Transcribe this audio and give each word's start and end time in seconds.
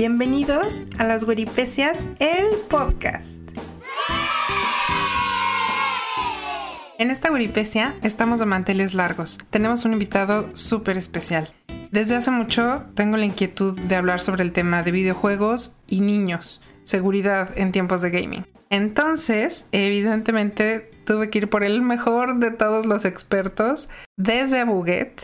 Bienvenidos 0.00 0.82
a 0.96 1.04
las 1.04 1.26
Gueripecias, 1.26 2.08
el 2.20 2.46
podcast. 2.70 3.42
En 6.98 7.10
esta 7.10 7.28
Guripecia 7.28 7.94
estamos 8.02 8.40
de 8.40 8.46
manteles 8.46 8.94
largos. 8.94 9.36
Tenemos 9.50 9.84
un 9.84 9.92
invitado 9.92 10.56
súper 10.56 10.96
especial. 10.96 11.52
Desde 11.90 12.16
hace 12.16 12.30
mucho 12.30 12.86
tengo 12.94 13.18
la 13.18 13.26
inquietud 13.26 13.78
de 13.78 13.94
hablar 13.94 14.20
sobre 14.20 14.42
el 14.42 14.52
tema 14.52 14.82
de 14.82 14.90
videojuegos 14.90 15.76
y 15.86 16.00
niños, 16.00 16.62
seguridad 16.82 17.50
en 17.56 17.70
tiempos 17.70 18.00
de 18.00 18.08
gaming. 18.08 18.46
Entonces, 18.70 19.66
evidentemente, 19.70 20.88
tuve 21.04 21.28
que 21.28 21.40
ir 21.40 21.50
por 21.50 21.62
el 21.62 21.82
mejor 21.82 22.38
de 22.38 22.52
todos 22.52 22.86
los 22.86 23.04
expertos, 23.04 23.90
desde 24.16 24.60
Abuget, 24.60 25.20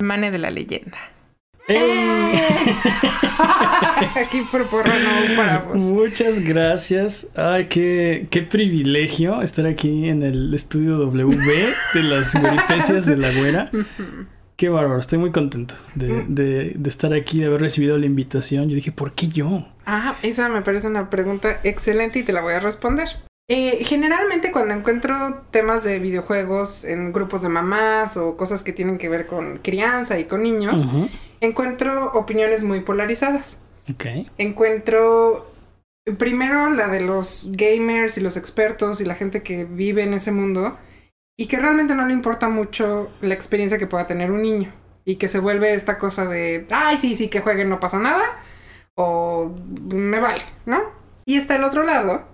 Mane 0.00 0.32
de 0.32 0.38
la 0.38 0.50
leyenda. 0.50 1.11
¡Eh! 1.68 2.76
Aquí 4.16 4.42
por 4.50 4.66
porra 4.66 4.94
no 4.98 5.36
paramos. 5.36 5.82
Muchas 5.82 6.40
gracias. 6.40 7.28
Ay, 7.36 7.66
qué, 7.66 8.26
qué 8.30 8.42
privilegio 8.42 9.42
estar 9.42 9.66
aquí 9.66 10.08
en 10.08 10.22
el 10.22 10.52
estudio 10.54 10.98
W 10.98 11.74
de 11.94 12.02
las 12.02 12.32
peripecias 12.32 13.06
de 13.06 13.16
la 13.16 13.32
güera. 13.32 13.70
Qué 14.56 14.68
bárbaro, 14.68 15.00
estoy 15.00 15.18
muy 15.18 15.32
contento 15.32 15.74
de, 15.96 16.24
de, 16.28 16.74
de, 16.76 16.88
estar 16.88 17.12
aquí, 17.14 17.40
de 17.40 17.46
haber 17.46 17.62
recibido 17.62 17.98
la 17.98 18.06
invitación. 18.06 18.68
Yo 18.68 18.76
dije, 18.76 18.92
¿por 18.92 19.12
qué 19.12 19.26
yo? 19.26 19.66
Ah, 19.86 20.14
esa 20.22 20.48
me 20.48 20.62
parece 20.62 20.86
una 20.86 21.10
pregunta 21.10 21.58
excelente 21.64 22.20
y 22.20 22.22
te 22.22 22.32
la 22.32 22.42
voy 22.42 22.52
a 22.52 22.60
responder. 22.60 23.08
Eh, 23.48 23.82
generalmente 23.84 24.52
cuando 24.52 24.74
encuentro 24.74 25.42
temas 25.50 25.82
de 25.82 25.98
videojuegos 25.98 26.84
en 26.84 27.12
grupos 27.12 27.42
de 27.42 27.48
mamás 27.48 28.16
o 28.16 28.36
cosas 28.36 28.62
que 28.62 28.72
tienen 28.72 28.98
que 28.98 29.08
ver 29.08 29.26
con 29.26 29.58
crianza 29.58 30.20
y 30.20 30.24
con 30.24 30.44
niños, 30.44 30.86
encuentro 31.42 32.12
opiniones 32.12 32.62
muy 32.62 32.80
polarizadas. 32.80 33.60
Ok. 33.92 34.06
Encuentro 34.38 35.48
primero 36.18 36.70
la 36.70 36.88
de 36.88 37.00
los 37.00 37.44
gamers 37.52 38.16
y 38.16 38.20
los 38.20 38.36
expertos 38.36 39.00
y 39.00 39.04
la 39.04 39.14
gente 39.14 39.42
que 39.42 39.64
vive 39.64 40.02
en 40.02 40.14
ese 40.14 40.32
mundo 40.32 40.76
y 41.38 41.46
que 41.46 41.58
realmente 41.58 41.94
no 41.94 42.06
le 42.06 42.12
importa 42.12 42.48
mucho 42.48 43.10
la 43.20 43.34
experiencia 43.34 43.78
que 43.78 43.86
pueda 43.86 44.06
tener 44.06 44.30
un 44.30 44.42
niño 44.42 44.72
y 45.04 45.16
que 45.16 45.28
se 45.28 45.38
vuelve 45.38 45.74
esta 45.74 45.98
cosa 45.98 46.26
de, 46.26 46.66
ay, 46.70 46.98
sí, 46.98 47.16
sí, 47.16 47.28
que 47.28 47.40
jueguen, 47.40 47.68
no 47.68 47.80
pasa 47.80 47.98
nada 47.98 48.24
o 48.94 49.54
me 49.92 50.20
vale, 50.20 50.42
¿no? 50.66 50.80
Y 51.24 51.36
está 51.36 51.56
el 51.56 51.64
otro 51.64 51.82
lado 51.82 52.31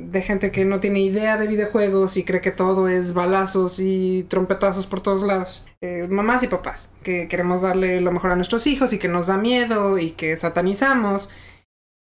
de 0.00 0.22
gente 0.22 0.52
que 0.52 0.64
no 0.64 0.78
tiene 0.78 1.00
idea 1.00 1.36
de 1.38 1.48
videojuegos 1.48 2.16
y 2.16 2.22
cree 2.22 2.40
que 2.40 2.52
todo 2.52 2.88
es 2.88 3.14
balazos 3.14 3.80
y 3.80 4.24
trompetazos 4.28 4.86
por 4.86 5.00
todos 5.00 5.24
lados. 5.24 5.64
Eh, 5.80 6.06
mamás 6.08 6.44
y 6.44 6.46
papás, 6.46 6.90
que 7.02 7.26
queremos 7.26 7.62
darle 7.62 8.00
lo 8.00 8.12
mejor 8.12 8.30
a 8.30 8.36
nuestros 8.36 8.68
hijos 8.68 8.92
y 8.92 9.00
que 9.00 9.08
nos 9.08 9.26
da 9.26 9.38
miedo 9.38 9.98
y 9.98 10.12
que 10.12 10.36
satanizamos. 10.36 11.30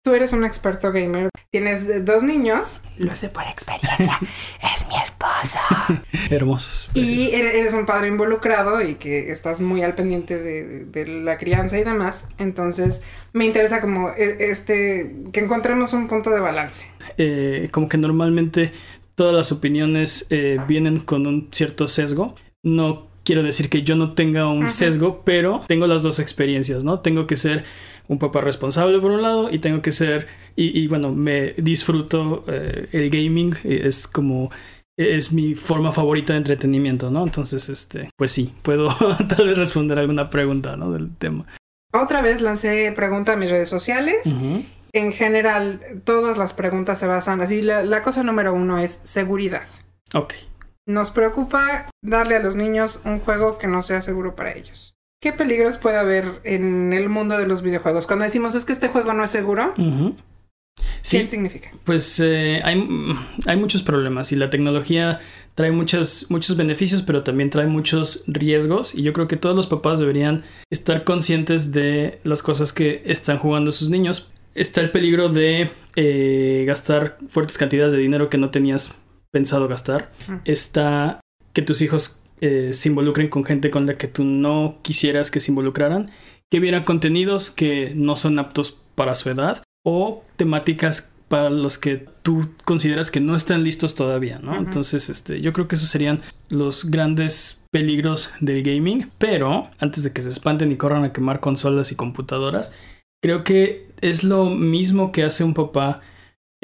Tú 0.05 0.15
eres 0.15 0.33
un 0.33 0.45
experto 0.45 0.91
gamer, 0.91 1.29
tienes 1.51 2.05
dos 2.05 2.25
niños. 2.25 2.83
Lo 2.99 3.15
sé 3.15 3.29
por 3.29 3.45
experiencia, 3.45 4.19
es 4.75 4.89
mi 4.89 4.97
esposo. 4.97 5.59
Hermosos. 6.31 6.91
Y 6.93 7.31
eres 7.31 7.73
un 7.73 7.87
padre 7.87 8.09
involucrado 8.09 8.83
y 8.83 8.97
que 8.97 9.31
estás 9.31 9.61
muy 9.61 9.83
al 9.83 9.95
pendiente 9.95 10.37
de, 10.39 10.87
de, 10.87 11.07
la 11.07 11.39
crianza 11.39 11.79
y 11.79 11.85
demás. 11.85 12.27
Entonces, 12.39 13.05
me 13.33 13.47
interesa 13.47 13.81
como 13.81 14.11
e, 14.11 14.51
este, 14.51 15.15
que 15.33 15.39
encontremos 15.39 15.93
un 15.93 16.09
punto 16.09 16.31
de 16.31 16.41
balance. 16.41 16.87
Eh, 17.17 17.69
como 17.71 17.89
que 17.89 17.97
normalmente 17.97 18.73
todas 19.15 19.37
las 19.37 19.53
opiniones 19.53 20.27
eh, 20.31 20.59
vienen 20.67 20.99
con 20.99 21.29
un 21.29 21.49
cierto 21.53 21.87
sesgo. 21.87 22.35
No 22.65 23.12
quiero 23.25 23.43
decir 23.43 23.69
que 23.69 23.83
yo 23.83 23.97
no 23.97 24.13
tenga 24.13 24.49
un 24.49 24.69
sesgo, 24.71 25.23
pero 25.25 25.63
tengo 25.69 25.87
las 25.87 26.03
dos 26.03 26.19
experiencias, 26.19 26.85
¿no? 26.85 27.01
Tengo 27.01 27.27
que 27.27 27.37
ser 27.37 27.65
un 28.09 28.19
papá 28.19 28.41
responsable 28.41 28.99
por 28.99 29.11
un 29.11 29.23
lado 29.23 29.51
y 29.51 29.59
tengo 29.59 29.83
que 29.83 29.93
ser, 29.93 30.27
y, 30.57 30.79
y 30.79 30.89
bueno, 30.89 31.13
me 31.13 31.53
disfruto 31.57 32.45
eh, 32.49 32.89
el 32.93 33.11
gaming, 33.11 33.55
es 33.65 34.07
como, 34.07 34.51
es 34.97 35.33
mi 35.33 35.55
forma 35.55 35.93
favorita 35.93 36.33
de 36.33 36.39
entretenimiento, 36.39 37.11
¿no? 37.11 37.23
Entonces, 37.25 37.69
este, 37.69 38.11
pues 38.17 38.33
sí, 38.33 38.53
puedo 38.63 38.89
tal 39.29 39.47
vez 39.47 39.59
responder 39.59 39.99
alguna 39.99 40.31
pregunta, 40.31 40.77
¿no? 40.77 40.93
Del 40.93 41.15
tema. 41.17 41.47
Otra 41.93 42.23
vez 42.23 42.41
lancé 42.41 42.93
pregunta 42.97 43.35
a 43.35 43.37
mis 43.37 43.51
redes 43.51 43.69
sociales. 43.69 44.17
Uh 44.27 44.31
-huh. 44.31 44.65
En 44.95 45.13
general, 45.13 45.81
todas 46.05 46.37
las 46.37 46.53
preguntas 46.53 46.99
se 46.99 47.07
basan 47.07 47.41
así. 47.41 47.63
La, 47.63 47.83
la 47.83 48.03
cosa 48.03 48.23
número 48.23 48.53
uno 48.53 48.79
es 48.79 49.01
seguridad. 49.05 49.63
Ok. 50.13 50.35
Nos 50.87 51.13
preocupa 51.13 51.89
darle 52.03 52.35
a 52.35 52.43
los 52.43 52.57
niños 52.57 53.01
un 53.05 53.21
juego 53.21 53.57
que 53.57 53.69
no 53.69 53.83
sea 53.83 54.03
seguro 54.03 54.35
para 54.35 54.53
ellos. 54.53 54.95
¿Qué 55.23 55.33
peligros 55.33 55.77
puede 55.77 55.99
haber 55.99 56.41
en 56.43 56.93
el 56.93 57.09
mundo 57.09 57.39
de 57.39 57.47
los 57.47 57.63
videojuegos? 57.63 58.09
Cuando 58.09 58.25
decimos 58.25 58.57
es 58.57 58.65
que 58.65 58.73
este 58.73 58.89
juego 58.89 59.13
no 59.13 59.23
es 59.23 59.31
seguro, 59.31 59.73
uh 59.79 59.81
-huh. 59.81 60.15
sí, 61.01 61.19
¿qué 61.19 61.25
significa? 61.25 61.71
Pues 61.85 62.19
eh, 62.19 62.61
hay, 62.65 62.85
hay, 63.47 63.57
muchos 63.57 63.85
problemas 63.85 64.33
y 64.33 64.37
la 64.37 64.51
tecnología 64.51 65.21
trae 65.55 65.71
muchos, 65.71 66.27
muchos 66.31 66.57
beneficios, 66.57 67.03
pero 67.03 67.23
también 67.23 67.51
trae 67.51 67.69
muchos 67.69 68.25
riesgos 68.27 68.97
y 68.97 69.03
yo 69.05 69.13
creo 69.13 69.29
que 69.29 69.37
todos 69.37 69.55
los 69.55 69.69
papás 69.69 70.01
deberían 70.01 70.43
estar 70.71 71.05
conscientes 71.05 71.71
de 71.71 72.19
las 72.25 72.43
cosas 72.43 72.73
que 72.73 73.05
están 73.07 73.39
jugando 73.39 73.71
sus 73.71 73.89
niños. 73.89 74.31
Está 74.57 74.81
el 74.81 74.91
peligro 74.91 75.29
de 75.29 75.71
eh, 75.95 76.65
gastar 76.67 77.19
fuertes 77.29 77.57
cantidades 77.59 77.93
de 77.93 78.01
dinero 78.01 78.29
que 78.29 78.39
no 78.39 78.51
tenías 78.51 78.97
pensado 79.33 79.67
gastar. 79.67 80.13
Está 80.45 81.21
que 81.53 81.63
tus 81.63 81.83
hijos 81.83 82.23
eh, 82.41 82.73
se 82.75 82.89
involucren 82.89 83.29
con 83.29 83.45
gente 83.45 83.71
con 83.71 83.87
la 83.87 83.97
que 83.97 84.09
tú 84.09 84.25
no 84.25 84.79
quisieras 84.83 85.31
que 85.31 85.41
se 85.41 85.51
involucraran, 85.51 86.11
que 86.51 86.61
vieran 86.61 86.85
contenidos 86.85 87.51
que 87.51 87.93
no 87.97 88.17
son 88.17 88.39
aptos 88.39 88.81
para 88.95 89.15
su 89.15 89.31
edad 89.31 89.63
o 89.85 90.25
temáticas 90.37 91.13
para 91.29 91.49
los 91.49 91.79
que 91.79 92.07
tú 92.23 92.51
consideras 92.65 93.11
que 93.11 93.21
no 93.21 93.37
están 93.37 93.65
listos 93.65 93.95
todavía, 93.95 94.39
¿no? 94.39 94.53
Uh 94.53 94.55
-huh. 94.57 94.59
Entonces, 94.59 95.09
este, 95.09 95.41
yo 95.41 95.55
creo 95.55 95.67
que 95.67 95.77
esos 95.77 95.89
serían 95.89 96.21
los 96.51 96.91
grandes 96.91 97.63
peligros 97.71 98.31
del 98.41 98.63
gaming, 98.63 99.11
pero 99.17 99.71
antes 99.79 100.03
de 100.03 100.13
que 100.13 100.21
se 100.21 100.29
espanten 100.29 100.71
y 100.71 100.77
corran 100.77 101.05
a 101.05 101.13
quemar 101.15 101.41
consolas 101.41 101.91
y 101.91 101.95
computadoras, 101.95 102.75
creo 103.23 103.45
que 103.45 103.87
es 104.03 104.25
lo 104.25 104.45
mismo 104.45 105.11
que 105.11 105.23
hace 105.23 105.43
un 105.43 105.55
papá 105.55 106.03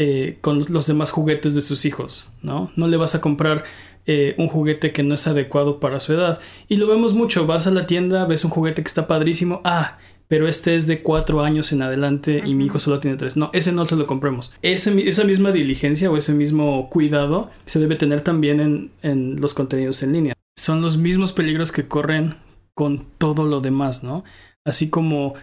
eh, 0.00 0.38
con 0.40 0.64
los 0.68 0.86
demás 0.86 1.10
juguetes 1.10 1.56
de 1.56 1.60
sus 1.60 1.84
hijos, 1.84 2.30
¿no? 2.40 2.70
No 2.76 2.86
le 2.86 2.96
vas 2.96 3.16
a 3.16 3.20
comprar 3.20 3.64
eh, 4.06 4.34
un 4.38 4.46
juguete 4.46 4.92
que 4.92 5.02
no 5.02 5.14
es 5.14 5.26
adecuado 5.26 5.80
para 5.80 5.98
su 5.98 6.12
edad. 6.12 6.38
Y 6.68 6.76
lo 6.76 6.86
vemos 6.86 7.14
mucho, 7.14 7.46
vas 7.46 7.66
a 7.66 7.72
la 7.72 7.84
tienda, 7.84 8.24
ves 8.24 8.44
un 8.44 8.52
juguete 8.52 8.82
que 8.82 8.88
está 8.88 9.08
padrísimo, 9.08 9.60
ah, 9.64 9.98
pero 10.28 10.46
este 10.46 10.76
es 10.76 10.86
de 10.86 11.02
cuatro 11.02 11.40
años 11.40 11.72
en 11.72 11.82
adelante 11.82 12.42
y 12.44 12.54
mi 12.54 12.66
hijo 12.66 12.78
solo 12.78 13.00
tiene 13.00 13.16
tres. 13.16 13.36
No, 13.36 13.50
ese 13.52 13.72
no 13.72 13.86
se 13.86 13.96
lo 13.96 14.06
compremos. 14.06 14.52
Ese, 14.62 15.08
esa 15.08 15.24
misma 15.24 15.50
diligencia 15.50 16.10
o 16.10 16.16
ese 16.16 16.32
mismo 16.32 16.88
cuidado 16.90 17.50
se 17.64 17.80
debe 17.80 17.96
tener 17.96 18.20
también 18.20 18.60
en, 18.60 18.90
en 19.02 19.40
los 19.40 19.52
contenidos 19.52 20.02
en 20.04 20.12
línea. 20.12 20.34
Son 20.56 20.80
los 20.80 20.96
mismos 20.96 21.32
peligros 21.32 21.72
que 21.72 21.88
corren 21.88 22.36
con 22.74 23.04
todo 23.18 23.44
lo 23.44 23.60
demás, 23.60 24.04
¿no? 24.04 24.22
Así 24.64 24.90
como 24.90 25.34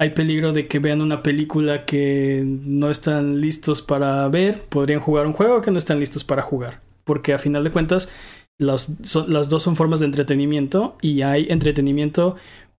hay 0.00 0.10
peligro 0.10 0.54
de 0.54 0.66
que 0.66 0.78
vean 0.78 1.02
una 1.02 1.22
película 1.22 1.84
que 1.84 2.42
no 2.42 2.90
están 2.90 3.38
listos 3.38 3.82
para 3.82 4.26
ver, 4.30 4.58
podrían 4.70 4.98
jugar 4.98 5.26
un 5.26 5.34
juego 5.34 5.60
que 5.60 5.70
no 5.70 5.76
están 5.76 6.00
listos 6.00 6.24
para 6.24 6.40
jugar. 6.40 6.80
Porque 7.04 7.34
a 7.34 7.38
final 7.38 7.64
de 7.64 7.70
cuentas, 7.70 8.08
las, 8.56 8.94
son, 9.02 9.30
las 9.30 9.50
dos 9.50 9.62
son 9.62 9.76
formas 9.76 10.00
de 10.00 10.06
entretenimiento 10.06 10.96
y 11.02 11.20
hay 11.20 11.48
entretenimiento 11.50 12.36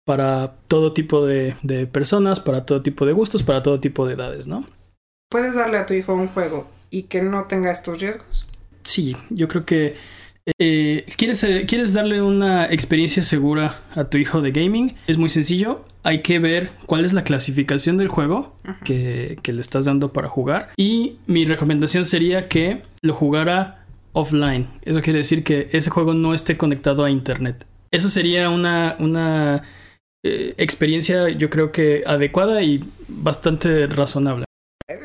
para 0.06 0.54
todo 0.66 0.94
tipo 0.94 1.26
de, 1.26 1.56
de, 1.62 1.86
personas, 1.86 2.40
para 2.40 2.64
todo 2.64 2.80
tipo 2.80 3.04
de 3.04 3.12
gustos, 3.12 3.42
para 3.42 3.62
todo 3.62 3.80
tipo 3.80 4.06
de 4.06 4.14
edades, 4.14 4.46
¿no? 4.46 4.64
¿Puedes 5.30 5.56
darle 5.56 5.76
a 5.76 5.84
tu 5.84 5.92
hijo 5.92 6.14
un 6.14 6.28
juego 6.28 6.68
y 6.88 7.02
que 7.02 7.20
no 7.20 7.44
tenga 7.44 7.70
estos 7.70 8.00
riesgos? 8.00 8.46
Sí, 8.82 9.14
yo 9.28 9.46
creo 9.46 9.66
que 9.66 9.94
eh, 10.58 11.06
¿quieres, 11.16 11.42
eh, 11.44 11.64
¿Quieres 11.66 11.92
darle 11.92 12.22
una 12.22 12.66
experiencia 12.66 13.22
segura 13.22 13.78
a 13.94 14.04
tu 14.04 14.18
hijo 14.18 14.40
de 14.42 14.52
gaming? 14.52 14.94
Es 15.06 15.18
muy 15.18 15.28
sencillo. 15.28 15.84
Hay 16.02 16.22
que 16.22 16.38
ver 16.38 16.70
cuál 16.86 17.04
es 17.04 17.12
la 17.12 17.24
clasificación 17.24 17.98
del 17.98 18.08
juego 18.08 18.56
que, 18.84 19.36
que, 19.42 19.52
le 19.52 19.60
estás 19.60 19.84
dando 19.84 20.12
para 20.12 20.28
jugar. 20.28 20.70
Y 20.76 21.18
mi 21.26 21.44
recomendación 21.44 22.04
sería 22.04 22.48
que 22.48 22.82
lo 23.02 23.14
jugara 23.14 23.84
offline. 24.12 24.68
Eso 24.82 25.02
quiere 25.02 25.18
decir 25.18 25.44
que 25.44 25.68
ese 25.72 25.90
juego 25.90 26.14
no 26.14 26.34
esté 26.34 26.56
conectado 26.56 27.04
a 27.04 27.10
internet. 27.10 27.66
Eso 27.90 28.08
sería 28.08 28.50
una, 28.50 28.96
una 28.98 29.62
eh, 30.22 30.54
experiencia, 30.58 31.30
yo 31.30 31.48
creo 31.50 31.72
que 31.72 32.02
adecuada 32.06 32.62
y 32.62 32.84
bastante 33.08 33.86
razonable. 33.86 34.44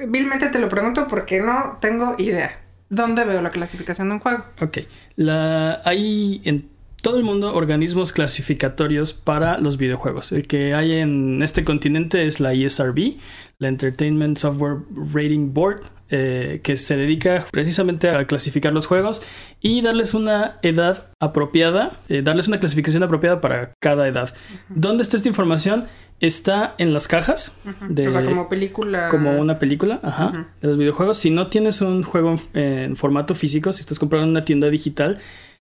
Vilmente 0.08 0.50
te 0.50 0.60
lo 0.60 0.68
pregunto 0.68 1.08
porque 1.08 1.40
no 1.40 1.78
tengo 1.80 2.16
idea. 2.18 2.60
¿Dónde 2.90 3.24
veo 3.24 3.42
la 3.42 3.52
clasificación 3.52 4.10
de 4.10 4.14
un 4.16 4.20
juego? 4.20 4.46
Ok. 4.62 4.80
La, 5.16 5.82
hay 5.86 6.42
en 6.46 6.70
todo 7.02 7.18
el 7.18 7.24
mundo 7.24 7.54
organismos 7.54 8.12
clasificatorios 8.12 9.14
para 9.14 9.60
los 9.60 9.78
videojuegos. 9.78 10.32
El 10.32 10.48
que 10.48 10.74
hay 10.74 10.94
en 10.94 11.44
este 11.44 11.64
continente 11.64 12.26
es 12.26 12.40
la 12.40 12.54
ESRB, 12.54 13.18
la 13.60 13.68
Entertainment 13.68 14.40
Software 14.40 14.78
Rating 15.14 15.54
Board, 15.54 15.82
eh, 16.10 16.62
que 16.64 16.78
se 16.78 16.98
dedica 16.98 17.46
precisamente 17.52 18.10
a 18.10 18.26
clasificar 18.26 18.74
los 18.74 18.86
juegos 18.86 19.22
y 19.62 19.82
darles 19.82 20.14
una 20.14 20.60
edad 20.62 21.08
apropiada, 21.20 21.92
eh, 22.10 22.22
darles 22.24 22.48
una 22.48 22.60
clasificación 22.60 23.04
apropiada 23.04 23.42
para 23.42 23.74
cada 23.80 24.08
edad. 24.08 24.34
¿Dónde 24.70 25.04
está 25.04 25.18
esta 25.18 25.30
información? 25.30 25.86
Está 26.22 26.76
en 26.78 26.94
las 26.94 27.08
cajas 27.08 27.54
de 27.90 28.08
o 28.08 28.12
sea, 28.12 28.24
como 28.24 28.48
película. 28.48 29.10
como 29.10 29.38
una 29.38 29.60
película, 29.60 30.00
ajá, 30.02 30.54
de 30.62 30.68
los 30.70 30.78
videojuegos. 30.78 31.18
Si 31.18 31.30
no 31.30 31.48
tienes 31.48 31.82
un 31.82 32.04
juego 32.04 32.36
en, 32.54 32.64
en 32.64 32.96
formato 32.96 33.36
físico, 33.36 33.74
si 33.74 33.82
estás 33.82 34.00
comprando 34.00 34.26
en 34.26 34.32
una 34.32 34.46
tienda 34.46 34.70
digital, 34.70 35.20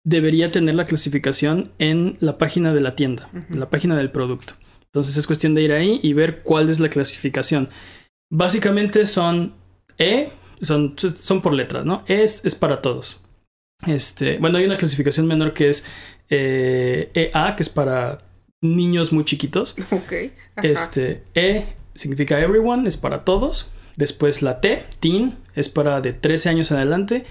debería 0.05 0.51
tener 0.51 0.75
la 0.75 0.85
clasificación 0.85 1.71
en 1.79 2.17
la 2.21 2.39
página 2.39 2.75
de 2.75 2.81
la 2.81 2.97
tienda, 2.97 3.29
en 3.33 3.61
la 3.61 3.71
página 3.71 3.97
del 3.97 4.11
producto. 4.11 4.55
Entonces 4.87 5.17
es 5.17 5.27
cuestión 5.27 5.55
de 5.55 5.63
ir 5.63 5.73
ahí 5.73 6.01
y 6.03 6.13
ver 6.13 6.43
cuál 6.43 6.69
es 6.69 6.81
la 6.81 6.91
clasificación. 6.91 7.69
Básicamente 8.31 9.07
son 9.07 9.55
E, 9.97 10.31
son, 10.61 10.97
son 10.99 11.41
por 11.41 11.55
letras, 11.55 11.87
¿no? 11.87 12.05
E 12.07 12.23
es, 12.25 12.45
es 12.45 12.55
para 12.55 12.83
todos. 12.83 13.21
Este, 13.87 14.39
bueno, 14.39 14.59
hay 14.59 14.65
una 14.65 14.77
clasificación 14.77 15.27
menor 15.27 15.55
que 15.55 15.69
es 15.69 15.85
eh, 16.29 17.11
EA, 17.15 17.57
que 17.57 17.63
es 17.63 17.69
para 17.69 18.19
niños 18.63 19.13
muy 19.13 19.25
chiquitos. 19.25 19.77
Ok. 19.91 20.13
ajá. 20.57 20.67
Este 20.67 21.23
E 21.35 21.67
significa 21.95 22.41
everyone, 22.41 22.89
es 22.89 22.97
para 22.97 23.25
todos. 23.25 23.71
Después 23.97 24.41
la 24.41 24.63
T, 24.63 24.87
teen, 25.01 25.37
es 25.55 25.69
para 25.69 26.01
de 26.01 26.15
13 26.15 26.49
años 26.49 26.71
en 26.71 26.79
adelante. 26.79 27.27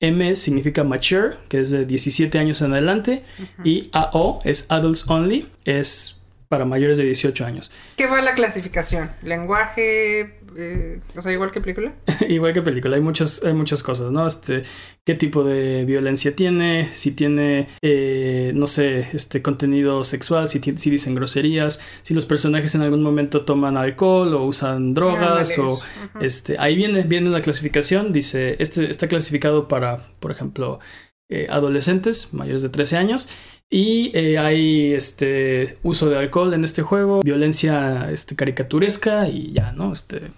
M 0.00 0.34
significa 0.34 0.82
mature, 0.82 1.36
que 1.48 1.60
es 1.60 1.70
de 1.70 1.84
17 1.84 2.38
años 2.38 2.62
en 2.62 2.72
adelante. 2.72 3.22
Y 3.62 3.90
AO 3.92 4.40
es 4.44 4.66
adults 4.70 5.04
only, 5.08 5.46
es 5.64 6.16
para 6.48 6.64
mayores 6.64 6.96
de 6.96 7.04
18 7.04 7.44
años. 7.44 7.70
¿Qué 7.96 8.06
va 8.06 8.20
la 8.22 8.34
clasificación? 8.34 9.12
¿Lenguaje? 9.22 10.39
Eh, 10.56 11.00
o 11.16 11.22
sea, 11.22 11.32
igual 11.32 11.50
que 11.50 11.60
película. 11.60 11.94
Igual 12.28 12.52
que 12.52 12.62
película, 12.62 12.96
hay 12.96 13.02
muchas, 13.02 13.44
hay 13.44 13.52
muchas 13.52 13.82
cosas, 13.82 14.12
¿no? 14.12 14.26
Este, 14.26 14.62
qué 15.04 15.14
tipo 15.14 15.44
de 15.44 15.84
violencia 15.84 16.34
tiene, 16.34 16.90
si 16.92 17.12
tiene, 17.12 17.68
eh, 17.82 18.52
no 18.54 18.66
sé, 18.66 19.08
este 19.12 19.42
contenido 19.42 20.04
sexual, 20.04 20.48
si, 20.48 20.60
si 20.60 20.90
dicen 20.90 21.14
groserías, 21.14 21.80
si 22.02 22.14
los 22.14 22.26
personajes 22.26 22.74
en 22.74 22.82
algún 22.82 23.02
momento 23.02 23.44
toman 23.44 23.76
alcohol 23.76 24.34
o 24.34 24.44
usan 24.44 24.94
drogas 24.94 25.58
o 25.58 25.80
este, 26.20 26.56
ahí 26.58 26.76
viene, 26.76 27.02
viene 27.02 27.30
la 27.30 27.42
clasificación, 27.42 28.12
dice, 28.12 28.56
este 28.58 28.90
está 28.90 29.08
clasificado 29.08 29.68
para, 29.68 29.98
por 30.20 30.30
ejemplo, 30.30 30.80
eh, 31.28 31.46
adolescentes 31.48 32.34
mayores 32.34 32.62
de 32.62 32.70
13 32.70 32.96
años 32.96 33.28
y 33.70 34.10
eh, 34.14 34.38
hay 34.38 34.92
este 34.92 35.78
uso 35.82 36.10
de 36.10 36.18
alcohol 36.18 36.52
en 36.52 36.64
este 36.64 36.82
juego, 36.82 37.20
violencia 37.22 38.10
este, 38.10 38.34
caricaturesca 38.34 39.28
y 39.28 39.52
ya, 39.52 39.72
¿no? 39.72 39.92
Este, 39.92 40.30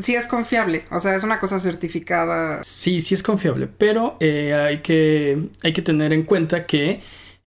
Sí 0.00 0.14
es 0.14 0.28
confiable, 0.28 0.84
o 0.92 1.00
sea, 1.00 1.16
es 1.16 1.24
una 1.24 1.40
cosa 1.40 1.58
certificada. 1.58 2.62
Sí, 2.62 3.00
sí 3.00 3.14
es 3.14 3.22
confiable, 3.24 3.66
pero 3.66 4.16
eh, 4.20 4.54
hay, 4.54 4.78
que, 4.78 5.48
hay 5.64 5.72
que 5.72 5.82
tener 5.82 6.12
en 6.12 6.22
cuenta 6.22 6.66
que 6.66 7.00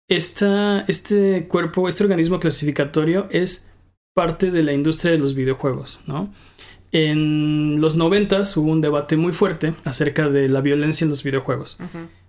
esta, 0.08 0.82
este 0.88 1.46
cuerpo, 1.46 1.90
este 1.90 2.04
organismo 2.04 2.40
clasificatorio 2.40 3.28
es 3.30 3.66
parte 4.14 4.50
de 4.50 4.62
la 4.62 4.72
industria 4.72 5.12
de 5.12 5.18
los 5.18 5.34
videojuegos, 5.34 6.00
¿no? 6.06 6.32
En 6.92 7.80
los 7.80 7.96
noventas 7.96 8.56
hubo 8.56 8.70
un 8.70 8.80
debate 8.80 9.16
muy 9.16 9.32
fuerte 9.32 9.74
acerca 9.84 10.28
de 10.30 10.48
la 10.48 10.60
violencia 10.60 11.04
en 11.04 11.10
los 11.10 11.22
videojuegos. 11.22 11.78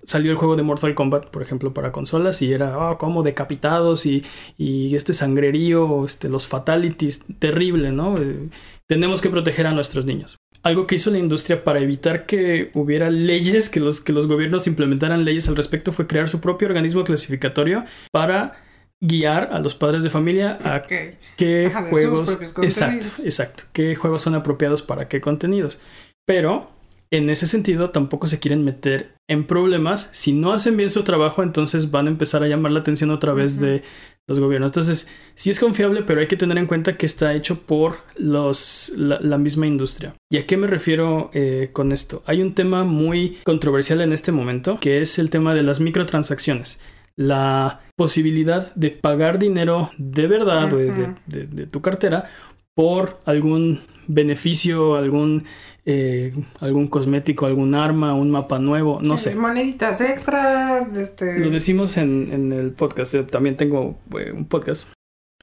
Salió 0.03 0.31
el 0.31 0.37
juego 0.37 0.55
de 0.55 0.63
Mortal 0.63 0.95
Kombat, 0.95 1.27
por 1.27 1.41
ejemplo, 1.41 1.73
para 1.73 1.91
consolas 1.91 2.41
y 2.41 2.51
era 2.51 2.77
oh, 2.77 2.97
como 2.97 3.23
decapitados 3.23 4.05
y, 4.05 4.23
y 4.57 4.95
este 4.95 5.13
sangrerío, 5.13 6.05
este, 6.05 6.29
los 6.29 6.47
fatalities, 6.47 7.23
terrible, 7.37 7.91
¿no? 7.91 8.17
Eh, 8.17 8.49
tenemos 8.87 9.21
que 9.21 9.29
proteger 9.29 9.67
a 9.67 9.71
nuestros 9.71 10.05
niños. 10.05 10.37
Algo 10.63 10.87
que 10.87 10.95
hizo 10.95 11.11
la 11.11 11.19
industria 11.19 11.63
para 11.63 11.79
evitar 11.79 12.25
que 12.25 12.69
hubiera 12.73 13.09
leyes, 13.09 13.69
que 13.69 13.79
los, 13.79 14.01
que 14.01 14.11
los 14.11 14.27
gobiernos 14.27 14.67
implementaran 14.67 15.23
leyes 15.23 15.47
al 15.47 15.55
respecto, 15.55 15.93
fue 15.93 16.07
crear 16.07 16.27
su 16.27 16.41
propio 16.41 16.67
organismo 16.67 17.03
clasificatorio 17.03 17.85
para 18.11 18.61
guiar 19.01 19.49
a 19.51 19.59
los 19.59 19.75
padres 19.75 20.03
de 20.03 20.09
familia 20.09 20.59
a 20.63 20.77
Ok. 20.77 20.93
qué 21.37 21.67
Ajá, 21.67 21.83
juegos 21.89 22.39
exacto 22.61 23.07
exacto. 23.23 23.63
Qué 23.71 23.95
juegos 23.95 24.21
son 24.21 24.35
apropiados 24.35 24.81
para 24.81 25.07
qué 25.07 25.21
contenidos 25.21 25.79
pero 26.25 26.69
en 27.11 27.29
ese 27.29 27.47
sentido 27.47 27.89
tampoco 27.89 28.27
se 28.27 28.39
quieren 28.39 28.63
meter 28.63 29.15
en 29.27 29.45
problemas. 29.45 30.09
Si 30.11 30.31
no 30.31 30.53
hacen 30.53 30.77
bien 30.77 30.91
su 30.91 31.03
trabajo 31.03 31.41
entonces 31.41 31.89
van 31.89 32.05
a 32.05 32.09
empezar 32.11 32.43
a 32.43 32.47
llamar 32.47 32.71
la 32.71 32.81
atención 32.81 33.09
otra 33.09 33.33
vez 33.33 33.59
de 33.59 33.81
los 34.27 34.39
gobiernos. 34.39 34.69
Entonces 34.69 35.07
sí 35.33 35.49
es 35.49 35.59
confiable 35.59 36.03
pero 36.03 36.19
hay 36.19 36.27
que 36.27 36.37
tener 36.37 36.57
en 36.57 36.67
cuenta 36.67 36.97
que 36.97 37.05
está 37.05 37.33
hecho 37.33 37.61
por 37.61 37.99
los 38.15 38.93
la, 38.95 39.19
la 39.21 39.37
misma 39.37 39.65
industria. 39.65 40.13
Y 40.29 40.37
a 40.37 40.45
qué 40.45 40.57
me 40.57 40.67
refiero 40.67 41.31
eh, 41.33 41.69
con 41.73 41.93
esto 41.93 42.21
hay 42.27 42.41
un 42.41 42.53
tema 42.53 42.83
muy 42.83 43.37
controversial 43.43 44.01
en 44.01 44.13
este 44.13 44.31
momento 44.31 44.79
que 44.79 45.01
es 45.01 45.17
el 45.17 45.29
tema 45.29 45.55
de 45.55 45.63
las 45.63 45.79
microtransacciones. 45.79 46.79
La 47.15 47.81
posibilidad 48.03 48.73
de 48.75 48.89
pagar 48.91 49.37
dinero 49.39 49.91
de 49.97 50.25
verdad 50.27 50.69
de, 50.69 50.85
de- 50.85 51.03
Ujú. 51.03 51.13
de- 51.27 51.47
de 51.47 51.65
tu 51.67 51.81
cartera 51.81 52.29
por 52.73 53.19
algún 53.25 53.81
beneficio, 54.07 54.95
algún, 54.95 55.43
eh, 55.85 56.33
algún 56.61 56.87
cosmético, 56.87 57.45
algún 57.45 57.75
arma, 57.75 58.13
un 58.15 58.31
mapa 58.31 58.57
nuevo, 58.57 58.99
no 59.01 59.17
sé. 59.17 59.35
Moneditas 59.35 59.99
extra, 59.99 60.87
este... 60.95 61.39
Lo 61.39 61.49
decimos 61.49 61.97
en, 61.97 62.29
en 62.31 62.53
el 62.53 62.71
podcast, 62.71 63.13
eh, 63.15 63.23
también 63.23 63.57
tengo 63.57 63.99
eh, 64.17 64.31
un 64.31 64.45
podcast 64.45 64.87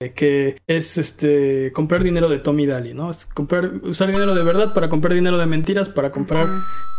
eh, 0.01 0.13
que 0.15 0.57
es 0.67 0.97
este 0.97 1.73
comprar 1.75 2.03
dinero 2.03 2.29
de 2.31 2.39
Tommy 2.39 2.65
Daly, 2.65 2.95
¿no? 2.95 3.11
Es 3.11 3.27
comprar, 3.27 3.65
usar 3.83 4.09
dinero 4.09 4.35
de 4.35 4.43
verdad 4.43 4.73
para 4.73 4.89
comprar 4.89 5.13
dinero 5.13 5.37
de 5.37 5.45
mentiras, 5.47 5.89
para 5.91 6.11
comprar 6.11 6.45
Ujú. 6.47 6.55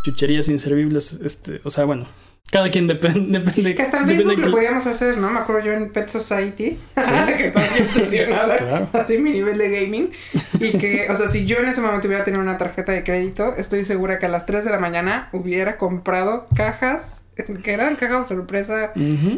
chucherías 0.06 0.50
inservibles, 0.50 1.14
este, 1.24 1.62
o 1.64 1.70
sea, 1.72 1.86
bueno, 1.86 2.06
cada 2.52 2.70
quien 2.70 2.88
depende, 2.88 3.40
depende, 3.44 3.76
Que 3.76 3.82
hasta 3.82 4.00
en 4.00 4.08
Facebook 4.08 4.38
lo 4.40 4.46
que- 4.46 4.52
podíamos 4.52 4.88
hacer, 4.88 5.18
¿no? 5.18 5.30
Me 5.30 5.40
acuerdo 5.40 5.66
yo 5.66 5.74
en 5.74 5.92
Pet 5.92 6.08
Society, 6.10 6.80
que 6.96 7.48
estaba 7.48 7.68
bien 7.68 7.84
obsesionada, 7.86 8.56
Claro. 8.58 8.90
así 8.94 9.18
mi 9.18 9.32
nivel 9.32 9.58
de 9.58 9.70
gaming, 9.82 10.12
y 10.60 10.78
que, 10.78 11.08
o 11.10 11.16
sea, 11.18 11.28
si 11.28 11.46
yo 11.46 11.58
en 11.58 11.68
ese 11.68 11.82
momento 11.82 12.08
hubiera 12.08 12.24
tenido 12.24 12.42
una 12.42 12.58
tarjeta 12.58 12.92
de 12.94 13.04
crédito, 13.04 13.54
estoy 13.58 13.84
segura 13.86 14.18
que 14.20 14.26
a 14.26 14.30
las 14.30 14.46
3 14.46 14.64
de 14.66 14.72
la 14.72 14.80
mañana 14.80 15.30
hubiera 15.34 15.78
comprado 15.78 16.48
cajas, 16.56 17.24
que 17.64 17.72
eran 17.72 17.96
cajas 17.96 18.28
sorpresa, 18.28 18.94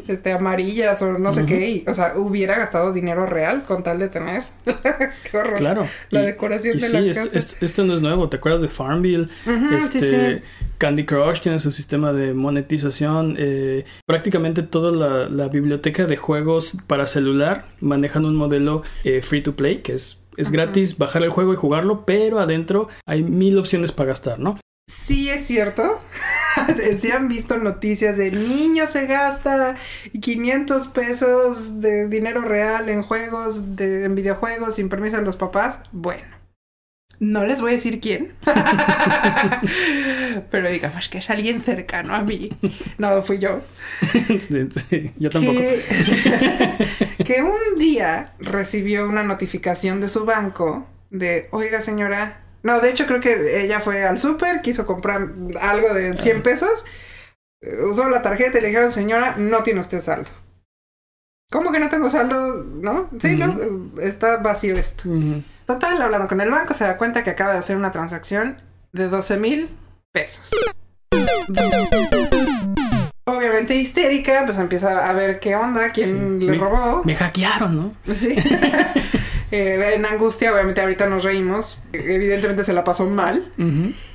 este, 0.07 0.31
amarillas 0.31 1.01
o 1.01 1.17
no 1.17 1.31
sé 1.31 1.45
qué, 1.45 1.69
y, 1.69 1.83
o 1.87 1.93
sea, 1.93 2.13
hubiera 2.17 2.57
gastado 2.57 2.91
dinero 2.93 3.25
real 3.25 3.63
con 3.63 3.83
tal 3.83 3.99
de 3.99 4.09
tener. 4.09 4.43
qué 4.65 5.37
horror. 5.37 5.53
Claro. 5.55 5.87
La 6.09 6.21
Y- 6.23 6.25
decoración 6.27 6.77
y 6.77 6.81
de 6.81 6.87
sí, 6.87 6.93
la 6.93 6.99
esto, 7.11 7.23
casa. 7.25 7.37
esto- 7.37 7.65
esto 7.65 7.83
no 7.85 7.93
es 7.93 8.01
nuevo. 8.01 8.29
¿Te 8.29 8.37
acuerdas 8.37 8.61
de 8.61 8.67
Farmville? 8.67 9.29
Este, 9.75 10.01
sí, 10.01 10.09
sí. 10.37 10.43
Candy 10.77 11.05
Crush 11.05 11.41
tiene 11.41 11.59
su 11.59 11.71
sistema 11.71 12.13
de 12.13 12.33
monetización. 12.33 13.35
eh, 13.37 13.85
prácticamente 14.05 14.63
toda 14.63 14.91
la, 14.91 15.29
la 15.29 15.47
biblioteca 15.49 16.05
de 16.05 16.17
juegos 16.17 16.77
para 16.87 17.07
celular 17.07 17.65
manejan 17.79 18.25
un 18.25 18.35
modelo 18.35 18.83
eh, 19.03 19.21
free 19.21 19.41
to 19.41 19.55
play, 19.55 19.77
que 19.79 19.93
es, 19.93 20.19
es 20.37 20.51
gratis 20.51 20.97
bajar 20.97 21.23
el 21.23 21.29
juego 21.29 21.53
y 21.53 21.57
jugarlo, 21.57 22.05
pero 22.05 22.39
adentro 22.39 22.87
hay 23.05 23.23
mil 23.23 23.57
opciones 23.57 23.91
para 23.91 24.09
gastar, 24.09 24.39
¿no? 24.39 24.57
Sí 24.89 25.29
es 25.29 25.45
cierto. 25.45 25.83
Si 26.95 27.11
han 27.11 27.27
visto 27.27 27.57
noticias 27.57 28.17
de 28.17 28.31
niño 28.31 28.87
se 28.87 29.05
gasta 29.05 29.75
500 30.19 30.87
pesos 30.87 31.81
de 31.81 32.07
dinero 32.07 32.41
real 32.41 32.89
en 32.89 33.03
juegos, 33.03 33.75
de, 33.75 34.05
en 34.05 34.15
videojuegos 34.15 34.75
sin 34.75 34.89
permiso 34.89 35.17
de 35.17 35.23
los 35.23 35.35
papás. 35.35 35.81
Bueno, 35.91 36.39
no 37.19 37.45
les 37.45 37.59
voy 37.59 37.71
a 37.71 37.73
decir 37.73 37.99
quién. 37.99 38.33
Pero 40.51 40.69
digamos 40.69 41.09
que 41.09 41.17
es 41.17 41.29
alguien 41.29 41.61
cercano 41.61 42.15
a 42.15 42.21
mí. 42.21 42.49
No, 42.97 43.21
fui 43.21 43.39
yo. 43.39 43.61
Sí, 44.39 44.69
sí, 44.89 45.11
yo 45.17 45.29
tampoco. 45.29 45.59
Que, 45.59 45.83
que 47.25 47.43
un 47.43 47.77
día 47.77 48.33
recibió 48.39 49.07
una 49.07 49.23
notificación 49.23 49.99
de 49.99 50.07
su 50.07 50.23
banco 50.23 50.87
de, 51.09 51.47
oiga 51.51 51.81
señora, 51.81 52.41
no, 52.63 52.79
de 52.81 52.89
hecho 52.89 53.05
creo 53.05 53.19
que 53.19 53.63
ella 53.63 53.79
fue 53.79 54.03
al 54.05 54.19
súper, 54.19 54.61
quiso 54.61 54.85
comprar 54.85 55.29
algo 55.61 55.93
de 55.93 56.17
100 56.17 56.41
pesos, 56.43 56.85
eh, 57.61 57.77
usó 57.83 58.09
la 58.09 58.21
tarjeta 58.21 58.57
y 58.57 58.61
le 58.61 58.67
dijeron, 58.67 58.91
señora, 58.91 59.35
no 59.37 59.63
tiene 59.63 59.79
usted 59.79 60.01
saldo. 60.01 60.29
¿Cómo 61.51 61.71
que 61.71 61.79
no 61.79 61.89
tengo 61.89 62.09
saldo? 62.09 62.63
¿No? 62.63 63.09
Sí, 63.19 63.35
no, 63.35 63.57
eh, 63.59 64.07
está 64.07 64.37
vacío 64.37 64.77
esto. 64.77 65.09
Total, 65.65 65.99
hablando 66.01 66.27
con 66.27 66.41
el 66.41 66.51
banco, 66.51 66.73
se 66.73 66.83
da 66.83 66.97
cuenta 66.97 67.23
que 67.23 67.31
acaba 67.31 67.53
de 67.53 67.59
hacer 67.59 67.75
una 67.75 67.91
transacción 67.91 68.61
de 68.91 69.07
12 69.07 69.37
mil 69.37 69.69
pesos. 70.11 70.49
Obviamente 73.25 73.75
histérica, 73.75 74.43
pues 74.45 74.57
empieza 74.57 75.07
a 75.07 75.13
ver 75.13 75.39
qué 75.39 75.55
onda, 75.55 75.91
quién 75.91 76.39
Sí. 76.39 76.45
le 76.45 76.51
Me- 76.53 76.57
robó. 76.57 77.03
Me 77.03 77.15
hackearon, 77.15 77.75
¿no? 78.05 78.15
Sí. 78.15 78.35
Eh, 79.51 79.93
en 79.95 80.05
angustia, 80.05 80.53
obviamente 80.53 80.81
ahorita 80.81 81.07
nos 81.07 81.23
reímos. 81.23 81.79
Evidentemente 81.93 82.63
se 82.63 82.73
la 82.73 82.83
pasó 82.83 83.07
mal. 83.07 83.51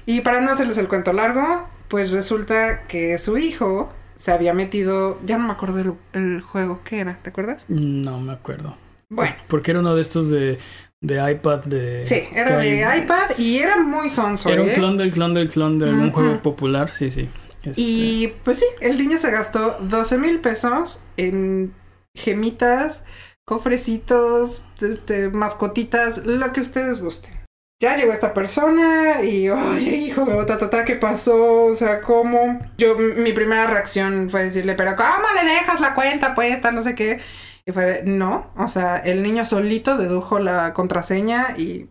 Y 0.06 0.20
para 0.20 0.40
no 0.40 0.50
hacerles 0.50 0.78
el 0.78 0.88
cuento 0.88 1.12
largo, 1.12 1.66
pues 1.88 2.12
resulta 2.12 2.82
que 2.82 3.18
su 3.18 3.36
hijo 3.38 3.92
se 4.14 4.30
había 4.32 4.54
metido, 4.54 5.18
ya 5.24 5.38
no 5.38 5.46
me 5.46 5.52
acuerdo 5.52 5.80
el, 5.80 5.92
el 6.12 6.40
juego, 6.40 6.80
¿qué 6.84 7.00
era? 7.00 7.18
¿Te 7.22 7.30
acuerdas? 7.30 7.64
No 7.68 8.20
me 8.20 8.32
acuerdo. 8.32 8.76
Bueno. 9.08 9.34
Porque 9.48 9.72
era 9.72 9.80
uno 9.80 9.94
de 9.94 10.00
estos 10.00 10.30
de, 10.30 10.58
de 11.00 11.32
iPad 11.32 11.64
de... 11.64 12.06
Sí, 12.06 12.22
era 12.32 12.56
de 12.58 12.98
iPad 12.98 13.36
y 13.38 13.58
era 13.58 13.82
muy 13.82 14.08
sonso. 14.10 14.48
Era 14.48 14.62
un 14.62 14.70
¿eh? 14.70 14.74
clon 14.74 14.96
del 14.96 15.10
clon 15.10 15.34
del 15.34 15.48
clon 15.48 15.78
de 15.78 15.88
algún 15.88 16.06
Ujú. 16.06 16.14
juego 16.14 16.42
popular, 16.42 16.90
sí, 16.92 17.10
sí. 17.10 17.28
Este, 17.64 17.80
Y 17.80 18.32
pues 18.44 18.58
sí, 18.60 18.66
el 18.80 18.98
niño 18.98 19.18
se 19.18 19.30
gastó 19.30 19.78
12 19.80 20.18
mil 20.18 20.38
pesos 20.38 21.00
en 21.16 21.72
gemitas, 22.14 23.04
cofrecitos, 23.46 24.64
este, 24.80 25.28
mascotitas, 25.28 26.26
lo 26.26 26.52
que 26.52 26.60
ustedes 26.60 27.02
gusten. 27.02 27.34
Ya 27.82 27.96
llegó 27.96 28.12
esta 28.12 28.32
persona 28.32 29.22
y, 29.22 29.50
oye, 29.50 29.96
hijo, 29.96 30.24
ta, 30.46 30.56
ta, 30.58 30.70
ta, 30.70 30.84
¿qué 30.84 30.96
pasó? 30.96 31.64
O 31.66 31.72
sea, 31.74 32.00
¿cómo? 32.00 32.60
Yo, 32.78 32.96
mi 32.96 33.32
primera 33.32 33.66
reacción 33.66 34.30
fue 34.30 34.44
decirle, 34.44 34.74
pero 34.74 34.96
¿cómo 34.96 35.26
le 35.34 35.50
dejas 35.50 35.80
la 35.80 35.94
cuenta 35.94 36.34
puesta? 36.34 36.70
No 36.70 36.80
sé 36.80 36.94
qué. 36.94 37.20
Y 37.66 37.72
fue, 37.72 38.02
no, 38.04 38.50
o 38.56 38.68
sea, 38.68 38.96
el 38.98 39.22
niño 39.22 39.44
solito 39.44 39.98
dedujo 39.98 40.38
la 40.38 40.72
contraseña 40.72 41.56
y 41.58 41.88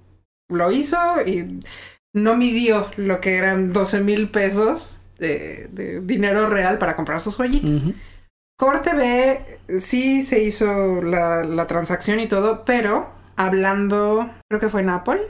lo 0.50 0.72
hizo 0.72 0.98
y 1.26 1.60
no 2.14 2.38
midió 2.38 2.90
lo 2.96 3.20
que 3.20 3.38
eran 3.38 3.74
12 3.74 4.02
mil 4.02 4.30
pesos 4.30 5.02
de, 5.18 6.02
dinero 6.04 6.50
real 6.50 6.78
para 6.78 6.96
comprar 6.96 7.20
sus 7.20 7.38
joyitas. 7.38 7.86
Corte 8.58 8.94
B, 8.94 9.80
sí 9.80 10.24
se 10.24 10.42
hizo 10.44 11.02
la, 11.02 11.44
la 11.44 11.68
transacción 11.68 12.20
y 12.20 12.28
todo, 12.28 12.64
pero 12.66 13.10
hablando, 13.36 14.30
creo 14.50 14.60
que 14.60 14.70
fue 14.70 14.82
en 14.82 14.90
Apple, 14.90 15.22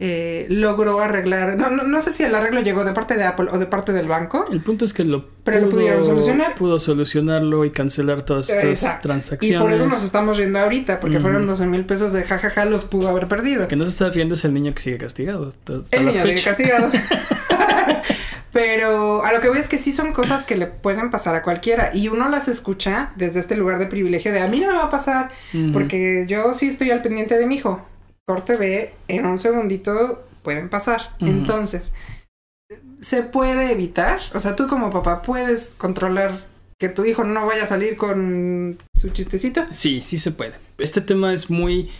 eh, 0.00 0.46
logró 0.48 1.00
arreglar, 1.00 1.58
no, 1.58 1.68
no, 1.68 1.82
no 1.82 2.00
sé 2.00 2.10
si 2.10 2.22
el 2.22 2.34
arreglo 2.34 2.62
llegó 2.62 2.84
de 2.84 2.92
parte 2.92 3.16
de 3.16 3.24
Apple 3.24 3.48
o 3.52 3.58
de 3.58 3.66
parte 3.66 3.92
del 3.92 4.08
banco. 4.08 4.46
El 4.50 4.62
punto 4.62 4.86
es 4.86 4.94
que 4.94 5.04
lo 5.04 5.28
Pero 5.44 5.60
lo 5.60 5.68
pudieron 5.68 6.02
solucionar. 6.02 6.54
Pudo 6.54 6.78
solucionarlo 6.78 7.66
y 7.66 7.70
cancelar 7.70 8.22
todas 8.22 8.48
esas 8.48 8.64
Exacto. 8.64 9.08
Y 9.08 9.08
transacciones. 9.08 9.60
por 9.62 9.72
eso 9.72 9.84
nos 9.84 10.02
estamos 10.04 10.38
riendo 10.38 10.58
ahorita, 10.58 11.00
porque 11.00 11.20
fueron 11.20 11.46
12 11.46 11.66
mil 11.66 11.84
pesos 11.84 12.14
de 12.14 12.22
jajaja, 12.22 12.64
los 12.64 12.86
pudo 12.86 13.08
haber 13.08 13.28
perdido. 13.28 13.62
El 13.62 13.68
que 13.68 13.76
no 13.76 13.84
se 13.84 13.90
está 13.90 14.08
riendo 14.08 14.34
es 14.36 14.44
el 14.46 14.54
niño 14.54 14.72
que 14.74 14.80
sigue 14.80 14.96
castigado. 14.96 15.48
Hasta, 15.48 15.74
El 15.90 16.06
la 16.06 16.12
niño 16.12 16.24
sigue 16.24 16.42
castigado. 16.42 16.90
Pero 18.52 19.24
a 19.24 19.32
lo 19.32 19.40
que 19.40 19.48
voy 19.48 19.58
es 19.58 19.68
que 19.68 19.78
sí 19.78 19.92
son 19.92 20.12
cosas 20.12 20.44
que 20.44 20.56
le 20.56 20.66
pueden 20.66 21.10
pasar 21.10 21.34
a 21.34 21.42
cualquiera 21.42 21.90
y 21.94 22.08
uno 22.08 22.28
las 22.28 22.48
escucha 22.48 23.12
desde 23.16 23.40
este 23.40 23.56
lugar 23.56 23.78
de 23.78 23.86
privilegio 23.86 24.30
de 24.30 24.40
a 24.40 24.48
mí 24.48 24.60
no 24.60 24.68
me 24.68 24.76
va 24.76 24.84
a 24.84 24.90
pasar 24.90 25.30
porque 25.72 26.26
yo 26.28 26.52
sí 26.54 26.68
estoy 26.68 26.90
al 26.90 27.02
pendiente 27.02 27.38
de 27.38 27.46
mi 27.46 27.56
hijo. 27.56 27.84
Corte 28.26 28.56
B, 28.56 28.92
en 29.08 29.26
un 29.26 29.38
segundito 29.38 30.24
pueden 30.42 30.68
pasar. 30.68 31.16
Entonces, 31.20 31.94
¿se 33.00 33.22
puede 33.22 33.72
evitar? 33.72 34.20
O 34.34 34.40
sea, 34.40 34.54
tú 34.54 34.66
como 34.66 34.90
papá 34.90 35.22
puedes 35.22 35.74
controlar 35.76 36.52
que 36.78 36.88
tu 36.88 37.04
hijo 37.04 37.24
no 37.24 37.46
vaya 37.46 37.62
a 37.62 37.66
salir 37.66 37.96
con 37.96 38.76
su 38.98 39.10
chistecito. 39.10 39.64
Sí, 39.70 40.02
sí 40.02 40.18
se 40.18 40.32
puede. 40.32 40.54
Este 40.78 41.00
tema 41.00 41.32
es 41.32 41.48
muy 41.48 41.90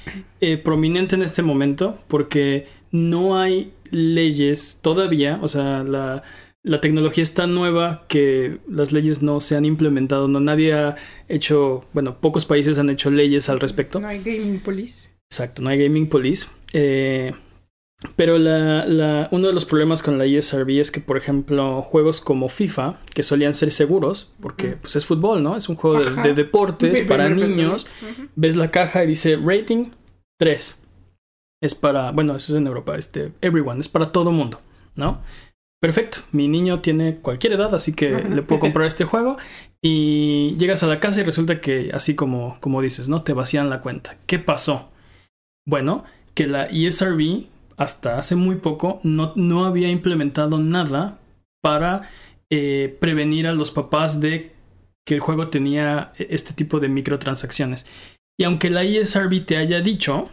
eh, 0.40 0.58
prominente 0.58 1.14
en 1.14 1.22
este 1.22 1.42
momento 1.42 1.98
porque 2.08 2.66
no 2.90 3.38
hay 3.38 3.72
leyes 3.90 4.80
todavía, 4.82 5.38
o 5.42 5.48
sea, 5.48 5.84
la, 5.84 6.22
la 6.64 6.80
tecnología 6.80 7.22
es 7.22 7.34
tan 7.34 7.54
nueva 7.54 8.04
que 8.08 8.58
las 8.68 8.92
leyes 8.92 9.22
no 9.22 9.40
se 9.40 9.56
han 9.56 9.64
implementado, 9.64 10.28
no 10.28 10.38
nadie 10.40 10.72
ha 10.74 10.96
hecho, 11.28 11.84
bueno, 11.92 12.18
pocos 12.20 12.44
países 12.46 12.78
han 12.78 12.88
hecho 12.90 13.10
leyes 13.10 13.48
al 13.48 13.58
respecto. 13.60 13.98
No 14.00 14.08
hay 14.08 14.22
gaming 14.22 14.60
police. 14.60 15.08
Exacto, 15.30 15.62
no 15.62 15.70
hay 15.70 15.82
gaming 15.82 16.08
police. 16.08 16.46
Eh, 16.72 17.32
pero 18.16 18.36
la, 18.38 18.84
la- 18.86 19.28
uno 19.30 19.46
de 19.48 19.52
los 19.54 19.64
problemas 19.64 20.02
con 20.02 20.18
la 20.18 20.24
ESRB 20.24 20.80
es 20.80 20.90
que, 20.90 21.00
por 21.00 21.16
ejemplo, 21.16 21.82
juegos 21.82 22.20
como 22.20 22.48
FIFA, 22.48 22.98
que 23.14 23.22
solían 23.22 23.54
ser 23.54 23.72
seguros, 23.72 24.34
porque 24.40 24.76
pues 24.76 24.96
es 24.96 25.06
fútbol, 25.06 25.42
¿no? 25.42 25.56
Es 25.56 25.68
un 25.68 25.76
juego 25.76 26.00
de, 26.02 26.34
deportes 26.34 27.00
Mi 27.00 27.00
para 27.08 27.28
niños. 27.28 27.86
Ves 28.36 28.56
la 28.56 28.70
caja 28.70 29.04
y 29.04 29.06
dice 29.08 29.36
rating 29.36 29.90
3. 30.38 30.78
Es 31.62 31.74
para, 31.76 32.10
bueno, 32.10 32.34
eso 32.36 32.52
es 32.54 32.58
en 32.58 32.66
Europa, 32.66 32.96
este, 32.96 33.32
everyone, 33.40 33.80
es 33.80 33.88
para 33.88 34.10
todo 34.10 34.32
mundo, 34.32 34.60
¿no? 34.96 35.20
Perfecto, 35.82 36.18
mi 36.30 36.46
niño 36.46 36.78
tiene 36.78 37.16
cualquier 37.16 37.54
edad, 37.54 37.74
así 37.74 37.92
que 37.92 38.22
le 38.22 38.42
puedo 38.42 38.60
comprar 38.60 38.86
este 38.86 39.02
juego 39.04 39.36
y 39.82 40.54
llegas 40.56 40.84
a 40.84 40.86
la 40.86 41.00
casa 41.00 41.20
y 41.20 41.24
resulta 41.24 41.60
que, 41.60 41.90
así 41.92 42.14
como, 42.14 42.56
como 42.60 42.80
dices, 42.80 43.08
¿no? 43.08 43.24
Te 43.24 43.32
vacían 43.32 43.68
la 43.68 43.80
cuenta. 43.80 44.16
¿Qué 44.26 44.38
pasó? 44.38 44.92
Bueno, 45.66 46.04
que 46.34 46.46
la 46.46 46.66
E 46.66 46.86
ESRB 46.86 47.46
hasta 47.76 48.20
hace 48.20 48.36
muy 48.36 48.56
poco 48.56 49.00
no, 49.02 49.32
no 49.34 49.66
había 49.66 49.90
implementado 49.90 50.58
nada 50.58 51.18
para 51.60 52.08
eh, 52.48 52.96
prevenir 53.00 53.48
a 53.48 53.52
los 53.52 53.72
papás 53.72 54.20
de 54.20 54.52
que 55.04 55.14
el 55.14 55.20
juego 55.20 55.48
tenía 55.48 56.12
este 56.16 56.52
tipo 56.52 56.78
de 56.78 56.90
microtransacciones. 56.90 57.86
Y 58.38 58.44
aunque 58.44 58.70
la 58.70 58.84
E 58.84 59.00
ESRB 59.00 59.44
te 59.44 59.56
haya 59.56 59.80
dicho, 59.80 60.30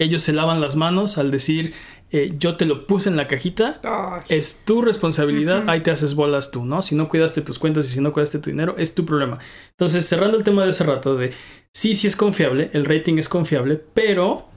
ellos 0.00 0.22
se 0.22 0.32
lavan 0.32 0.60
las 0.60 0.76
manos 0.76 1.18
al 1.18 1.30
decir, 1.30 1.74
eh, 2.10 2.34
yo 2.38 2.56
te 2.56 2.64
lo 2.64 2.86
puse 2.86 3.08
en 3.10 3.16
la 3.16 3.28
cajita, 3.28 3.80
Ay. 3.84 4.22
es 4.30 4.62
tu 4.64 4.82
responsabilidad, 4.82 5.68
ahí 5.68 5.82
te 5.82 5.90
haces 5.90 6.14
bolas 6.14 6.50
tú, 6.50 6.64
¿no? 6.64 6.82
Si 6.82 6.94
no 6.94 7.08
cuidaste 7.08 7.42
tus 7.42 7.58
cuentas 7.58 7.86
y 7.86 7.90
si 7.90 8.00
no 8.00 8.12
cuidaste 8.12 8.38
tu 8.38 8.50
dinero, 8.50 8.74
es 8.78 8.94
tu 8.94 9.04
problema. 9.04 9.38
Entonces, 9.72 10.06
cerrando 10.06 10.38
el 10.38 10.42
tema 10.42 10.64
de 10.64 10.70
ese 10.70 10.84
rato 10.84 11.16
de, 11.16 11.32
sí, 11.72 11.94
sí 11.94 12.06
es 12.06 12.16
confiable, 12.16 12.70
el 12.72 12.86
rating 12.86 13.18
es 13.18 13.28
confiable, 13.28 13.80
pero 13.94 14.48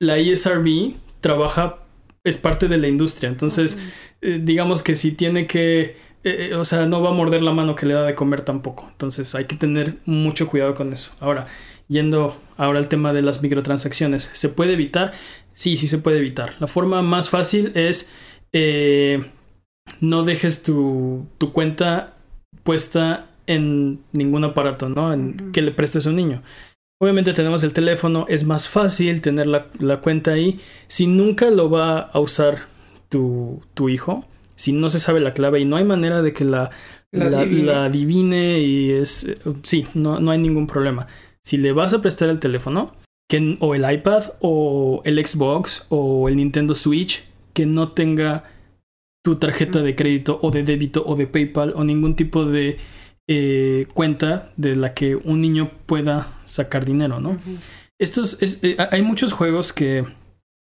la 0.00 0.18
ESRB 0.18 0.96
trabaja, 1.20 1.78
es 2.24 2.36
parte 2.36 2.66
de 2.68 2.76
la 2.76 2.88
industria. 2.88 3.28
Entonces, 3.28 3.78
eh, 4.20 4.40
digamos 4.42 4.82
que 4.82 4.96
si 4.96 5.12
tiene 5.12 5.46
que, 5.46 5.96
eh, 6.24 6.54
o 6.54 6.64
sea, 6.64 6.84
no 6.86 7.00
va 7.00 7.10
a 7.10 7.14
morder 7.14 7.42
la 7.42 7.52
mano 7.52 7.76
que 7.76 7.86
le 7.86 7.94
da 7.94 8.02
de 8.02 8.14
comer 8.16 8.42
tampoco. 8.42 8.88
Entonces, 8.90 9.34
hay 9.34 9.44
que 9.44 9.56
tener 9.56 9.98
mucho 10.04 10.48
cuidado 10.48 10.74
con 10.74 10.92
eso. 10.92 11.12
Ahora, 11.20 11.46
yendo 11.90 12.40
ahora 12.56 12.78
al 12.78 12.88
tema 12.88 13.12
de 13.12 13.20
las 13.20 13.42
microtransacciones, 13.42 14.30
¿se 14.32 14.48
puede 14.48 14.72
evitar? 14.72 15.12
Sí, 15.52 15.76
sí 15.76 15.88
se 15.88 15.98
puede 15.98 16.18
evitar. 16.18 16.54
La 16.60 16.66
forma 16.68 17.02
más 17.02 17.28
fácil 17.28 17.72
es 17.74 18.08
eh, 18.52 19.22
no 20.00 20.24
dejes 20.24 20.62
tu, 20.62 21.26
tu 21.36 21.52
cuenta 21.52 22.14
puesta 22.62 23.26
en 23.46 24.00
ningún 24.12 24.44
aparato, 24.44 24.88
¿no? 24.88 25.12
En, 25.12 25.52
que 25.52 25.62
le 25.62 25.72
prestes 25.72 26.06
a 26.06 26.10
un 26.10 26.16
niño. 26.16 26.42
Obviamente 27.02 27.32
tenemos 27.32 27.64
el 27.64 27.72
teléfono, 27.72 28.26
es 28.28 28.44
más 28.44 28.68
fácil 28.68 29.20
tener 29.20 29.46
la, 29.46 29.66
la 29.78 30.00
cuenta 30.00 30.32
ahí. 30.32 30.60
Si 30.86 31.06
nunca 31.06 31.50
lo 31.50 31.70
va 31.70 31.98
a 31.98 32.20
usar 32.20 32.66
tu, 33.08 33.62
tu 33.74 33.88
hijo, 33.88 34.24
si 34.54 34.72
no 34.72 34.90
se 34.90 35.00
sabe 35.00 35.20
la 35.20 35.34
clave 35.34 35.60
y 35.60 35.64
no 35.64 35.76
hay 35.76 35.84
manera 35.84 36.22
de 36.22 36.32
que 36.32 36.44
la, 36.44 36.70
La 37.10 37.30
la, 37.30 37.84
adivine. 37.84 38.60
y 38.60 38.90
es... 38.90 39.26
Sí, 39.62 39.86
no, 39.94 40.20
no 40.20 40.30
hay 40.30 40.38
ningún 40.38 40.66
problema. 40.66 41.06
Si 41.44 41.56
le 41.56 41.72
vas 41.72 41.92
a 41.94 42.00
prestar 42.02 42.28
el 42.28 42.38
teléfono, 42.40 42.92
que, 43.28 43.56
o 43.60 43.74
el 43.74 43.90
iPad, 43.90 44.24
o 44.40 45.02
el 45.04 45.24
Xbox, 45.24 45.86
o 45.88 46.28
el 46.28 46.36
Nintendo 46.36 46.74
Switch, 46.74 47.24
que 47.54 47.66
no 47.66 47.92
tenga 47.92 48.44
tu 49.24 49.36
tarjeta 49.36 49.82
de 49.82 49.94
crédito 49.96 50.38
o 50.42 50.50
de 50.50 50.62
débito 50.62 51.04
o 51.06 51.14
de 51.14 51.26
PayPal 51.26 51.74
o 51.76 51.84
ningún 51.84 52.16
tipo 52.16 52.44
de 52.46 52.78
eh, 53.28 53.86
cuenta 53.94 54.50
de 54.56 54.74
la 54.76 54.94
que 54.94 55.14
un 55.14 55.40
niño 55.40 55.70
pueda 55.86 56.40
sacar 56.46 56.84
dinero, 56.84 57.20
¿no? 57.20 57.38
Estos 57.98 58.42
es- 58.42 58.58
eh, 58.62 58.76
hay 58.90 59.02
muchos 59.02 59.32
juegos 59.32 59.72
que 59.72 60.04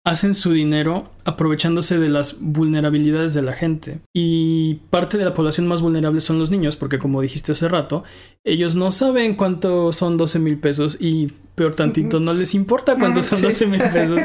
hacen 0.07 0.33
su 0.33 0.53
dinero 0.53 1.11
aprovechándose 1.25 1.97
de 1.99 2.07
las 2.07 2.37
vulnerabilidades 2.39 3.33
de 3.33 3.41
la 3.41 3.51
gente. 3.53 3.99
Y 4.13 4.75
parte 4.89 5.17
de 5.17 5.25
la 5.25 5.33
población 5.33 5.67
más 5.67 5.81
vulnerable 5.81 6.21
son 6.21 6.39
los 6.39 6.49
niños, 6.49 6.77
porque 6.77 6.97
como 6.99 7.21
dijiste 7.21 7.51
hace 7.51 7.67
rato, 7.67 8.05
ellos 8.45 8.75
no 8.75 8.93
saben 8.93 9.35
cuánto 9.35 9.91
son 9.91 10.15
12 10.17 10.39
mil 10.39 10.57
pesos 10.59 10.97
y 11.01 11.33
peor 11.55 11.75
tantito, 11.75 12.19
no 12.21 12.33
les 12.33 12.53
importa 12.55 12.95
cuántos 12.97 13.25
son 13.29 13.39
Sí. 13.39 13.43
12 13.45 13.65
mil 13.65 13.81
pesos, 13.93 14.21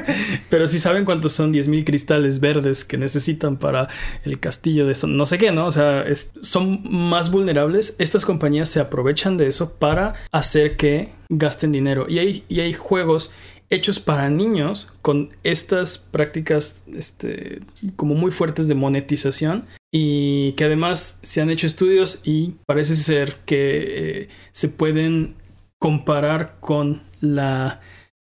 pero 0.50 0.68
sí 0.68 0.78
saben 0.78 1.04
cuántos 1.04 1.32
son 1.32 1.50
10 1.50 1.66
mil 1.66 1.84
cristales 1.84 2.38
verdes 2.38 2.84
que 2.84 2.98
necesitan 2.98 3.56
para 3.56 3.88
el 4.24 4.38
castillo 4.38 4.86
de 4.86 4.94
son- 4.94 5.16
no 5.16 5.26
sé 5.26 5.38
qué, 5.38 5.50
¿no? 5.50 5.66
O 5.66 5.72
sea, 5.72 6.02
es- 6.02 6.30
son 6.42 6.82
más 6.88 7.32
vulnerables. 7.32 7.96
Estas 7.98 8.24
compañías 8.24 8.68
se 8.68 8.78
aprovechan 8.78 9.36
de 9.38 9.48
eso 9.48 9.74
para 9.80 10.14
hacer 10.30 10.76
que 10.76 11.08
gasten 11.30 11.72
dinero. 11.72 12.06
Y 12.08 12.18
hay, 12.18 12.44
y 12.48 12.60
hay 12.60 12.74
juegos 12.74 13.32
hechos 13.72 14.00
para 14.00 14.28
niños 14.28 14.92
con 15.00 15.30
estas 15.44 15.96
prácticas 15.96 16.82
este, 16.94 17.62
como 17.96 18.14
muy 18.14 18.30
fuertes 18.30 18.68
de 18.68 18.74
monetización 18.74 19.64
y 19.90 20.52
que 20.52 20.64
además 20.64 21.20
se 21.22 21.40
han 21.40 21.48
hecho 21.48 21.66
estudios 21.66 22.20
y 22.22 22.56
parece 22.66 22.94
ser 22.94 23.36
que 23.46 24.20
eh, 24.20 24.28
se 24.52 24.68
pueden 24.68 25.34
comparar 25.78 26.58
con 26.60 27.02
la, 27.20 27.80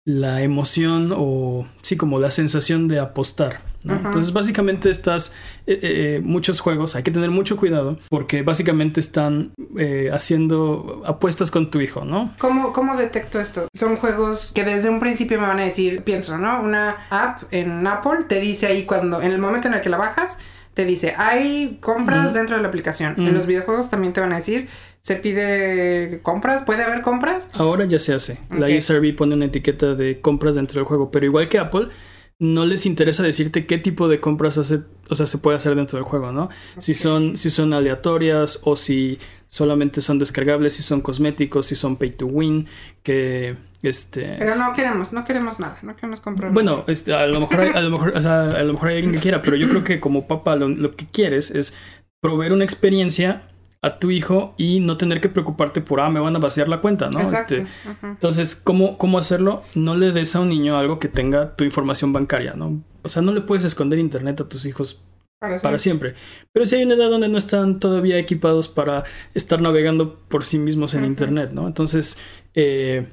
la 0.06 0.42
emoción 0.44 1.14
o 1.14 1.68
sí 1.82 1.98
como 1.98 2.20
la 2.20 2.32
sensación 2.32 2.88
de 2.88 3.00
apostar. 3.00 3.73
Entonces 3.86 4.32
básicamente 4.32 4.90
estas 4.90 5.34
eh, 5.68 5.80
eh, 5.82 6.22
muchos 6.24 6.60
juegos 6.60 6.96
hay 6.96 7.04
que 7.04 7.12
tener 7.12 7.32
mucho 7.32 7.58
cuidado 7.58 7.98
porque 8.10 8.42
básicamente 8.42 9.00
están 9.00 9.54
eh, 9.78 10.10
haciendo 10.14 11.02
apuestas 11.06 11.52
con 11.52 11.70
tu 11.70 11.82
hijo, 11.82 12.06
¿no? 12.06 12.34
¿Cómo, 12.38 12.74
¿Cómo 12.74 12.96
detecto 12.96 13.40
esto? 13.40 13.68
Son 13.74 13.98
juegos 13.98 14.52
que 14.54 14.64
desde 14.64 14.90
un 14.90 15.00
principio 15.00 15.40
me 15.40 15.48
van 15.48 15.60
a 15.60 15.64
decir, 15.64 16.04
pienso, 16.04 16.38
¿no? 16.38 16.62
Una 16.62 16.96
app 17.10 17.44
en 17.52 17.86
Apple 17.86 18.26
te 18.28 18.40
dice 18.40 18.68
ahí 18.68 18.86
cuando, 18.86 19.22
en 19.22 19.32
el 19.32 19.40
momento 19.40 19.68
en 19.68 19.74
el 19.74 19.82
que 19.82 19.90
la 19.90 19.98
bajas, 19.98 20.40
te 20.74 20.86
dice, 20.86 21.14
hay 21.18 21.78
compras 21.82 22.34
dentro 22.34 22.56
de 22.56 22.62
la 22.62 22.68
aplicación. 22.68 23.16
En 23.18 23.34
los 23.34 23.46
videojuegos 23.46 23.92
también 23.92 24.12
te 24.12 24.22
van 24.22 24.34
a 24.34 24.38
decir, 24.38 24.68
se 25.02 25.18
pide 25.18 26.20
compras, 26.24 26.64
puede 26.64 26.84
haber 26.84 27.02
compras. 27.02 27.50
Ahora 27.54 27.86
ya 27.86 28.00
se 28.00 28.14
hace. 28.14 28.40
La. 28.50 28.68
USRB 28.68 29.16
pone 29.16 29.36
una 29.36 29.46
etiqueta 29.46 29.94
de 29.94 30.20
compras 30.20 30.56
dentro 30.56 30.80
del 30.80 30.86
juego, 30.86 31.12
pero 31.12 31.26
igual 31.26 31.48
que 31.48 31.60
Apple, 31.60 31.90
no 32.40 32.66
les 32.66 32.86
interesa 32.86 33.24
decirte 33.24 33.66
qué 33.66 33.78
tipo 33.78 34.08
de 34.08 34.20
compras 34.20 34.58
hace, 34.58 34.82
o 35.10 35.16
sea, 35.16 35.28
se 35.28 35.38
puede 35.38 35.58
hacer 35.58 35.76
dentro 35.76 35.98
del 35.98 36.06
juego, 36.06 36.32
¿no? 36.32 36.50
Si 36.80 36.94
son, 36.94 37.38
si 37.38 37.50
son 37.50 37.74
aleatorias 37.74 38.60
o 38.64 38.76
si 38.76 39.20
solamente 39.48 40.02
son 40.02 40.20
descargables, 40.20 40.74
si 40.74 40.84
son 40.84 41.02
cosméticos, 41.02 41.68
si 41.68 41.76
son 41.76 41.96
pay 41.96 42.10
to 42.10 42.26
win, 42.26 42.68
que 43.04 43.56
este. 43.84 44.36
Pero 44.40 44.56
no 44.56 44.74
queremos, 44.74 45.14
no 45.14 45.24
queremos 45.24 45.60
nada, 45.60 45.78
no 45.84 45.96
queremos 45.96 46.20
comprar 46.20 46.52
Bueno, 46.52 46.84
este, 46.88 47.14
a 47.14 47.28
lo 47.28 47.40
mejor 47.40 47.62
hay, 47.62 47.72
a 47.74 47.82
lo 47.82 47.92
mejor, 47.92 48.14
o 48.16 48.22
sea, 48.22 48.50
a 48.50 48.64
lo 48.64 48.74
mejor 48.74 48.90
hay 48.90 48.96
alguien 48.96 49.14
que 49.14 49.20
quiera, 49.20 49.42
pero 49.42 49.56
yo 49.56 49.70
creo 49.70 49.84
que 49.84 50.00
como 50.00 50.28
papá 50.28 50.56
lo, 50.56 50.70
lo 50.70 50.96
que 50.96 51.06
quieres 51.06 51.52
es 51.52 51.74
proveer 52.20 52.52
una 52.54 52.64
experiencia 52.64 53.44
a 53.84 54.00
tu 54.00 54.12
hijo 54.12 54.56
y 54.58 54.80
no 54.80 54.96
tener 54.96 55.20
que 55.20 55.28
preocuparte 55.28 55.82
por, 55.82 56.00
ah, 56.00 56.10
me 56.10 56.22
van 56.22 56.36
a 56.36 56.40
vaciar 56.40 56.70
la 56.70 56.80
cuenta, 56.80 57.10
¿no? 57.10 57.20
Exacto. 57.20 57.56
Este, 57.56 57.68
entonces, 58.02 58.56
¿cómo, 58.56 58.98
¿cómo 58.98 59.18
hacerlo? 59.20 59.62
No 59.76 59.96
le 59.96 60.14
des 60.14 60.36
a 60.38 60.40
un 60.40 60.50
niño 60.50 60.78
algo 60.78 61.00
que 61.00 61.10
tenga 61.10 61.56
tu 61.58 61.66
información 61.66 62.14
bancaria, 62.14 62.54
¿no? 62.56 62.82
O 63.04 63.10
sea, 63.10 63.22
no 63.22 63.34
le 63.34 63.42
puedes 63.42 63.66
esconder 63.66 64.00
internet 64.00 64.40
a 64.40 64.48
tus 64.48 64.66
hijos 64.66 65.02
Para, 65.38 65.60
para 65.60 65.80
siempre. 65.80 66.16
Pero 66.54 66.66
si 66.66 66.76
hay 66.76 66.86
una 66.86 66.96
edad 66.96 67.10
donde 67.10 67.28
no 67.28 67.38
están 67.38 67.82
todavía 67.82 68.18
equipados 68.18 68.70
para 68.70 69.04
estar 69.34 69.62
navegando 69.62 70.18
por 70.30 70.46
sí 70.46 70.60
mismos 70.60 70.94
en 70.94 71.04
internet, 71.04 71.52
¿no? 71.52 71.68
Entonces, 71.68 72.18
eh, 72.56 73.06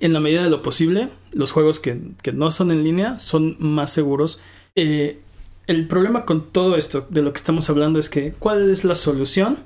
en 0.00 0.12
la 0.12 0.18
medida 0.18 0.42
de 0.42 0.50
lo 0.50 0.60
posible, 0.60 1.10
los 1.32 1.52
juegos 1.52 1.78
que, 1.78 2.00
que 2.20 2.32
no 2.32 2.50
son 2.50 2.72
en 2.72 2.82
línea 2.82 3.20
son 3.20 3.56
más 3.60 3.92
seguros. 3.92 4.40
Eh, 4.74 5.20
el 5.68 5.86
problema 5.86 6.24
con 6.24 6.50
todo 6.50 6.76
esto 6.76 7.06
de 7.10 7.22
lo 7.22 7.32
que 7.32 7.38
estamos 7.38 7.70
hablando 7.70 8.00
es 8.00 8.10
que, 8.10 8.32
¿cuál 8.32 8.70
es 8.70 8.82
la 8.82 8.96
solución? 8.96 9.58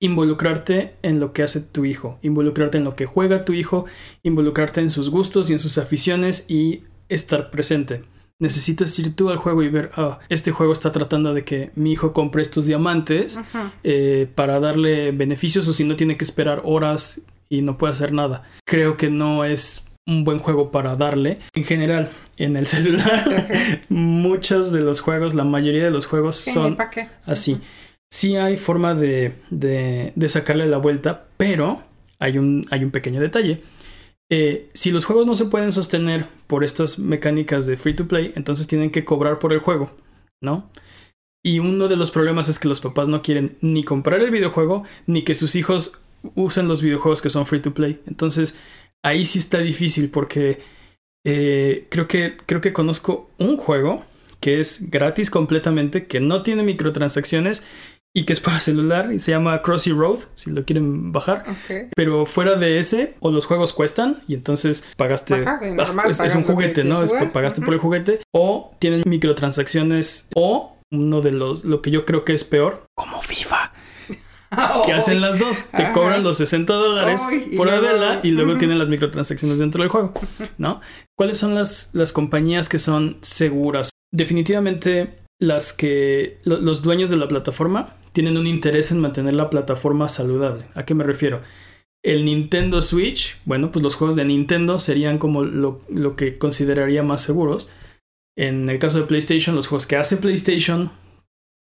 Involucrarte 0.00 0.94
en 1.02 1.18
lo 1.18 1.32
que 1.32 1.42
hace 1.42 1.60
tu 1.60 1.84
hijo, 1.84 2.18
involucrarte 2.22 2.78
en 2.78 2.84
lo 2.84 2.94
que 2.94 3.06
juega 3.06 3.44
tu 3.44 3.52
hijo, 3.52 3.86
involucrarte 4.22 4.80
en 4.80 4.90
sus 4.90 5.10
gustos 5.10 5.50
y 5.50 5.54
en 5.54 5.58
sus 5.58 5.76
aficiones 5.78 6.44
y 6.48 6.84
estar 7.08 7.50
presente. 7.50 8.04
Necesitas 8.40 8.96
ir 9.00 9.16
tú 9.16 9.30
al 9.30 9.36
juego 9.36 9.64
y 9.64 9.68
ver, 9.68 9.90
ah, 9.96 10.20
este 10.28 10.52
juego 10.52 10.72
está 10.72 10.92
tratando 10.92 11.34
de 11.34 11.44
que 11.44 11.72
mi 11.74 11.90
hijo 11.90 12.12
compre 12.12 12.42
estos 12.42 12.66
diamantes 12.66 13.40
eh, 13.82 14.28
para 14.32 14.60
darle 14.60 15.10
beneficios 15.10 15.66
o 15.66 15.72
si 15.72 15.82
no 15.82 15.96
tiene 15.96 16.16
que 16.16 16.24
esperar 16.24 16.62
horas 16.64 17.22
y 17.48 17.62
no 17.62 17.76
puede 17.78 17.94
hacer 17.94 18.12
nada. 18.12 18.44
Creo 18.64 18.96
que 18.96 19.10
no 19.10 19.44
es 19.44 19.82
un 20.06 20.24
buen 20.24 20.38
juego 20.38 20.70
para 20.70 20.94
darle. 20.94 21.38
En 21.54 21.64
general, 21.64 22.10
en 22.36 22.56
el 22.56 22.66
celular, 22.68 23.82
muchos 23.88 24.72
de 24.72 24.80
los 24.80 25.00
juegos, 25.00 25.34
la 25.34 25.44
mayoría 25.44 25.84
de 25.84 25.90
los 25.90 26.06
juegos 26.06 26.36
son 26.36 26.76
así. 27.26 27.60
Sí 28.10 28.36
hay 28.36 28.56
forma 28.56 28.94
de, 28.94 29.34
de, 29.50 30.28
sacarle 30.28 30.66
la 30.66 30.78
vuelta, 30.78 31.26
pero 31.36 31.82
hay 32.18 32.38
un, 32.38 32.66
hay 32.70 32.84
un 32.84 32.90
pequeño 32.90 33.20
detalle. 33.20 33.62
Eh, 34.30 34.68
si 34.74 34.90
los 34.90 35.04
juegos 35.04 35.26
no 35.26 35.34
se 35.34 35.46
pueden 35.46 35.72
sostener 35.72 36.26
por 36.46 36.64
estas 36.64 36.98
mecánicas 36.98 37.66
de 37.66 37.76
free 37.76 37.94
to 37.94 38.08
play, 38.08 38.32
entonces 38.34 38.66
tienen 38.66 38.90
que 38.90 39.04
cobrar 39.04 39.38
por 39.38 39.52
el 39.52 39.58
juego, 39.58 39.90
¿no? 40.40 40.70
Y 41.44 41.60
uno 41.60 41.88
de 41.88 41.96
los 41.96 42.10
problemas 42.10 42.48
es 42.48 42.58
que 42.58 42.68
los 42.68 42.80
papás 42.80 43.08
no 43.08 43.22
quieren 43.22 43.56
ni 43.60 43.84
comprar 43.84 44.20
el 44.20 44.30
videojuego, 44.30 44.84
ni 45.06 45.22
que 45.22 45.34
sus 45.34 45.54
hijos 45.54 46.02
usen 46.34 46.68
los 46.68 46.82
videojuegos 46.82 47.22
que 47.22 47.30
son 47.30 47.46
free 47.46 47.60
to 47.60 47.74
play. 47.74 48.00
Entonces, 48.06 48.56
ahí 49.02 49.24
sí 49.24 49.38
está 49.38 49.58
difícil 49.58 50.10
porque 50.10 50.60
eh, 51.24 51.86
creo, 51.90 52.08
que, 52.08 52.36
creo 52.46 52.60
que 52.60 52.72
conozco 52.72 53.30
un 53.38 53.56
juego 53.56 54.04
que 54.40 54.60
es 54.60 54.90
gratis 54.90 55.30
completamente, 55.30 56.06
que 56.06 56.20
no 56.20 56.42
tiene 56.42 56.62
microtransacciones 56.62 57.64
y 58.14 58.24
que 58.24 58.32
es 58.32 58.40
para 58.40 58.58
celular 58.58 59.12
y 59.12 59.18
se 59.18 59.30
llama 59.30 59.62
Crossy 59.62 59.92
Road, 59.92 60.18
si 60.34 60.50
lo 60.50 60.64
quieren 60.64 61.12
bajar. 61.12 61.44
Pero 61.94 62.26
fuera 62.26 62.54
de 62.56 62.78
ese, 62.78 63.14
o 63.20 63.30
los 63.30 63.46
juegos 63.46 63.72
cuestan 63.72 64.22
y 64.26 64.34
entonces 64.34 64.86
pagaste. 64.96 65.34
Ajá, 65.34 65.58
sí, 65.58 65.70
normal, 65.70 66.10
es, 66.10 66.34
un 66.34 66.42
juguete, 66.42 66.84
¿no? 66.84 67.02
Es, 67.04 67.12
pagaste 67.32 67.60
por 67.60 67.74
el 67.74 67.80
juguete. 67.80 68.20
O 68.34 68.74
tienen 68.80 69.02
microtransacciones. 69.06 70.28
O 70.34 70.76
uno 70.90 71.20
de 71.20 71.32
los, 71.32 71.64
lo 71.64 71.82
que 71.82 71.90
yo 71.90 72.04
creo 72.06 72.24
que 72.24 72.32
es 72.32 72.44
peor, 72.44 72.86
como 72.96 73.20
FIFA, 73.20 73.72
que 74.86 74.92
hacen 74.92 75.20
las 75.20 75.38
dos. 75.38 75.64
Te 75.76 75.82
Ajá. 75.84 75.92
cobran 75.92 76.24
los 76.24 76.38
60 76.38 76.72
dólares 76.72 77.22
por 77.56 77.66
luego- 77.66 77.86
Adela 77.86 78.20
y 78.22 78.30
luego 78.30 78.56
tienen 78.56 78.78
las 78.78 78.88
microtransacciones 78.88 79.58
dentro 79.58 79.82
del 79.82 79.90
juego, 79.90 80.14
¿no? 80.56 80.80
¿Cuáles 81.16 81.38
son 81.38 81.54
las, 81.54 81.90
las 81.92 82.12
compañías 82.12 82.68
que 82.68 82.78
son 82.78 83.18
seguras? 83.20 83.90
Definitivamente 84.12 85.18
las 85.40 85.72
que 85.72 86.38
lo- 86.44 86.58
los 86.58 86.82
dueños 86.82 87.10
de 87.10 87.16
la 87.16 87.28
plataforma 87.28 87.94
tienen 88.18 88.36
un 88.36 88.48
interés 88.48 88.90
en 88.90 88.98
mantener 88.98 89.34
la 89.34 89.48
plataforma 89.48 90.08
saludable. 90.08 90.64
¿A 90.74 90.84
qué 90.84 90.92
me 90.92 91.04
refiero? 91.04 91.40
El 92.02 92.24
Nintendo 92.24 92.82
Switch, 92.82 93.36
bueno, 93.44 93.70
pues 93.70 93.80
los 93.80 93.94
juegos 93.94 94.16
de 94.16 94.24
Nintendo 94.24 94.80
serían 94.80 95.18
como 95.18 95.44
lo, 95.44 95.82
lo 95.88 96.16
que 96.16 96.36
consideraría 96.36 97.04
más 97.04 97.20
seguros. 97.20 97.70
En 98.36 98.68
el 98.68 98.80
caso 98.80 98.98
de 98.98 99.06
PlayStation, 99.06 99.54
los 99.54 99.68
juegos 99.68 99.86
que 99.86 99.94
hace 99.94 100.16
PlayStation 100.16 100.90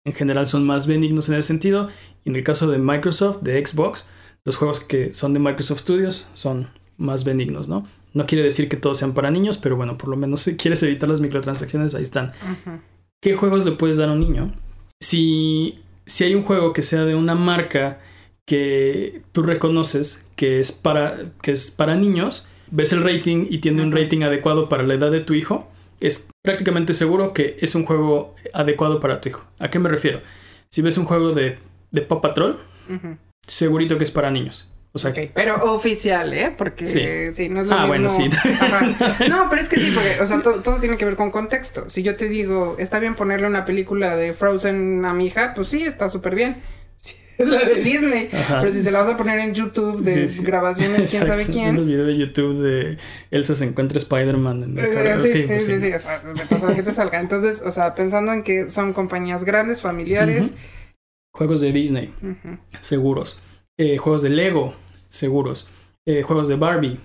en 0.05 0.13
general 0.13 0.47
son 0.47 0.63
más 0.63 0.85
benignos 0.85 1.27
en 1.27 1.33
ese 1.33 1.47
sentido. 1.47 1.89
Y 2.23 2.29
en 2.29 2.35
el 2.35 2.43
caso 2.43 2.69
de 2.69 2.77
Microsoft, 2.77 3.41
de 3.41 3.65
Xbox, 3.65 4.07
los 4.45 4.55
juegos 4.55 4.79
que 4.79 5.11
son 5.11 5.33
de 5.33 5.39
Microsoft 5.39 5.79
Studios 5.79 6.29
son 6.35 6.69
más 6.97 7.23
benignos, 7.23 7.67
¿no? 7.67 7.87
No 8.13 8.27
quiere 8.27 8.43
decir 8.43 8.69
que 8.69 8.77
todos 8.77 8.99
sean 8.99 9.15
para 9.15 9.31
niños, 9.31 9.57
pero 9.57 9.75
bueno, 9.75 9.97
por 9.97 10.09
lo 10.09 10.17
menos 10.17 10.41
si 10.41 10.55
quieres 10.55 10.83
evitar 10.83 11.09
las 11.09 11.19
microtransacciones, 11.19 11.95
ahí 11.95 12.03
están. 12.03 12.31
¿Qué 13.23 13.35
juegos 13.35 13.65
le 13.65 13.71
puedes 13.71 13.97
dar 13.97 14.09
a 14.09 14.11
un 14.11 14.19
niño? 14.19 14.53
Si, 15.01 15.79
si 16.05 16.23
hay 16.23 16.35
un 16.35 16.43
juego 16.43 16.73
que 16.73 16.83
sea 16.83 17.05
de 17.05 17.15
una 17.15 17.35
marca 17.35 17.99
que 18.45 19.21
tú 19.31 19.43
reconoces 19.43 20.25
que 20.35 20.59
es 20.59 20.71
para, 20.71 21.17
que 21.41 21.51
es 21.51 21.71
para 21.71 21.95
niños, 21.95 22.47
ves 22.71 22.91
el 22.91 23.03
rating 23.03 23.47
y 23.49 23.59
tiene 23.59 23.81
un 23.83 23.91
rating 23.91 24.23
adecuado 24.23 24.67
para 24.67 24.83
la 24.83 24.95
edad 24.95 25.11
de 25.11 25.21
tu 25.21 25.33
hijo, 25.33 25.69
es 25.99 26.27
prácticamente 26.43 26.93
seguro 26.93 27.33
que 27.33 27.57
es 27.61 27.75
un 27.75 27.85
juego 27.85 28.35
adecuado 28.53 28.99
para 28.99 29.21
tu 29.21 29.29
hijo. 29.29 29.45
¿A 29.59 29.69
qué 29.69 29.79
me 29.79 29.89
refiero? 29.89 30.21
Si 30.69 30.81
ves 30.81 30.97
un 30.97 31.05
juego 31.05 31.31
de, 31.31 31.57
de 31.91 32.01
Paw 32.01 32.19
Patrol, 32.19 32.59
segurito 33.47 33.97
que 33.97 34.03
es 34.03 34.11
para 34.11 34.31
niños. 34.31 34.72
O 34.95 34.99
sea, 34.99 35.11
Pero 35.33 35.73
oficial, 35.73 36.33
¿eh? 36.33 36.53
Porque 36.55 36.85
Sí. 36.85 37.01
sí, 37.33 37.49
no 37.49 37.61
es 37.61 37.67
lo 37.67 37.73
Ah, 37.73 37.87
mismo. 37.87 37.87
bueno, 37.87 38.09
sí. 38.11 38.29
Ajá. 38.61 39.25
No, 39.27 39.47
pero 39.49 39.59
es 39.61 39.67
que 39.67 39.79
sí, 39.79 39.91
porque, 39.93 40.21
o 40.21 40.25
sea, 40.27 40.39
to- 40.41 40.61
todo 40.61 40.79
tiene 40.79 40.97
que 40.97 41.05
ver 41.05 41.15
con 41.15 41.31
contexto. 41.31 41.89
Si 41.89 42.03
yo 42.03 42.15
te 42.15 42.29
digo, 42.29 42.75
está 42.77 42.99
bien 42.99 43.15
ponerle 43.15 43.47
una 43.47 43.65
película 43.65 44.15
de 44.15 44.33
Frozen 44.33 45.03
a 45.05 45.13
mi 45.15 45.25
hija, 45.27 45.53
pues 45.55 45.69
sí, 45.69 45.81
está 45.83 46.11
súper 46.11 46.35
bien. 46.35 46.57
Sí, 46.95 47.15
es 47.39 47.49
la 47.49 47.65
de 47.65 47.73
Disney. 47.81 48.29
Ajá. 48.31 48.59
Pero 48.61 48.71
si 48.71 48.83
se 48.83 48.91
la 48.91 49.01
vas 49.01 49.09
a 49.15 49.17
poner 49.17 49.39
en 49.39 49.55
YouTube 49.55 49.99
de 50.03 50.27
Sí, 50.27 50.37
sí. 50.41 50.45
grabaciones, 50.45 51.09
quién 51.09 51.25
sabe 51.25 51.41
Exacto, 51.41 51.59
Es 51.59 51.65
el 51.69 51.73
quién. 51.73 51.87
video 51.87 52.05
de 52.05 52.15
YouTube 52.17 52.61
de 52.61 52.97
Elsa 53.31 53.55
se 53.55 53.65
encuentra 53.65 53.97
Spider-Man 53.97 54.61
en 54.63 54.77
el 54.77 54.85
Eh. 54.85 55.17
Sí, 55.23 55.27
sí, 55.31 55.43
pues 55.47 55.65
sí, 55.65 55.79
sí, 55.79 55.91
o 55.91 55.97
sea, 55.97 56.19
de 56.19 56.45
pasada 56.45 56.75
que 56.75 56.83
te 56.83 56.93
salga. 56.93 57.19
Entonces, 57.19 57.63
o 57.65 57.71
sea, 57.71 57.95
pensando 57.95 58.31
en 58.31 58.43
que 58.43 58.69
son 58.69 58.93
compañías 58.93 59.43
grandes, 59.43 59.81
familiares. 59.81 60.53
Juegos 61.33 61.61
de 61.61 61.71
Disney, 61.71 62.13
seguros. 62.81 63.39
Eh, 63.79 63.97
juegos 63.97 64.21
de 64.21 64.29
Lego, 64.29 64.75
seguros. 65.13 65.67
Eh, 66.05 66.23
juegos 66.23 66.47
de 66.47 66.55
Barbie, 66.55 66.99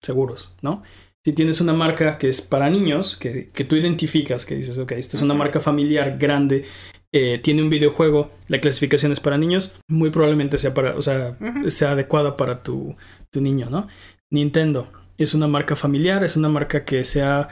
seguros, 0.00 0.52
¿no? 0.62 0.82
Si 1.24 1.32
tienes 1.32 1.60
una 1.60 1.72
marca 1.72 2.18
que 2.18 2.28
es 2.28 2.40
para 2.40 2.70
niños, 2.70 3.16
que, 3.16 3.48
que 3.48 3.64
tú 3.64 3.74
identificas, 3.74 4.46
que 4.46 4.54
dices, 4.54 4.78
ok, 4.78 4.92
esta 4.92 5.16
es 5.16 5.22
una 5.22 5.34
marca 5.34 5.60
familiar 5.60 6.16
grande, 6.18 6.64
eh, 7.12 7.38
tiene 7.38 7.62
un 7.62 7.70
videojuego, 7.70 8.30
la 8.46 8.58
clasificación 8.58 9.10
es 9.10 9.20
para 9.20 9.38
niños, 9.38 9.72
muy 9.88 10.10
probablemente 10.10 10.58
sea 10.58 10.74
para, 10.74 10.94
o 10.96 11.02
sea, 11.02 11.36
sea 11.68 11.92
adecuada 11.92 12.36
para 12.36 12.62
tu, 12.62 12.94
tu 13.30 13.40
niño, 13.40 13.68
¿no? 13.70 13.88
Nintendo 14.30 14.92
es 15.18 15.34
una 15.34 15.48
marca 15.48 15.76
familiar, 15.76 16.22
es 16.22 16.36
una 16.36 16.48
marca 16.48 16.84
que 16.84 17.04
se 17.04 17.22
ha 17.22 17.48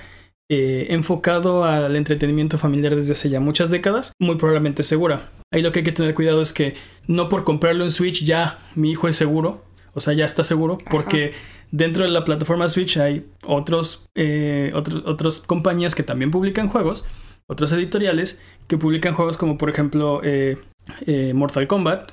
eh, 0.50 0.88
enfocado 0.90 1.64
al 1.64 1.96
entretenimiento 1.96 2.58
familiar 2.58 2.94
desde 2.94 3.12
hace 3.12 3.30
ya 3.30 3.40
muchas 3.40 3.70
décadas, 3.70 4.12
muy 4.20 4.36
probablemente 4.36 4.82
segura. 4.82 5.30
Ahí 5.50 5.62
lo 5.62 5.72
que 5.72 5.78
hay 5.80 5.84
que 5.84 5.92
tener 5.92 6.14
cuidado 6.14 6.42
es 6.42 6.52
que 6.52 6.74
no 7.06 7.28
por 7.28 7.44
comprarlo 7.44 7.84
en 7.84 7.90
Switch 7.90 8.24
ya 8.24 8.58
mi 8.74 8.90
hijo 8.90 9.08
es 9.08 9.16
seguro, 9.16 9.64
o 9.94 10.00
sea, 10.00 10.12
ya 10.14 10.24
está 10.24 10.44
seguro, 10.44 10.78
porque 10.90 11.32
dentro 11.70 12.02
de 12.04 12.10
la 12.10 12.24
plataforma 12.24 12.68
Switch 12.68 12.96
hay 12.98 13.24
otros, 13.44 14.06
eh, 14.14 14.72
otros, 14.74 15.02
otras 15.06 15.40
compañías 15.40 15.94
que 15.94 16.02
también 16.02 16.30
publican 16.30 16.68
juegos, 16.68 17.04
otros 17.46 17.72
editoriales 17.72 18.40
que 18.68 18.78
publican 18.78 19.14
juegos 19.14 19.36
como 19.36 19.58
por 19.58 19.68
ejemplo 19.70 20.20
eh, 20.24 20.56
eh, 21.06 21.32
Mortal 21.34 21.66
Kombat, 21.66 22.10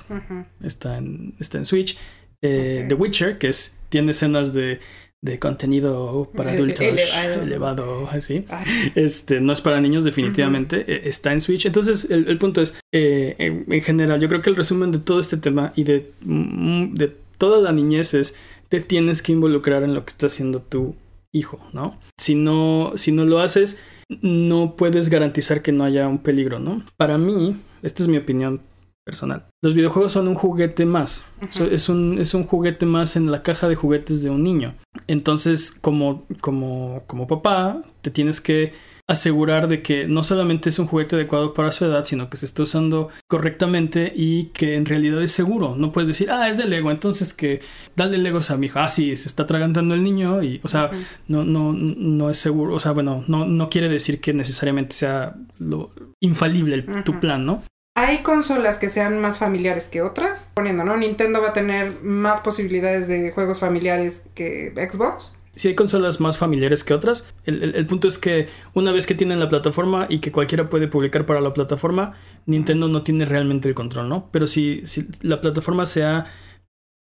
está 0.62 0.98
en, 0.98 1.34
está 1.38 1.58
en 1.58 1.64
Switch. 1.66 1.96
Eh. 2.42 2.86
The 2.88 2.94
Witcher, 2.94 3.38
que 3.38 3.48
es, 3.48 3.78
tiene 3.88 4.10
escenas 4.10 4.52
de, 4.52 4.80
de 5.22 5.38
contenido 5.38 6.28
para 6.36 6.50
Ele- 6.50 6.56
adultos 6.74 6.80
elevado. 6.80 7.42
elevado, 7.42 8.08
así. 8.10 8.44
Ah, 8.50 8.64
Este, 8.96 9.40
no 9.40 9.52
es 9.52 9.60
para 9.60 9.80
niños 9.80 10.02
definitivamente, 10.04 10.84
eh, 10.88 11.02
está 11.04 11.32
en 11.32 11.40
Switch. 11.40 11.64
Entonces, 11.66 12.10
el, 12.10 12.26
el 12.28 12.38
punto 12.38 12.60
es, 12.60 12.74
eh, 12.92 13.36
en, 13.38 13.64
en 13.72 13.80
general, 13.82 14.20
yo 14.20 14.28
creo 14.28 14.42
que 14.42 14.50
el 14.50 14.56
resumen 14.56 14.90
de 14.90 14.98
todo 14.98 15.20
este 15.20 15.36
tema 15.36 15.72
y 15.76 15.84
de, 15.84 16.10
mm, 16.22 16.94
de 16.94 17.16
toda 17.38 17.60
la 17.60 17.72
niñez 17.72 18.14
es, 18.14 18.34
te 18.68 18.80
tienes 18.80 19.22
que 19.22 19.32
involucrar 19.32 19.82
en 19.82 19.94
lo 19.94 20.04
que 20.04 20.10
está 20.10 20.26
haciendo 20.26 20.60
tu 20.60 20.94
hijo, 21.32 21.58
¿no? 21.72 21.98
Si 22.18 22.34
no, 22.34 22.92
si 22.94 23.12
no 23.12 23.24
lo 23.24 23.40
haces, 23.40 23.78
no 24.20 24.76
puedes 24.76 25.08
garantizar 25.08 25.62
que 25.62 25.72
no 25.72 25.84
haya 25.84 26.08
un 26.08 26.18
peligro, 26.18 26.58
¿no? 26.58 26.84
Para 26.96 27.18
mí, 27.18 27.56
esta 27.82 28.02
es 28.02 28.08
mi 28.08 28.18
opinión 28.18 28.60
personal. 29.04 29.46
Los 29.62 29.74
videojuegos 29.74 30.12
son 30.12 30.28
un 30.28 30.34
juguete 30.34 30.86
más. 30.86 31.24
Es, 31.70 31.88
un, 31.88 32.18
es 32.20 32.34
un 32.34 32.44
juguete 32.44 32.86
más 32.86 33.16
en 33.16 33.30
la 33.30 33.42
caja 33.42 33.68
de 33.68 33.74
juguetes 33.74 34.22
de 34.22 34.30
un 34.30 34.42
niño. 34.42 34.74
Entonces, 35.06 35.72
como, 35.72 36.26
como, 36.40 37.02
como 37.06 37.26
papá, 37.26 37.82
te 38.02 38.10
tienes 38.10 38.40
que 38.40 38.72
asegurar 39.08 39.68
de 39.68 39.82
que 39.82 40.06
no 40.06 40.22
solamente 40.22 40.68
es 40.68 40.78
un 40.78 40.86
juguete 40.86 41.16
adecuado 41.16 41.54
para 41.54 41.72
su 41.72 41.84
edad, 41.84 42.04
sino 42.04 42.30
que 42.30 42.36
se 42.36 42.46
está 42.46 42.62
usando 42.62 43.08
correctamente 43.28 44.12
y 44.14 44.44
que 44.54 44.76
en 44.76 44.86
realidad 44.86 45.22
es 45.22 45.32
seguro. 45.32 45.74
No 45.76 45.92
puedes 45.92 46.08
decir, 46.08 46.30
ah, 46.30 46.48
es 46.48 46.56
de 46.56 46.64
Lego, 46.66 46.90
entonces 46.90 47.32
que 47.32 47.60
dale 47.96 48.16
Legos 48.18 48.50
a 48.50 48.56
mi 48.56 48.66
hijo. 48.66 48.78
Ah, 48.78 48.88
sí, 48.88 49.16
se 49.16 49.28
está 49.28 49.42
atragantando 49.42 49.94
el 49.94 50.02
niño 50.04 50.42
y, 50.42 50.60
o 50.62 50.68
sea, 50.68 50.86
Ujú. 50.86 50.96
no, 51.28 51.44
no, 51.44 51.72
no 51.72 52.30
es 52.30 52.38
seguro. 52.38 52.74
O 52.74 52.78
sea, 52.80 52.92
bueno, 52.92 53.24
no, 53.26 53.44
no 53.46 53.68
quiere 53.68 53.88
decir 53.88 54.20
que 54.20 54.32
necesariamente 54.32 54.94
sea 54.94 55.34
lo 55.58 55.90
infalible 56.20 56.74
el- 56.76 57.04
tu 57.04 57.18
plan, 57.20 57.44
¿no? 57.44 57.62
Hay 57.94 58.18
consolas 58.22 58.78
que 58.78 58.88
sean 58.88 59.20
más 59.20 59.38
familiares 59.38 59.88
que 59.88 60.00
otras. 60.00 60.50
Poniendo, 60.54 60.84
¿no? 60.84 60.96
Nintendo 60.96 61.42
va 61.42 61.50
a 61.50 61.52
tener 61.52 61.92
más 62.02 62.40
posibilidades 62.40 63.06
de 63.08 63.32
juegos 63.32 63.60
familiares 63.60 64.24
que 64.34 64.72
Xbox. 64.90 65.34
Si 65.54 65.68
hay 65.68 65.74
consolas 65.74 66.20
más 66.20 66.38
familiares 66.38 66.82
que 66.84 66.94
otras, 66.94 67.26
el, 67.44 67.62
el- 67.62 67.74
el 67.74 67.86
punto 67.86 68.08
es 68.08 68.18
que 68.18 68.48
una 68.74 68.92
vez 68.92 69.06
que 69.06 69.14
tienen 69.14 69.38
la 69.40 69.48
plataforma 69.48 70.06
y 70.08 70.18
que 70.18 70.32
cualquiera 70.32 70.70
puede 70.70 70.88
publicar 70.88 71.26
para 71.26 71.40
la 71.40 71.52
plataforma, 71.52 72.14
Nintendo 72.46 72.88
no 72.88 73.02
tiene 73.02 73.24
realmente 73.26 73.68
el 73.68 73.74
control, 73.74 74.08
¿no? 74.08 74.28
Pero 74.32 74.46
si, 74.46 74.82
si 74.84 75.06
la 75.22 75.40
plataforma 75.40 75.84
sea... 75.86 76.26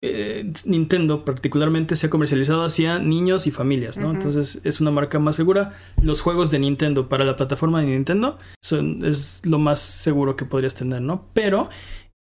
eh, 0.03 0.51
Nintendo 0.65 1.25
particularmente 1.27 1.95
se 1.95 2.07
ha 2.07 2.11
comercializado 2.11 2.65
hacia 2.65 2.99
niños 2.99 3.47
y 3.47 3.51
familias, 3.51 3.99
¿no? 3.99 4.11
Entonces 4.11 4.61
es 4.65 4.81
una 4.81 4.91
marca 4.91 5.19
más 5.19 5.37
segura. 5.37 5.75
Los 6.03 6.23
juegos 6.23 6.51
de 6.51 6.59
Nintendo 6.59 7.09
para 7.11 7.25
la 7.27 7.37
plataforma 7.37 7.81
de 7.83 7.89
Nintendo 7.89 8.39
son, 8.63 9.05
es 9.05 9.43
lo 9.45 9.59
más 9.59 9.79
seguro 9.81 10.37
que 10.37 10.47
podrías 10.47 10.75
tener, 10.75 11.03
¿no? 11.03 11.27
Pero 11.35 11.69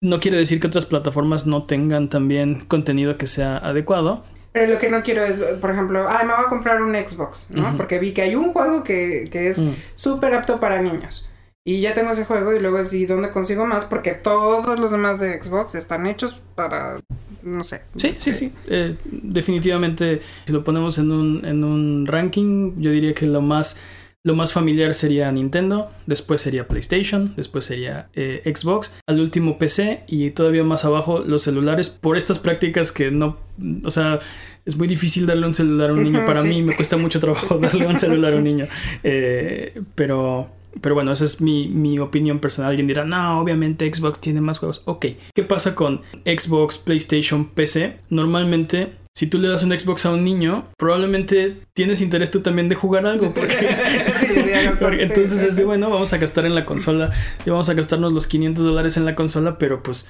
no 0.02 0.20
quiere 0.20 0.36
decir 0.36 0.60
que 0.60 0.66
otras 0.66 0.84
plataformas 0.84 1.46
no 1.46 1.62
tengan 1.64 2.08
también 2.10 2.66
contenido 2.66 3.16
que 3.16 3.26
sea 3.26 3.56
adecuado. 3.56 4.22
Pero 4.52 4.72
lo 4.72 4.78
que 4.78 4.90
no 4.90 5.02
quiero 5.02 5.24
es, 5.24 5.40
por 5.40 5.70
ejemplo, 5.70 6.04
ah, 6.08 6.22
me 6.24 6.34
voy 6.34 6.44
a 6.44 6.48
comprar 6.48 6.82
un 6.82 6.94
Xbox, 6.94 7.46
¿no? 7.50 7.68
Ujú. 7.68 7.76
Porque 7.78 7.98
vi 7.98 8.12
que 8.12 8.22
hay 8.22 8.34
un 8.34 8.52
juego 8.52 8.84
que, 8.84 9.24
que 9.30 9.48
es 9.48 9.58
Mm. 9.60 9.70
súper 9.94 10.34
apto 10.34 10.60
para 10.60 10.80
niños. 10.82 11.26
Y 11.64 11.80
ya 11.80 11.94
tengo 11.94 12.10
ese 12.10 12.24
juego 12.24 12.52
y 12.52 12.58
luego 12.60 12.78
es, 12.78 12.92
¿y 12.92 13.06
dónde 13.06 13.30
consigo 13.30 13.64
más? 13.66 13.84
Porque 13.84 14.12
todos 14.12 14.78
los 14.80 14.90
demás 14.90 15.20
de 15.20 15.40
Xbox 15.40 15.74
están 15.76 16.06
hechos 16.08 16.40
para, 16.56 17.00
no 17.42 17.62
sé. 17.64 17.82
Sí, 17.94 18.14
sí, 18.18 18.34
sí. 18.34 18.52
Eh, 18.66 18.96
definitivamente, 19.06 20.20
si 20.44 20.52
lo 20.52 20.64
ponemos 20.64 20.98
en 20.98 21.12
un, 21.12 21.44
en 21.44 21.62
un 21.64 22.06
ranking, 22.06 22.74
yo 22.78 22.90
diría 22.90 23.14
que 23.14 23.26
lo 23.26 23.40
más, 23.42 23.76
lo 24.24 24.34
más 24.34 24.52
familiar 24.52 24.94
sería 24.94 25.30
Nintendo, 25.32 25.90
después 26.06 26.40
sería 26.40 26.68
PlayStation, 26.68 27.34
después 27.36 27.64
sería 27.64 28.08
eh, 28.14 28.42
Xbox, 28.44 28.94
al 29.08 29.20
último 29.20 29.58
PC 29.58 30.04
y 30.06 30.30
todavía 30.30 30.62
más 30.62 30.84
abajo 30.84 31.20
los 31.20 31.42
celulares 31.42 31.90
por 31.90 32.16
estas 32.16 32.38
prácticas 32.38 32.92
que 32.92 33.10
no, 33.10 33.38
o 33.84 33.90
sea, 33.90 34.20
es 34.64 34.76
muy 34.76 34.86
difícil 34.86 35.26
darle 35.26 35.46
un 35.46 35.54
celular 35.54 35.90
a 35.90 35.94
un 35.94 36.04
niño. 36.04 36.24
Para 36.24 36.40
sí. 36.40 36.48
mí 36.48 36.62
me 36.62 36.76
cuesta 36.76 36.96
mucho 36.96 37.18
trabajo 37.18 37.58
darle 37.60 37.86
un 37.86 37.98
celular 37.98 38.34
a 38.34 38.36
un 38.36 38.44
niño. 38.44 38.66
Eh, 39.02 39.80
pero... 39.94 40.50
Pero 40.80 40.94
bueno, 40.94 41.12
esa 41.12 41.24
es 41.24 41.42
mi, 41.42 41.68
mi 41.68 41.98
opinión 41.98 42.38
personal. 42.38 42.70
Alguien 42.70 42.86
dirá, 42.86 43.04
no, 43.04 43.42
obviamente 43.42 43.92
Xbox 43.92 44.20
tiene 44.20 44.40
más 44.40 44.58
juegos. 44.58 44.80
Ok, 44.86 45.04
¿qué 45.34 45.42
pasa 45.42 45.74
con 45.74 46.00
Xbox, 46.24 46.78
PlayStation, 46.78 47.50
PC? 47.50 47.98
Normalmente, 48.08 48.94
si 49.14 49.26
tú 49.26 49.38
le 49.38 49.48
das 49.48 49.62
un 49.62 49.78
Xbox 49.78 50.06
a 50.06 50.10
un 50.10 50.24
niño, 50.24 50.68
probablemente 50.78 51.58
tienes 51.74 52.00
interés 52.00 52.30
tú 52.30 52.40
también 52.40 52.70
de 52.70 52.74
jugar 52.74 53.04
algo. 53.04 53.34
Porque, 53.34 53.54
Sí, 54.20 54.26
sí, 54.26 54.34
ya 54.48 54.62
gastaste. 54.62 54.71
Porque 54.82 55.02
entonces 55.02 55.42
es 55.42 55.56
de, 55.56 55.64
bueno, 55.64 55.90
vamos 55.90 56.12
a 56.12 56.18
gastar 56.18 56.44
en 56.46 56.54
la 56.54 56.64
consola 56.64 57.10
y 57.46 57.50
vamos 57.50 57.68
a 57.68 57.74
gastarnos 57.74 58.12
los 58.12 58.26
500 58.26 58.64
dólares 58.64 58.96
en 58.96 59.04
la 59.04 59.14
consola, 59.14 59.58
pero 59.58 59.82
pues 59.82 60.06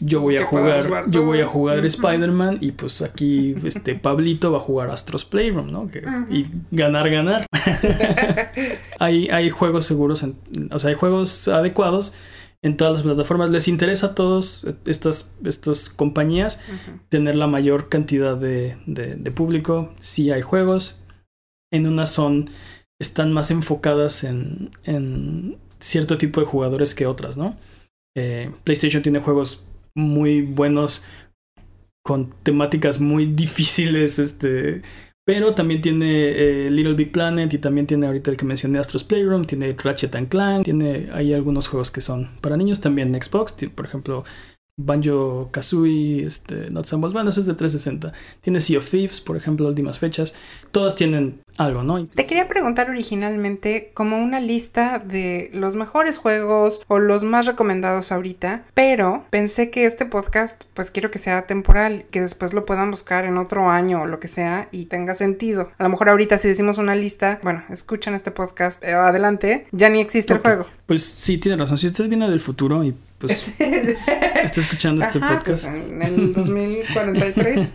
yo 0.00 0.20
voy 0.20 0.36
a 0.36 0.44
jugar, 0.44 1.10
yo 1.10 1.24
voy 1.24 1.40
a 1.40 1.46
jugar. 1.46 1.84
Spider-Man 1.84 2.58
y 2.60 2.70
pues 2.72 3.02
aquí 3.02 3.56
este 3.64 3.94
Pablito 3.96 4.52
va 4.52 4.58
a 4.58 4.60
jugar 4.60 4.90
Astros 4.90 5.24
Playroom, 5.24 5.72
¿no? 5.72 5.88
Que-. 5.88 6.04
Y 6.30 6.46
ganar, 6.70 7.10
ganar. 7.10 7.46
hay, 8.98 9.28
hay 9.28 9.50
juegos 9.50 9.86
seguros, 9.86 10.22
en- 10.22 10.38
o 10.72 10.78
sea, 10.78 10.90
hay 10.90 10.96
juegos 10.96 11.48
adecuados 11.48 12.14
en 12.62 12.76
todas 12.76 12.94
las 12.94 13.02
plataformas. 13.02 13.50
Les 13.50 13.68
interesa 13.68 14.08
a 14.08 14.14
todos 14.14 14.66
estas, 14.84 15.30
estas 15.44 15.88
compañías 15.90 16.60
tener 17.08 17.36
la 17.36 17.46
mayor 17.46 17.88
cantidad 17.88 18.36
de, 18.36 18.76
de- 18.86 19.14
de 19.16 19.30
público. 19.30 19.92
Sí 20.00 20.30
hay 20.30 20.42
juegos. 20.42 21.00
En 21.70 21.86
unas 21.86 22.10
son. 22.10 22.48
Están 23.00 23.32
más 23.32 23.50
enfocadas 23.50 24.24
en, 24.24 24.70
en 24.84 25.56
cierto 25.78 26.18
tipo 26.18 26.40
de 26.40 26.46
jugadores 26.46 26.94
que 26.94 27.06
otras, 27.06 27.36
¿no? 27.36 27.56
Eh, 28.16 28.50
PlayStation 28.64 29.02
tiene 29.02 29.20
juegos 29.20 29.64
muy 29.94 30.42
buenos 30.42 31.04
con 32.04 32.30
temáticas 32.42 33.00
muy 33.00 33.26
difíciles, 33.26 34.18
este. 34.18 34.82
Pero 35.24 35.54
también 35.54 35.82
tiene 35.82 36.30
eh, 36.30 36.70
Little 36.70 36.94
Big 36.94 37.12
Planet 37.12 37.52
y 37.52 37.58
también 37.58 37.86
tiene 37.86 38.06
ahorita 38.06 38.30
el 38.30 38.38
que 38.38 38.46
mencioné 38.46 38.78
Astros 38.78 39.04
Playroom, 39.04 39.44
tiene 39.44 39.76
Ratchet 39.78 40.14
and 40.14 40.28
Clank, 40.28 40.64
tiene 40.64 41.10
hay 41.12 41.34
algunos 41.34 41.68
juegos 41.68 41.90
que 41.90 42.00
son 42.00 42.30
para 42.40 42.56
niños 42.56 42.80
también 42.80 43.14
Xbox, 43.14 43.54
por 43.74 43.84
ejemplo 43.84 44.24
Banjo 44.78 45.50
Kazooie, 45.50 46.24
este, 46.24 46.70
Not 46.70 46.86
Some 46.86 47.02
Balls, 47.02 47.12
bueno, 47.12 47.30
ese 47.30 47.40
es 47.40 47.46
de 47.46 47.54
360. 47.54 48.12
Tiene 48.40 48.60
Sea 48.60 48.78
of 48.78 48.88
Thieves, 48.88 49.20
por 49.20 49.36
ejemplo, 49.36 49.66
últimas 49.66 49.98
fechas. 49.98 50.34
Todas 50.70 50.94
tienen 50.94 51.40
algo, 51.58 51.82
¿no? 51.82 52.06
Te 52.06 52.24
quería 52.24 52.48
preguntar 52.48 52.88
originalmente 52.88 53.90
como 53.92 54.16
una 54.18 54.40
lista 54.40 55.00
de 55.00 55.50
los 55.52 55.74
mejores 55.74 56.16
juegos 56.16 56.82
o 56.86 57.00
los 57.00 57.24
más 57.24 57.46
recomendados 57.46 58.12
ahorita, 58.12 58.64
pero 58.74 59.24
pensé 59.30 59.70
que 59.70 59.84
este 59.84 60.06
podcast 60.06 60.62
pues 60.74 60.92
quiero 60.92 61.10
que 61.10 61.18
sea 61.18 61.46
temporal, 61.46 62.06
que 62.12 62.20
después 62.20 62.54
lo 62.54 62.64
puedan 62.64 62.92
buscar 62.92 63.24
en 63.24 63.36
otro 63.36 63.68
año 63.68 64.02
o 64.02 64.06
lo 64.06 64.20
que 64.20 64.28
sea 64.28 64.68
y 64.70 64.84
tenga 64.84 65.14
sentido. 65.14 65.72
A 65.78 65.82
lo 65.82 65.88
mejor 65.88 66.08
ahorita 66.08 66.38
si 66.38 66.46
decimos 66.46 66.78
una 66.78 66.94
lista, 66.94 67.40
bueno, 67.42 67.64
escuchan 67.70 68.14
este 68.14 68.30
podcast, 68.30 68.82
eh, 68.84 68.92
adelante, 68.92 69.66
ya 69.72 69.88
ni 69.88 70.00
existe 70.00 70.34
el 70.34 70.38
juego. 70.38 70.66
Pues 70.86 71.04
sí, 71.04 71.38
tiene 71.38 71.58
razón. 71.58 71.76
Si 71.76 71.88
usted 71.88 72.08
viene 72.08 72.30
del 72.30 72.40
futuro 72.40 72.84
y 72.84 72.94
pues 73.18 73.52
está 73.58 74.60
escuchando 74.60 75.02
este 75.02 75.18
Ajá, 75.18 75.40
pues, 75.44 75.62
podcast, 75.62 75.66
en 75.74 76.02
el 76.02 76.32
2043. 76.32 77.70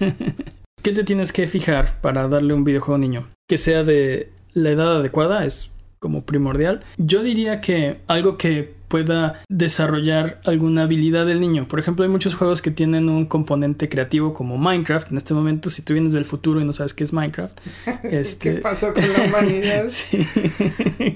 ¿qué 0.81 0.91
te 0.91 1.03
tienes 1.03 1.31
que 1.31 1.47
fijar 1.47 1.99
para 2.01 2.27
darle 2.27 2.53
un 2.53 2.63
videojuego 2.63 2.93
a 2.93 2.95
un 2.95 3.01
niño? 3.01 3.27
Que 3.47 3.57
sea 3.57 3.83
de 3.83 4.31
la 4.53 4.69
edad 4.69 4.97
adecuada 4.97 5.45
es 5.45 5.71
como 5.99 6.25
primordial. 6.25 6.81
Yo 6.97 7.23
diría 7.23 7.61
que 7.61 8.01
algo 8.07 8.37
que 8.37 8.73
pueda 8.93 9.41
desarrollar 9.49 10.39
alguna 10.45 10.83
habilidad 10.83 11.25
del 11.25 11.41
niño. 11.41 11.67
Por 11.67 11.79
ejemplo, 11.79 12.03
hay 12.03 12.11
muchos 12.11 12.35
juegos 12.35 12.61
que 12.61 12.69
tienen 12.69 13.09
un 13.09 13.25
componente 13.25 13.89
creativo 13.89 14.35
como 14.35 14.59
Minecraft. 14.59 15.09
En 15.09 15.17
este 15.17 15.33
momento, 15.33 15.71
si 15.71 15.81
tú 15.81 15.93
vienes 15.93 16.13
del 16.13 16.25
futuro 16.25 16.61
y 16.61 16.63
no 16.63 16.73
sabes 16.73 16.93
qué 16.93 17.03
es 17.03 17.11
Minecraft, 17.11 17.59
¿Qué 18.03 18.19
este, 18.19 18.53
pasó 18.57 18.93
con 18.93 19.01
la 19.11 19.23
humanidad? 19.23 19.85
Sí. 19.87 20.27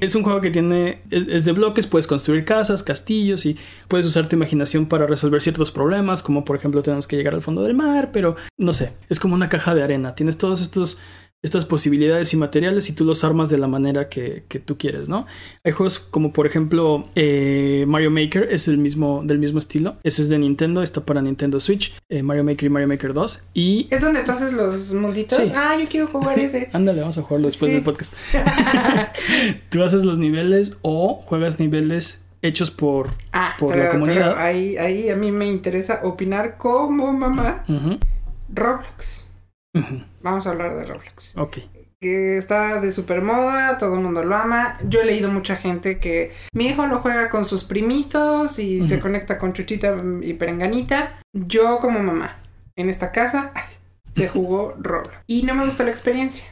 Es 0.01 0.15
un 0.15 0.23
juego 0.23 0.41
que 0.41 0.49
tiene. 0.49 1.03
Es 1.11 1.45
de 1.45 1.51
bloques, 1.51 1.85
puedes 1.85 2.07
construir 2.07 2.45
casas, 2.45 2.81
castillos 2.81 3.45
y 3.45 3.55
puedes 3.87 4.07
usar 4.07 4.27
tu 4.27 4.35
imaginación 4.35 4.87
para 4.87 5.05
resolver 5.05 5.43
ciertos 5.43 5.71
problemas, 5.71 6.23
como 6.23 6.45
por 6.45 6.55
ejemplo 6.55 6.81
tenemos 6.81 7.05
que 7.05 7.15
llegar 7.15 7.35
al 7.35 7.43
fondo 7.43 7.61
del 7.61 7.75
mar, 7.75 8.09
pero 8.11 8.37
no 8.57 8.73
sé, 8.73 8.93
es 9.09 9.19
como 9.19 9.35
una 9.35 9.49
caja 9.49 9.75
de 9.75 9.83
arena. 9.83 10.15
Tienes 10.15 10.39
todos 10.39 10.61
estos. 10.61 10.97
Estas 11.43 11.65
posibilidades 11.65 12.34
y 12.34 12.38
materiales 12.38 12.89
y 12.89 12.93
tú 12.93 13.06
los 13.06 13.23
armas 13.23 13.50
de 13.52 13.60
la 13.60 13.67
manera 13.67 14.10
que, 14.10 14.45
que 14.47 14.60
tú 14.60 14.76
quieres, 14.78 15.08
¿no? 15.08 15.28
Hay 15.63 15.71
juegos 15.71 16.00
como 16.00 16.34
por 16.34 16.47
ejemplo 16.47 17.06
eh, 17.13 17.86
Mario 17.88 18.10
Maker, 18.10 18.47
es 18.52 18.67
el 18.67 18.80
mismo, 18.80 19.21
del 19.23 19.38
mismo 19.38 19.60
estilo. 19.60 19.97
Ese 20.04 20.23
es 20.23 20.30
de 20.30 20.39
Nintendo, 20.39 20.82
está 20.82 21.02
para 21.06 21.21
Nintendo 21.21 21.60
Switch, 21.60 21.93
eh, 22.10 22.23
Mario 22.23 22.43
Maker 22.43 22.65
y 22.65 22.69
Mario 22.69 22.88
Maker 22.88 23.13
2. 23.13 23.50
Y 23.54 23.88
¿Es 23.91 24.02
donde 24.02 24.23
tú 24.23 24.32
haces 24.32 24.52
los 24.54 24.91
munditos? 24.93 25.38
Sí. 25.38 25.54
Ah, 25.56 25.78
yo 25.80 25.86
quiero 25.88 26.08
jugar 26.08 26.39
ese. 26.39 26.69
Ándale, 26.73 27.02
vamos 27.02 27.19
a 27.19 27.21
jugarlo 27.21 27.47
después 27.47 27.69
Sí. 27.69 27.76
del 27.76 27.84
podcast. 27.84 28.13
Tú 29.69 29.84
haces 29.84 30.04
los 30.06 30.17
niveles 30.17 30.78
o 30.82 31.21
juegas 31.26 31.60
niveles 31.60 32.21
hechos 32.41 32.71
por... 32.71 33.10
Ah, 33.32 33.54
Por 33.60 33.73
pero, 33.73 33.84
la 33.84 33.89
comunidad. 33.91 34.30
pero 34.34 34.39
ahí, 34.39 34.78
ahí 34.78 35.10
a 35.10 35.15
mí 35.15 35.32
me 35.32 35.45
interesa 35.47 36.00
opinar 36.04 36.58
como 36.58 37.13
mamá. 37.13 37.63
Roblox. 38.54 39.26
ujú, 39.76 40.02
Vamos 40.29 40.45
a 40.45 40.49
hablar 40.49 40.75
de 40.75 40.85
Roblox. 40.85 41.37
Ok. 41.37 41.57
Que 42.01 42.37
está 42.37 42.81
de 42.81 42.91
super 42.91 43.21
moda, 43.21 43.77
todo 43.77 43.95
el 43.95 44.01
mundo 44.01 44.21
lo 44.23 44.35
ama. 44.35 44.77
Yo 44.87 45.01
he 45.01 45.05
leído 45.05 45.31
mucha 45.31 45.55
gente 45.55 45.99
que 45.99 46.31
mi 46.53 46.67
hijo 46.67 46.85
lo 46.85 46.99
juega 46.99 47.29
con 47.29 47.45
sus 47.45 47.63
primitos 47.63 48.59
y 48.59 48.85
se 48.85 48.99
conecta 48.99 49.39
con 49.39 49.53
Chuchita 49.53 49.95
y 50.21 50.33
Perenganita. 50.33 51.21
Yo 51.33 51.79
como 51.79 52.03
mamá 52.03 52.39
en 52.75 52.89
esta 52.89 53.11
casa 53.11 53.51
se 54.11 54.27
jugó 54.27 54.75
Roblox 54.79 55.15
y 55.27 55.43
no 55.43 55.55
me 55.55 55.63
gustó 55.65 55.83
la 55.83 55.91
experiencia. 55.91 56.45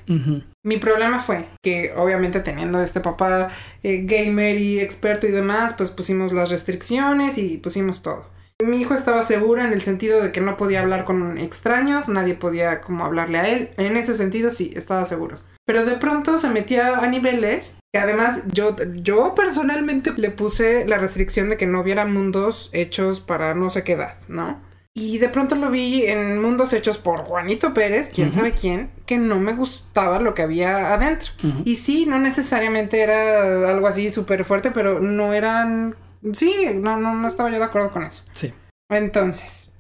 Mi 0.64 0.78
problema 0.78 1.20
fue 1.20 1.48
que 1.62 1.94
obviamente 1.96 2.40
teniendo 2.40 2.82
este 2.82 3.02
papá 3.02 3.50
eh, 3.84 4.04
gamer 4.06 4.58
y 4.58 4.80
experto 4.80 5.28
y 5.28 5.32
demás, 5.32 5.74
pues 5.74 5.92
pusimos 5.92 6.32
las 6.32 6.50
restricciones 6.50 7.38
y 7.38 7.58
pusimos 7.58 8.02
todo. 8.02 8.26
Mi 8.64 8.80
hijo 8.80 8.94
estaba 8.94 9.22
seguro 9.22 9.62
en 9.62 9.74
el 9.74 9.82
sentido 9.82 10.22
de 10.22 10.32
que 10.32 10.40
no 10.40 10.56
podía 10.56 10.82
hablar 10.82 11.04
con 11.04 11.38
extraños, 11.38 12.08
nadie 12.08 12.36
podía 12.36 12.80
como 12.80 13.04
hablarle 13.04 13.38
a 13.38 13.50
él. 13.50 13.70
En 13.76 13.98
ese 13.98 14.16
sentido 14.16 14.50
sí, 14.50 14.72
estaba 14.76 15.06
seguro. 15.06 15.36
Pero 15.66 15.84
de 15.84 15.98
pronto 15.98 16.38
se 16.38 16.50
metía 16.50 17.00
a 17.00 17.08
niveles 17.08 17.78
que 17.92 18.00
además 18.00 18.44
yo, 18.54 18.78
yo 18.96 19.36
personalmente 19.36 20.14
le 20.16 20.32
puse 20.32 20.88
la 20.88 20.98
restricción 20.98 21.50
de 21.50 21.58
que 21.58 21.66
no 21.66 21.82
hubiera 21.82 22.06
mundos 22.06 22.70
hechos 22.72 23.20
para 23.20 23.56
no 23.56 23.70
sé 23.70 23.84
qué 23.84 23.94
edad, 23.94 24.16
¿no? 24.30 24.62
Y 24.94 25.18
de 25.18 25.28
pronto 25.28 25.56
lo 25.56 25.70
vi 25.70 26.06
en 26.06 26.42
mundos 26.42 26.72
hechos 26.72 26.98
por 26.98 27.20
Juanito 27.20 27.74
Pérez, 27.74 28.10
quién 28.14 28.32
sabe 28.32 28.54
quién, 28.54 28.90
que 29.06 29.18
no 29.18 29.38
me 29.38 29.52
gustaba 29.52 30.22
lo 30.22 30.34
que 30.34 30.44
había 30.44 30.94
adentro. 30.94 31.34
Y 31.66 31.76
sí, 31.76 32.06
no 32.06 32.20
necesariamente 32.20 33.02
era 33.02 33.70
algo 33.70 33.88
así 33.88 34.10
súper 34.10 34.46
fuerte, 34.46 34.72
pero 34.72 35.02
no 35.02 35.34
eran... 35.34 35.98
Sí, 36.34 36.54
no, 36.76 36.98
no, 37.00 37.14
no 37.16 37.28
estaba 37.28 37.50
yo 37.52 37.58
de 37.58 37.64
acuerdo 37.66 37.92
con 37.92 38.04
eso. 38.04 38.24
Sí. 38.34 38.54
Entonces, 38.90 39.72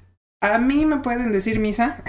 a 0.41 0.57
mí 0.57 0.85
me 0.85 0.97
pueden 0.97 1.31
decir 1.31 1.59
misa. 1.59 2.03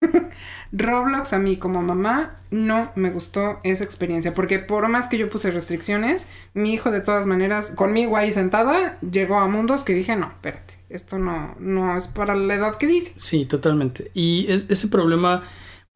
Roblox 0.72 1.32
a 1.32 1.38
mí 1.38 1.56
como 1.56 1.82
mamá 1.82 2.36
no 2.50 2.90
me 2.96 3.10
gustó 3.10 3.58
esa 3.62 3.84
experiencia 3.84 4.34
porque 4.34 4.58
por 4.58 4.88
más 4.88 5.06
que 5.06 5.18
yo 5.18 5.30
puse 5.30 5.50
restricciones, 5.50 6.28
mi 6.52 6.72
hijo 6.74 6.90
de 6.90 7.00
todas 7.00 7.26
maneras 7.26 7.70
conmigo 7.74 8.16
ahí 8.16 8.32
sentada 8.32 8.98
llegó 9.00 9.38
a 9.38 9.46
mundos 9.48 9.84
que 9.84 9.94
dije, 9.94 10.16
no, 10.16 10.26
espérate, 10.26 10.74
esto 10.88 11.18
no, 11.18 11.54
no 11.60 11.96
es 11.96 12.08
para 12.08 12.34
la 12.34 12.54
edad 12.54 12.76
que 12.76 12.86
dice. 12.86 13.12
Sí, 13.16 13.44
totalmente. 13.46 14.10
Y 14.14 14.46
es- 14.50 14.66
ese 14.68 14.88
problema 14.88 15.44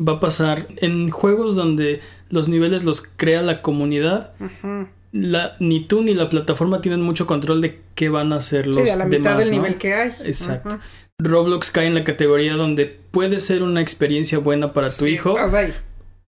va 0.01 0.15
a 0.15 0.21
pasar 0.21 0.69
en 0.77 1.11
juegos 1.11 1.57
donde 1.57 2.01
los 2.31 2.49
niveles 2.49 2.85
los 2.85 3.03
crea 3.03 3.43
la 3.43 3.63
comunidad. 3.63 4.33
Ujú. 4.41 4.89
La, 5.13 5.57
ni 5.59 5.85
tú 5.87 6.03
ni 6.03 6.15
la 6.15 6.29
plataforma 6.29 6.81
tienen 6.81 7.01
mucho 7.01 7.27
control 7.27 7.61
de 7.63 7.81
qué 7.95 8.09
van 8.11 8.33
a 8.33 8.37
hacer 8.37 8.67
los 8.67 8.77
Sí, 8.77 8.91
a 8.91 8.97
la 8.97 9.07
mitad 9.07 9.23
demás, 9.23 9.39
del 9.39 9.51
¿no? 9.51 9.57
nivel 9.57 9.77
que 9.79 9.95
hay. 9.95 10.13
Exacto. 10.25 10.79
Roblox 11.21 11.71
cae 11.71 11.87
en 11.87 11.95
la 11.95 12.05
categoría 12.05 12.55
donde 12.55 12.87
puede 13.11 13.39
ser 13.41 13.63
una 13.63 13.81
experiencia 13.81 14.39
buena 14.39 14.73
para 14.73 14.89
tu 14.89 15.07
Sí, 15.07 15.13
hijo, 15.15 15.31
estás 15.31 15.55
ahí. 15.55 15.73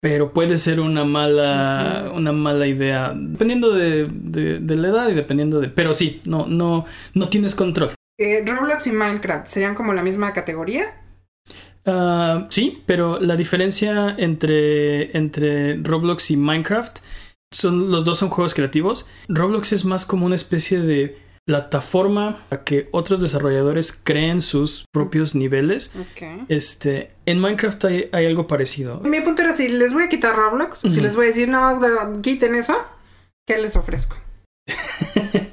pero 0.00 0.32
puede 0.32 0.56
ser 0.58 0.80
una 0.80 1.04
mala, 1.04 2.10
una 2.14 2.32
mala 2.32 2.66
idea, 2.66 3.12
dependiendo 3.14 3.72
de, 3.72 4.08
de- 4.10 4.58
de 4.58 4.76
la 4.76 4.88
edad 4.88 5.08
y 5.10 5.14
dependiendo 5.14 5.60
de. 5.60 5.68
Pero 5.68 5.94
sí, 5.94 6.20
no, 6.24 6.46
no, 6.48 6.86
no 7.14 7.28
tienes 7.28 7.54
control. 7.54 7.94
Eh, 8.18 8.42
Roblox 8.46 8.86
y 8.86 8.92
Minecraft 8.92 9.46
serían 9.46 9.74
como 9.74 9.92
la 9.92 10.02
misma 10.02 10.32
categoría. 10.32 10.86
Ah, 11.86 12.46
sí, 12.50 12.82
pero 12.86 13.18
la 13.20 13.36
diferencia 13.36 14.14
entre, 14.18 15.16
entre 15.16 15.76
Roblox 15.76 16.30
y 16.30 16.36
Minecraft 16.36 16.98
son 17.52 17.90
los 17.90 18.04
dos 18.04 18.18
son 18.18 18.30
juegos 18.30 18.54
creativos. 18.54 19.08
Roblox 19.28 19.72
es 19.72 19.84
más 19.84 20.06
como 20.06 20.26
una 20.26 20.34
especie 20.34 20.80
de 20.80 21.18
plataforma 21.46 22.38
para 22.48 22.64
que 22.64 22.88
otros 22.92 23.20
desarrolladores 23.20 23.92
creen 23.92 24.40
sus 24.40 24.84
propios 24.92 25.34
niveles. 25.34 25.92
Ok. 25.98 26.46
Este, 26.48 27.10
en 27.26 27.40
Minecraft 27.40 27.84
hay, 27.86 28.08
hay 28.12 28.26
algo 28.26 28.46
parecido. 28.46 29.00
Mi 29.00 29.20
punto 29.20 29.42
era 29.42 29.52
si 29.52 29.68
les 29.68 29.92
voy 29.92 30.04
a 30.04 30.08
quitar 30.08 30.36
Roblox, 30.36 30.84
o 30.84 30.90
si 30.90 31.00
les 31.00 31.16
voy 31.16 31.24
a 31.24 31.28
decir, 31.28 31.48
no, 31.48 31.80
quiten 32.22 32.54
eso, 32.54 32.76
¿qué 33.48 33.58
les 33.58 33.74
ofrezco? 33.74 34.16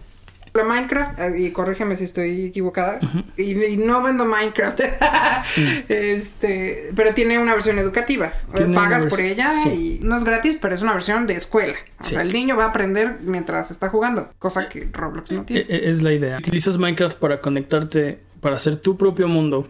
La 0.57 0.63
Minecraft, 0.65 1.19
eh, 1.19 1.33
y 1.39 1.51
corrígeme 1.51 1.95
si 1.95 2.03
estoy 2.03 2.45
equivocada, 2.47 2.99
y, 3.37 3.51
y 3.63 3.77
no 3.77 4.01
vendo 4.03 4.25
Minecraft, 4.25 4.81
este, 5.87 6.91
pero 6.95 7.13
tiene 7.13 7.39
una 7.39 7.53
versión 7.53 7.79
educativa. 7.79 8.33
Pagas 8.73 9.05
por 9.05 9.21
ella 9.21 9.49
sí. 9.49 9.99
y 10.01 10.05
no 10.05 10.15
es 10.17 10.23
gratis, 10.23 10.57
pero 10.61 10.75
es 10.75 10.81
una 10.81 10.93
versión 10.93 11.27
de 11.27 11.33
escuela. 11.35 11.75
O 11.99 12.03
Sí. 12.03 12.11
sea, 12.13 12.21
el 12.21 12.33
niño 12.33 12.55
va 12.55 12.65
a 12.65 12.67
aprender 12.69 13.17
mientras 13.21 13.71
está 13.71 13.89
jugando, 13.89 14.29
cosa 14.39 14.69
que 14.69 14.89
Roblox 14.91 15.31
no 15.31 15.41
E- 15.41 15.45
tiene. 15.45 15.61
e- 15.69 15.89
Es 15.89 16.01
la 16.01 16.13
idea. 16.13 16.37
Utilizas 16.37 16.77
Minecraft 16.77 17.17
para 17.17 17.41
conectarte, 17.41 18.19
para 18.41 18.55
hacer 18.55 18.77
tu 18.77 18.97
propio 18.97 19.27
mundo, 19.27 19.67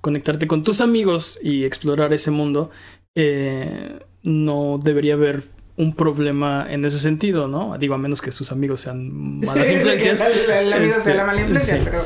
conectarte 0.00 0.46
con 0.46 0.64
tus 0.64 0.80
amigos 0.80 1.38
y 1.42 1.64
explorar 1.64 2.12
ese 2.12 2.30
mundo. 2.30 2.70
Eh, 3.14 3.98
no 4.22 4.78
debería 4.82 5.14
haber 5.14 5.44
un 5.80 5.94
problema 5.94 6.66
en 6.68 6.84
ese 6.84 6.98
sentido, 6.98 7.48
¿no? 7.48 7.76
Digo, 7.78 7.94
a 7.94 7.98
menos 7.98 8.20
que 8.22 8.32
sus 8.32 8.52
amigos 8.52 8.80
sean 8.82 9.40
malas 9.46 9.68
Sí, 9.68 9.74
influencias. 9.74 10.20
El, 10.20 10.50
el 10.50 10.72
amigo 10.72 10.88
Este, 10.90 11.00
sea 11.00 11.14
la 11.14 11.24
mala 11.24 11.40
influencia, 11.40 11.76
sí. 11.78 11.82
pero 11.84 12.02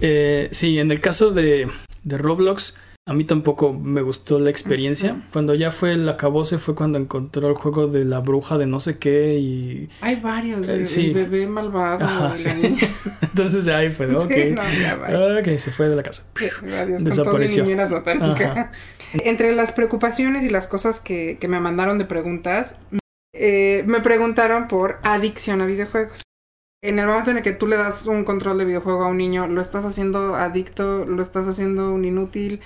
Eh, 0.00 0.48
sí, 0.52 0.78
en 0.78 0.90
el 0.90 1.00
caso 1.00 1.30
de, 1.30 1.68
de 2.02 2.18
Roblox, 2.18 2.76
a 3.06 3.12
mí 3.12 3.24
tampoco 3.24 3.72
me 3.74 4.00
gustó 4.02 4.38
la 4.38 4.48
experiencia. 4.50 5.16
Cuando 5.32 5.54
ya 5.54 5.70
fue 5.70 5.92
el 5.92 6.08
acabose 6.08 6.58
fue 6.58 6.74
cuando 6.74 6.96
encontró 6.98 7.48
el 7.48 7.54
juego 7.54 7.86
de 7.86 8.04
la 8.04 8.20
bruja 8.20 8.56
de 8.56 8.66
no 8.66 8.80
sé 8.80 8.98
qué 8.98 9.36
y 9.38 9.90
hay 10.00 10.16
varios. 10.16 10.68
Eh, 10.70 10.76
El, 10.76 10.86
sí. 10.86 11.06
el 11.08 11.12
bebé 11.14 11.46
malvado, 11.46 12.02
Ajá, 12.04 12.28
la 12.30 12.36
sí. 12.36 12.48
niña. 12.54 12.88
entonces 13.22 13.68
ahí 13.68 13.90
fue, 13.90 14.06
ok. 14.14 14.32
Sí, 14.32 14.50
no, 14.52 14.62
ya 14.80 14.96
va. 14.96 15.38
Ok, 15.40 15.56
se 15.58 15.70
fue 15.70 15.88
de 15.90 15.96
la 15.96 16.02
casa. 16.02 16.24
Adiós, 16.82 17.04
Desapareció. 17.04 17.64
Entre 19.24 19.54
las 19.54 19.70
preocupaciones 19.72 20.44
y 20.44 20.50
las 20.50 20.66
cosas 20.66 20.98
que, 20.98 21.36
que 21.40 21.46
me 21.46 21.60
mandaron 21.60 21.98
de 21.98 22.04
preguntas, 22.04 22.76
eh, 23.34 23.84
me 23.86 24.00
preguntaron 24.00 24.68
por 24.68 24.98
adicción 25.02 25.60
a 25.60 25.66
videojuegos. 25.66 26.22
En 26.82 26.98
el 26.98 27.06
momento 27.06 27.30
en 27.30 27.38
el 27.38 27.42
que 27.42 27.52
tú 27.52 27.66
le 27.66 27.76
das 27.76 28.06
un 28.06 28.24
control 28.24 28.58
de 28.58 28.66
videojuego 28.66 29.04
a 29.04 29.08
un 29.08 29.16
niño, 29.16 29.48
¿lo 29.48 29.60
estás 29.60 29.84
haciendo 29.84 30.34
adicto? 30.34 31.06
¿Lo 31.06 31.22
estás 31.22 31.48
haciendo 31.48 31.92
un 31.92 32.04
inútil? 32.04 32.60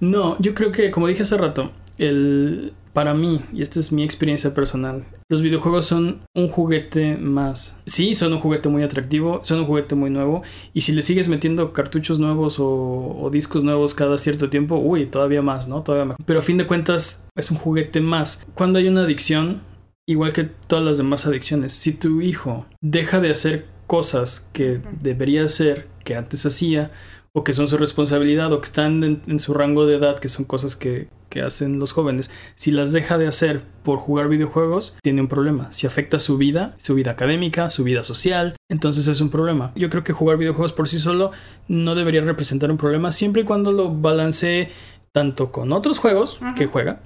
No, 0.00 0.36
yo 0.40 0.54
creo 0.54 0.72
que, 0.72 0.90
como 0.90 1.06
dije 1.06 1.22
hace 1.22 1.36
rato, 1.36 1.72
el, 1.98 2.72
para 2.92 3.14
mí, 3.14 3.40
y 3.52 3.62
esta 3.62 3.80
es 3.80 3.92
mi 3.92 4.02
experiencia 4.02 4.54
personal, 4.54 5.04
los 5.28 5.42
videojuegos 5.42 5.86
son 5.86 6.20
un 6.34 6.48
juguete 6.48 7.16
más. 7.16 7.76
Sí, 7.86 8.14
son 8.14 8.32
un 8.32 8.40
juguete 8.40 8.68
muy 8.68 8.82
atractivo, 8.82 9.40
son 9.44 9.60
un 9.60 9.66
juguete 9.66 9.94
muy 9.94 10.10
nuevo, 10.10 10.42
y 10.74 10.80
si 10.80 10.92
le 10.92 11.02
sigues 11.02 11.28
metiendo 11.28 11.72
cartuchos 11.72 12.18
nuevos 12.18 12.58
o, 12.58 13.18
o 13.20 13.30
discos 13.30 13.62
nuevos 13.62 13.94
cada 13.94 14.18
cierto 14.18 14.50
tiempo, 14.50 14.76
uy, 14.76 15.06
todavía 15.06 15.42
más, 15.42 15.68
¿no? 15.68 15.82
Todavía 15.82 16.06
mejor. 16.06 16.24
Pero 16.24 16.40
a 16.40 16.42
fin 16.42 16.58
de 16.58 16.66
cuentas, 16.66 17.24
es 17.36 17.50
un 17.50 17.56
juguete 17.56 18.00
más. 18.00 18.44
Cuando 18.54 18.78
hay 18.78 18.88
una 18.88 19.02
adicción, 19.02 19.60
igual 20.08 20.32
que 20.32 20.44
todas 20.44 20.84
las 20.84 20.96
demás 20.96 21.26
adicciones, 21.26 21.74
si 21.74 21.92
tu 21.92 22.22
hijo 22.22 22.66
deja 22.80 23.20
de 23.20 23.30
hacer 23.30 23.66
cosas 23.86 24.48
que 24.52 24.80
debería 25.00 25.44
hacer, 25.44 25.86
que 26.02 26.16
antes 26.16 26.46
hacía, 26.46 26.90
o 27.32 27.44
que 27.44 27.52
son 27.52 27.68
su 27.68 27.76
responsabilidad, 27.76 28.52
o 28.52 28.60
que 28.60 28.64
están 28.64 29.04
en, 29.04 29.22
en 29.26 29.38
su 29.38 29.52
rango 29.52 29.86
de 29.86 29.96
edad, 29.96 30.18
que 30.18 30.30
son 30.30 30.46
cosas 30.46 30.76
que, 30.76 31.08
que 31.28 31.42
hacen 31.42 31.78
los 31.78 31.92
jóvenes, 31.92 32.30
si 32.54 32.70
las 32.70 32.92
deja 32.92 33.18
de 33.18 33.26
hacer 33.26 33.62
por 33.82 33.98
jugar 33.98 34.28
videojuegos, 34.28 34.96
tiene 35.02 35.20
un 35.20 35.28
problema. 35.28 35.70
Si 35.72 35.86
afecta 35.86 36.18
su 36.18 36.38
vida, 36.38 36.74
su 36.78 36.94
vida 36.94 37.10
académica, 37.10 37.70
su 37.70 37.84
vida 37.84 38.02
social, 38.02 38.56
entonces 38.70 39.08
es 39.08 39.20
un 39.20 39.30
problema. 39.30 39.72
Yo 39.74 39.90
creo 39.90 40.04
que 40.04 40.12
jugar 40.12 40.38
videojuegos 40.38 40.72
por 40.72 40.88
sí 40.88 40.98
solo 40.98 41.32
no 41.68 41.94
debería 41.94 42.22
representar 42.22 42.70
un 42.70 42.78
problema 42.78 43.12
siempre 43.12 43.42
y 43.42 43.44
cuando 43.44 43.72
lo 43.72 43.94
balancee 43.94 44.70
tanto 45.12 45.50
con 45.52 45.72
otros 45.72 45.98
juegos 45.98 46.38
que 46.56 46.66
juega, 46.66 47.00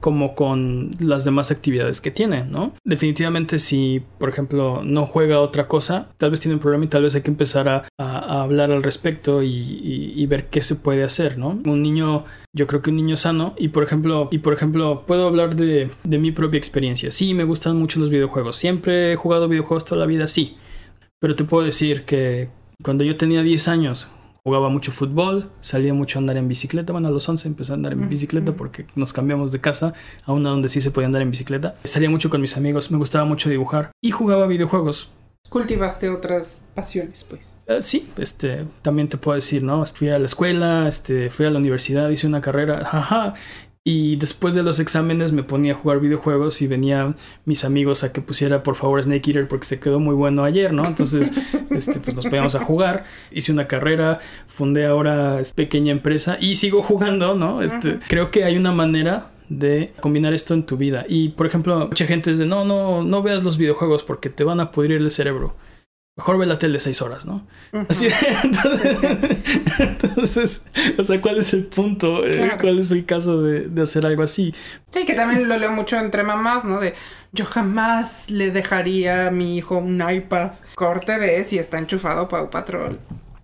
como 0.00 0.34
con 0.34 0.90
las 1.00 1.24
demás 1.26 1.50
actividades 1.50 2.00
que 2.00 2.10
tiene, 2.10 2.44
¿no? 2.44 2.72
Definitivamente 2.84 3.58
si, 3.58 4.02
por 4.18 4.28
ejemplo, 4.30 4.80
no 4.84 5.04
juega 5.04 5.40
otra 5.40 5.68
cosa, 5.68 6.08
tal 6.16 6.30
vez 6.30 6.40
tiene 6.40 6.54
un 6.54 6.60
problema 6.60 6.84
y 6.84 6.88
tal 6.88 7.02
vez 7.02 7.14
hay 7.14 7.20
que 7.22 7.30
empezar 7.30 7.68
a, 7.68 7.84
a- 7.98 8.18
a 8.18 8.42
hablar 8.42 8.70
al 8.72 8.82
respecto 8.82 9.42
y, 9.42 9.48
y- 9.48 10.12
y 10.16 10.26
ver 10.26 10.46
qué 10.48 10.62
se 10.62 10.76
puede 10.76 11.04
hacer, 11.04 11.36
¿no? 11.36 11.58
Un 11.64 11.82
niño, 11.82 12.24
yo 12.56 12.66
creo 12.66 12.80
que 12.80 12.90
un 12.90 12.96
niño 12.96 13.16
sano, 13.16 13.54
y 13.58 13.68
por 13.68 13.82
ejemplo, 13.82 14.28
y 14.30 14.38
por 14.38 14.54
ejemplo, 14.54 15.04
puedo 15.06 15.26
hablar 15.28 15.54
de, 15.56 15.90
de 16.04 16.18
mi 16.18 16.32
propia 16.32 16.58
experiencia. 16.58 17.12
Sí, 17.12 17.34
me 17.34 17.44
gustan 17.44 17.76
mucho 17.76 18.00
los 18.00 18.08
videojuegos. 18.10 18.56
Siempre 18.56 19.12
he 19.12 19.16
jugado 19.16 19.48
videojuegos 19.48 19.84
toda 19.84 20.00
la 20.00 20.06
vida, 20.06 20.26
sí. 20.28 20.56
Pero 21.20 21.36
te 21.36 21.44
puedo 21.44 21.64
decir 21.66 22.04
que 22.06 22.48
cuando 22.82 23.04
yo 23.04 23.18
tenía 23.18 23.42
10 23.42 23.68
años, 23.68 24.08
Jugaba 24.42 24.68
mucho 24.68 24.92
fútbol, 24.92 25.50
salía 25.60 25.92
mucho 25.94 26.18
a 26.18 26.20
andar 26.20 26.36
en 26.36 26.48
bicicleta. 26.48 26.92
Bueno, 26.92 27.08
a 27.08 27.10
los 27.10 27.28
11 27.28 27.48
empecé 27.48 27.72
a 27.72 27.74
andar 27.74 27.92
en 27.92 28.08
bicicleta 28.08 28.52
porque 28.52 28.86
nos 28.96 29.12
cambiamos 29.12 29.52
de 29.52 29.60
casa 29.60 29.92
a 30.24 30.32
una 30.32 30.50
donde 30.50 30.68
sí 30.68 30.80
se 30.80 30.90
podía 30.90 31.06
andar 31.06 31.22
en 31.22 31.30
bicicleta. 31.30 31.76
Salía 31.84 32.10
mucho 32.10 32.30
con 32.30 32.40
mis 32.40 32.56
amigos, 32.56 32.90
me 32.90 32.98
gustaba 32.98 33.24
mucho 33.24 33.50
dibujar 33.50 33.90
y 34.00 34.10
jugaba 34.10 34.46
videojuegos. 34.46 35.10
Cultivaste 35.48 36.08
otras 36.08 36.62
pasiones, 36.74 37.24
pues. 37.24 37.54
Eh, 37.66 37.82
sí, 37.82 38.08
este, 38.18 38.66
también 38.82 39.08
te 39.08 39.16
puedo 39.16 39.34
decir, 39.34 39.62
¿no? 39.62 39.84
Fui 39.84 40.08
a 40.08 40.18
la 40.18 40.26
escuela, 40.26 40.86
este, 40.86 41.28
fui 41.28 41.44
a 41.46 41.50
la 41.50 41.58
universidad, 41.58 42.08
hice 42.08 42.26
una 42.26 42.40
carrera, 42.40 42.84
jaja. 42.84 43.34
Y 43.92 44.14
después 44.14 44.54
de 44.54 44.62
los 44.62 44.78
exámenes 44.78 45.32
me 45.32 45.42
ponía 45.42 45.72
a 45.72 45.74
jugar 45.74 45.98
videojuegos 45.98 46.62
y 46.62 46.68
venían 46.68 47.16
mis 47.44 47.64
amigos 47.64 48.04
a 48.04 48.12
que 48.12 48.20
pusiera 48.20 48.62
por 48.62 48.76
favor 48.76 49.02
Snake 49.02 49.30
Eater 49.30 49.48
porque 49.48 49.66
se 49.66 49.80
quedó 49.80 49.98
muy 49.98 50.14
bueno 50.14 50.44
ayer, 50.44 50.72
¿no? 50.72 50.86
Entonces, 50.86 51.32
este, 51.70 51.98
pues 51.98 52.14
nos 52.14 52.24
poníamos 52.26 52.54
a 52.54 52.60
jugar. 52.60 53.04
Hice 53.32 53.50
una 53.50 53.66
carrera, 53.66 54.20
fundé 54.46 54.86
ahora 54.86 55.38
pequeña 55.56 55.90
empresa 55.90 56.36
y 56.40 56.54
sigo 56.54 56.84
jugando, 56.84 57.34
¿no? 57.34 57.62
Este, 57.62 57.98
creo 58.06 58.30
que 58.30 58.44
hay 58.44 58.56
una 58.56 58.70
manera 58.70 59.32
de 59.48 59.92
combinar 59.98 60.34
esto 60.34 60.54
en 60.54 60.66
tu 60.66 60.76
vida. 60.76 61.04
Y 61.08 61.30
por 61.30 61.46
ejemplo, 61.46 61.88
mucha 61.88 62.06
gente 62.06 62.30
es 62.30 62.38
de 62.38 62.46
no, 62.46 62.64
no, 62.64 63.02
no 63.02 63.22
veas 63.24 63.42
los 63.42 63.58
videojuegos 63.58 64.04
porque 64.04 64.30
te 64.30 64.44
van 64.44 64.60
a 64.60 64.70
pudrir 64.70 64.98
el 64.98 65.10
cerebro. 65.10 65.56
Mejor 66.20 66.36
ve 66.38 66.44
la 66.44 66.58
tele 66.58 66.78
seis 66.80 67.00
horas, 67.00 67.24
¿no? 67.24 67.46
Ujú. 67.72 67.86
Así, 67.88 68.08
entonces, 68.44 68.98
entonces, 69.78 70.64
o 70.98 71.02
sea, 71.02 71.18
¿cuál 71.22 71.38
es 71.38 71.54
el 71.54 71.64
punto? 71.64 72.26
Eh, 72.26 72.36
Claro. 72.36 72.58
¿Cuál 72.60 72.78
es 72.78 72.90
el 72.90 73.06
caso 73.06 73.40
de, 73.40 73.68
de 73.68 73.82
hacer 73.82 74.04
algo 74.04 74.22
así? 74.22 74.54
Sí, 74.90 75.06
que 75.06 75.14
también 75.14 75.48
lo 75.48 75.56
leo 75.56 75.70
mucho 75.72 75.96
entre 75.96 76.22
mamás, 76.22 76.66
¿no? 76.66 76.78
De 76.78 76.92
yo 77.32 77.46
jamás 77.46 78.30
le 78.30 78.50
dejaría 78.50 79.28
a 79.28 79.30
mi 79.30 79.56
hijo 79.56 79.78
un 79.78 80.02
iPad. 80.08 80.50
Corte 80.74 81.16
ve 81.16 81.42
si 81.42 81.58
está 81.58 81.78
enchufado 81.78 82.28
Pau 82.28 82.50
Patrol. 82.50 82.98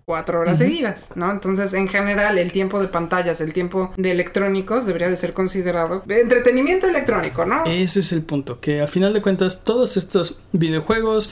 cuatro 0.05 0.39
horas 0.39 0.59
seguidas, 0.59 1.11
¿no? 1.15 1.29
Entonces, 1.31 1.73
en 1.73 1.87
general, 1.89 2.37
el 2.37 2.51
tiempo 2.53 2.79
de 2.79 2.87
pantallas, 2.87 3.41
el 3.41 3.51
tiempo 3.53 3.91
de 3.97 4.11
electrónicos 4.11 4.85
debería 4.85 5.09
de 5.09 5.17
ser 5.17 5.33
considerado 5.33 6.03
entretenimiento 6.07 6.87
electrónico, 6.87 7.43
¿no? 7.45 7.63
Ese 7.65 7.99
es 7.99 8.13
el 8.13 8.21
punto, 8.21 8.61
que 8.61 8.81
a 8.81 8.87
final 8.87 9.13
de 9.13 9.21
cuentas 9.21 9.63
todos 9.65 9.97
estos 9.97 10.39
videojuegos, 10.53 11.31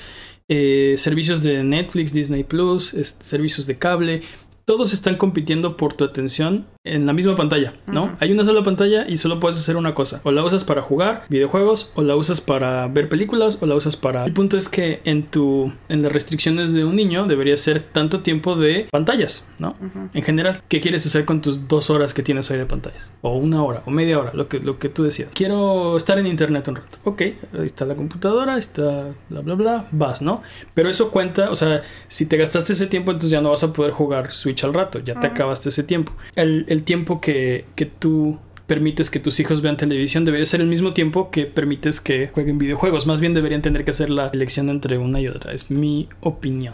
eh, 0.50 0.96
servicios 0.98 1.44
de 1.44 1.64
Netflix, 1.64 2.14
Disney 2.14 2.44
Plus, 2.44 2.96
servicios 3.20 3.66
de 3.68 3.78
cable, 3.78 4.22
todos 4.66 4.94
están 4.94 5.18
compitiendo 5.18 5.78
por 5.78 5.94
tu 5.94 6.04
atención 6.04 6.66
en 6.86 7.06
la 7.06 7.14
misma 7.14 7.36
pantalla, 7.36 7.74
¿no? 7.92 8.16
Hay 8.20 8.32
una 8.32 8.46
sola 8.46 8.64
pantalla 8.64 9.06
y 9.08 9.18
solo 9.18 9.40
puedes 9.40 9.58
hacer 9.60 9.76
una 9.76 9.94
cosa. 9.94 10.22
O 10.24 10.32
la 10.32 10.44
usas 10.44 10.64
para 10.64 10.82
jugar 10.82 11.24
videojuegos, 11.30 11.92
o 11.96 12.02
la 12.04 12.16
usas 12.16 12.42
para 12.42 12.88
ver 12.88 13.10
películas, 13.10 13.58
o 13.62 13.66
la 13.66 13.76
usas 13.76 13.96
para... 13.98 14.24
El 14.26 14.34
punto 14.34 14.56
es 14.58 14.70
que 14.70 15.02
en 15.06 15.24
tu... 15.24 15.74
En 15.90 16.02
las 16.04 16.12
restricciones 16.12 16.74
de 16.74 16.86
un 16.86 16.96
niño 16.96 17.26
debería 17.26 17.58
ser 17.58 17.82
tanto 17.92 18.20
tiempo 18.22 18.56
de 18.56 18.88
pantallas, 18.92 19.48
¿no? 19.60 19.76
En 20.14 20.22
general, 20.24 20.62
¿qué 20.70 20.80
quieres 20.80 21.06
hacer 21.06 21.26
con 21.26 21.42
tus 21.42 21.68
dos 21.68 21.90
horas 21.90 22.14
que 22.14 22.24
tienes 22.24 22.50
hoy 22.52 22.58
de 22.58 22.66
pantallas? 22.66 23.12
O 23.22 23.36
una 23.38 23.64
hora, 23.64 23.82
o 23.86 23.92
media 23.92 24.20
hora, 24.20 24.32
lo 24.34 24.48
que, 24.48 24.60
lo 24.60 24.78
que 24.80 24.90
tú 24.90 25.04
decías. 25.04 25.30
Quiero 25.34 25.98
estar 25.98 26.20
en 26.20 26.28
internet 26.28 26.68
un 26.68 26.76
rato. 26.78 27.00
Ok, 27.04 27.22
ahí 27.22 27.36
está 27.66 27.86
la 27.86 27.96
computadora, 27.96 28.54
ahí 28.54 28.60
está 28.60 29.08
bla, 29.30 29.42
bla, 29.42 29.56
bla, 29.56 29.88
vas, 29.92 30.22
¿no? 30.22 30.42
Pero 30.74 30.90
eso 30.90 31.10
cuenta, 31.12 31.50
o 31.50 31.56
sea, 31.56 31.82
si 32.08 32.26
te 32.28 32.38
gastaste 32.38 32.74
ese 32.74 32.88
tiempo, 32.88 33.12
entonces 33.12 33.32
ya 33.32 33.42
no 33.42 33.50
vas 33.50 33.64
a 33.64 33.74
poder 33.74 33.92
jugar 33.92 34.32
Switch 34.32 34.64
al 34.64 34.74
rato, 34.74 35.00
ya 35.00 35.20
te 35.20 35.28
Ah. 35.28 35.32
acabaste 35.32 35.70
ese 35.70 35.84
tiempo. 35.84 36.14
El, 36.36 36.66
el 36.70 36.75
tiempo 36.84 37.22
que, 37.22 37.66
que 37.76 37.86
tú 37.86 38.40
permites 38.68 39.12
que 39.12 39.20
tus 39.20 39.40
hijos 39.40 39.62
vean 39.62 39.78
televisión 39.78 40.26
debería 40.26 40.46
ser 40.48 40.60
el 40.60 40.66
mismo 40.68 40.92
tiempo 40.94 41.30
que 41.30 41.46
permites 41.46 42.02
que 42.02 42.30
jueguen 42.30 42.58
videojuegos. 42.58 43.06
Más 43.06 43.22
bien 43.22 43.34
deberían 43.36 43.62
tener 43.62 43.86
que 43.86 43.92
hacer 43.92 44.10
la 44.10 44.28
elección 44.28 44.70
entre 44.70 44.98
una 44.98 45.20
y 45.22 45.28
otra. 45.28 45.52
Es 45.54 45.70
mi 45.70 46.10
opinión. 46.22 46.74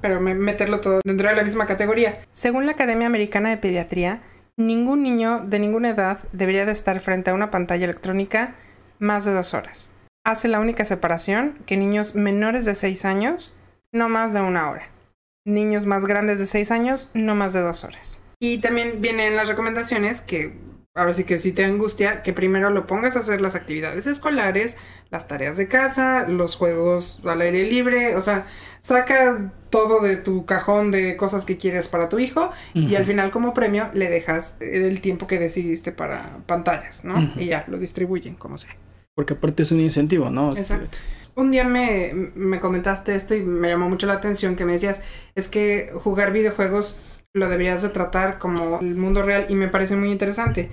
Pero 0.00 0.20
me- 0.20 0.34
meterlo 0.34 0.80
todo 0.80 1.00
dentro 1.04 1.28
de 1.28 1.36
la 1.36 1.42
misma 1.42 1.66
categoría. 1.66 2.18
Según 2.30 2.64
la 2.64 2.72
Academia 2.72 3.06
Americana 3.06 3.50
de 3.50 3.58
Pediatría, 3.58 4.22
ningún 4.56 5.02
niño 5.02 5.44
de 5.46 5.58
ninguna 5.58 5.90
edad 5.90 6.18
debería 6.32 6.64
de 6.64 6.72
estar 6.72 6.98
frente 7.00 7.30
a 7.30 7.34
una 7.34 7.50
pantalla 7.50 7.84
electrónica 7.84 8.54
más 8.98 9.26
de 9.26 9.34
dos 9.34 9.52
horas. 9.52 9.92
Hace 10.24 10.48
la 10.48 10.58
única 10.58 10.86
separación 10.86 11.58
que 11.66 11.76
niños 11.76 12.14
menores 12.14 12.64
de 12.64 12.74
6 12.74 13.04
años, 13.04 13.54
no 13.92 14.08
más 14.08 14.32
de 14.32 14.40
una 14.40 14.70
hora. 14.70 14.88
Niños 15.44 15.84
más 15.86 16.06
grandes 16.06 16.38
de 16.38 16.46
6 16.46 16.70
años, 16.70 17.10
no 17.14 17.34
más 17.36 17.52
de 17.52 17.60
dos 17.60 17.84
horas. 17.84 18.18
Y 18.38 18.58
también 18.58 19.00
vienen 19.00 19.34
las 19.36 19.48
recomendaciones 19.48 20.20
que, 20.20 20.54
ahora 20.94 21.14
sí 21.14 21.24
que 21.24 21.38
si 21.38 21.52
te 21.52 21.64
angustia, 21.64 22.22
que 22.22 22.32
primero 22.32 22.70
lo 22.70 22.86
pongas 22.86 23.16
a 23.16 23.20
hacer 23.20 23.40
las 23.40 23.54
actividades 23.54 24.06
escolares, 24.06 24.76
las 25.10 25.26
tareas 25.26 25.56
de 25.56 25.68
casa, 25.68 26.28
los 26.28 26.56
juegos 26.56 27.20
al 27.24 27.40
aire 27.40 27.64
libre, 27.64 28.14
o 28.14 28.20
sea, 28.20 28.46
saca 28.80 29.52
todo 29.70 30.00
de 30.00 30.16
tu 30.16 30.44
cajón 30.44 30.90
de 30.90 31.16
cosas 31.16 31.44
que 31.44 31.56
quieres 31.56 31.88
para 31.88 32.08
tu 32.08 32.18
hijo 32.18 32.50
y 32.74 32.94
al 32.94 33.06
final 33.06 33.30
como 33.30 33.54
premio 33.54 33.90
le 33.94 34.08
dejas 34.08 34.56
el 34.60 35.00
tiempo 35.00 35.26
que 35.26 35.38
decidiste 35.38 35.92
para 35.92 36.38
pantallas, 36.46 37.04
¿no? 37.04 37.32
Y 37.36 37.46
ya, 37.46 37.64
lo 37.68 37.78
distribuyen 37.78 38.34
como 38.34 38.58
sea. 38.58 38.76
Porque 39.14 39.32
aparte 39.32 39.62
es 39.62 39.72
un 39.72 39.80
incentivo, 39.80 40.28
¿no? 40.28 40.50
Este, 40.50 40.60
Exacto. 40.60 40.98
Un 41.34 41.50
día 41.50 41.64
me, 41.64 42.12
me 42.34 42.60
comentaste 42.60 43.14
esto 43.14 43.34
y 43.34 43.42
me 43.42 43.68
llamó 43.68 43.88
mucho 43.88 44.06
la 44.06 44.14
atención 44.14 44.56
que 44.56 44.64
me 44.64 44.72
decías, 44.72 45.02
es 45.34 45.48
que 45.48 45.90
jugar 45.94 46.32
videojuegos 46.32 46.98
lo 47.36 47.48
deberías 47.48 47.82
de 47.82 47.90
tratar 47.90 48.38
como 48.38 48.80
el 48.80 48.96
mundo 48.96 49.22
real 49.22 49.46
y 49.48 49.54
me 49.54 49.68
parece 49.68 49.96
muy 49.96 50.10
interesante. 50.10 50.70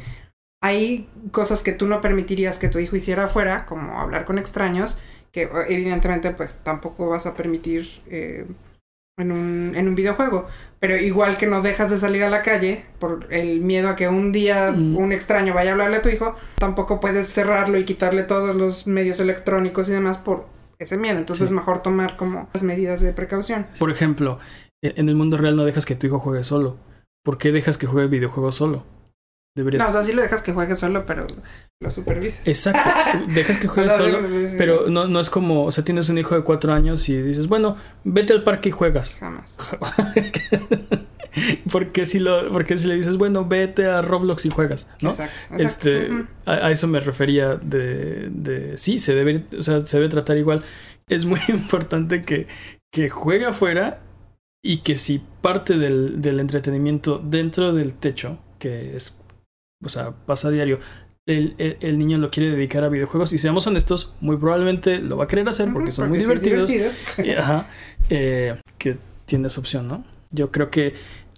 Hay 0.61 1.09
cosas 1.31 1.61
que 1.61 1.73
tú 1.73 1.85
no 1.87 1.99
permitirías 2.01 2.57
que 2.57 2.69
tu 2.69 2.79
hijo 2.79 2.95
hiciera 2.95 3.25
afuera, 3.25 3.65
como 3.65 3.99
hablar 3.99 4.23
con 4.25 4.37
extraños, 4.39 4.97
que 5.31 5.49
evidentemente 5.67 6.31
pues 6.31 6.59
tampoco 6.63 7.09
vas 7.09 7.25
a 7.25 7.35
permitir 7.35 7.89
eh, 8.07 8.45
en, 9.19 9.31
un, 9.33 9.73
en 9.75 9.87
un 9.89 9.95
videojuego. 9.95 10.47
Pero 10.79 10.95
igual 10.97 11.37
que 11.37 11.47
no 11.47 11.61
dejas 11.61 11.89
de 11.91 11.97
salir 11.97 12.23
a 12.23 12.29
la 12.29 12.43
calle 12.43 12.85
por 12.99 13.27
el 13.29 13.59
miedo 13.61 13.89
a 13.89 13.95
que 13.97 14.07
un 14.07 14.31
día 14.31 14.71
Mm. 14.71 14.95
un 14.95 15.11
extraño 15.11 15.53
vaya 15.53 15.71
a 15.71 15.73
hablarle 15.73 15.97
a 15.97 16.01
tu 16.01 16.09
hijo, 16.09 16.35
tampoco 16.59 16.99
puedes 17.01 17.27
cerrarlo 17.27 17.77
y 17.77 17.83
quitarle 17.83 18.23
todos 18.23 18.55
los 18.55 18.87
medios 18.87 19.19
electrónicos 19.19 19.89
y 19.89 19.91
demás 19.91 20.17
por 20.17 20.47
ese 20.79 20.95
miedo. 20.95 21.17
Entonces 21.17 21.49
Sí. 21.49 21.53
es 21.53 21.59
mejor 21.59 21.81
tomar 21.81 22.15
como 22.15 22.47
las 22.53 22.63
medidas 22.63 23.01
de 23.01 23.11
precaución. 23.11 23.65
Por 23.79 23.91
ejemplo, 23.91 24.39
en 24.83 25.09
el 25.09 25.15
mundo 25.15 25.37
real 25.37 25.55
no 25.55 25.65
dejas 25.65 25.85
que 25.85 25.95
tu 25.95 26.07
hijo 26.07 26.19
juegue 26.19 26.43
solo. 26.43 26.77
¿Por 27.23 27.37
qué 27.37 27.51
dejas 27.51 27.77
que 27.77 27.87
juegue 27.87 28.07
videojuegos 28.07 28.55
solo? 28.55 28.85
Deberías. 29.55 29.83
No, 29.83 29.89
o 29.89 29.91
sea, 29.91 30.03
sí 30.03 30.13
lo 30.13 30.21
dejas 30.21 30.41
que 30.41 30.51
juegue 30.51 30.75
solo, 30.75 31.05
pero 31.05 31.27
lo 31.79 31.91
supervisas. 31.91 32.47
Exacto. 32.47 32.89
Dejas 33.33 33.59
que 33.59 33.67
juegue 33.67 33.89
solo. 33.89 34.19
Pero 34.57 34.89
no, 34.89 35.07
no 35.07 35.19
es 35.19 35.29
como, 35.29 35.65
o 35.65 35.71
sea, 35.71 35.85
tienes 35.85 36.09
un 36.09 36.17
hijo 36.17 36.33
de 36.35 36.41
cuatro 36.41 36.73
años 36.73 37.07
y 37.07 37.21
dices, 37.21 37.47
bueno, 37.47 37.77
vete 38.03 38.33
al 38.33 38.43
parque 38.43 38.69
y 38.69 38.71
juegas. 38.71 39.15
Jamás. 39.19 39.57
porque 41.71 42.05
si 42.05 42.17
lo, 42.17 42.51
porque 42.51 42.79
si 42.79 42.87
le 42.87 42.95
dices, 42.95 43.17
bueno, 43.17 43.45
vete 43.45 43.85
a 43.85 44.01
Roblox 44.01 44.45
y 44.47 44.49
juegas, 44.49 44.89
¿no? 45.01 45.11
Exacto. 45.11 45.55
exacto. 45.55 45.89
Este, 45.89 46.25
a 46.45 46.71
eso 46.71 46.87
me 46.87 46.99
refería 46.99 47.55
de, 47.55 48.29
de 48.29 48.77
sí, 48.79 48.97
se 48.97 49.13
debe, 49.13 49.45
o 49.57 49.61
sea, 49.61 49.85
se 49.85 49.97
debe 49.97 50.09
tratar 50.09 50.37
igual. 50.37 50.63
Es 51.07 51.25
muy 51.25 51.39
importante 51.49 52.23
que, 52.23 52.47
que 52.91 53.09
juegue 53.09 53.45
afuera 53.45 53.99
y 54.65 54.77
que 54.77 54.95
si 54.95 55.21
parte 55.41 55.77
del, 55.77 56.21
del 56.21 56.39
entretenimiento 56.39 57.19
dentro 57.23 57.73
del 57.73 57.93
techo, 57.93 58.39
que 58.59 58.95
es, 58.95 59.17
o 59.83 59.89
sea, 59.89 60.11
pasa 60.25 60.47
a 60.47 60.51
diario, 60.51 60.79
el, 61.25 61.53
el- 61.57 61.77
el 61.81 61.99
niño 61.99 62.17
lo 62.17 62.31
quiere 62.31 62.49
dedicar 62.49 62.83
a 62.83 62.89
videojuegos 62.89 63.33
y 63.33 63.37
seamos 63.37 63.67
honestos, 63.67 64.13
muy 64.21 64.37
probablemente 64.37 64.99
lo 64.99 65.17
va 65.17 65.25
a 65.25 65.27
querer 65.27 65.47
hacer 65.49 65.71
porque 65.73 65.91
son 65.91 66.09
muy 66.09 66.17
divertidos. 66.19 66.69
divertido. 66.69 66.93
Y, 67.25 67.31
Ajá, 67.31 67.69
eh, 68.09 68.55
que 68.77 68.97
tienes 69.25 69.57
opción, 69.57 69.87
¿no? 69.87 70.05
Yo 70.31 70.51
creo 70.51 70.69
que 70.71 70.93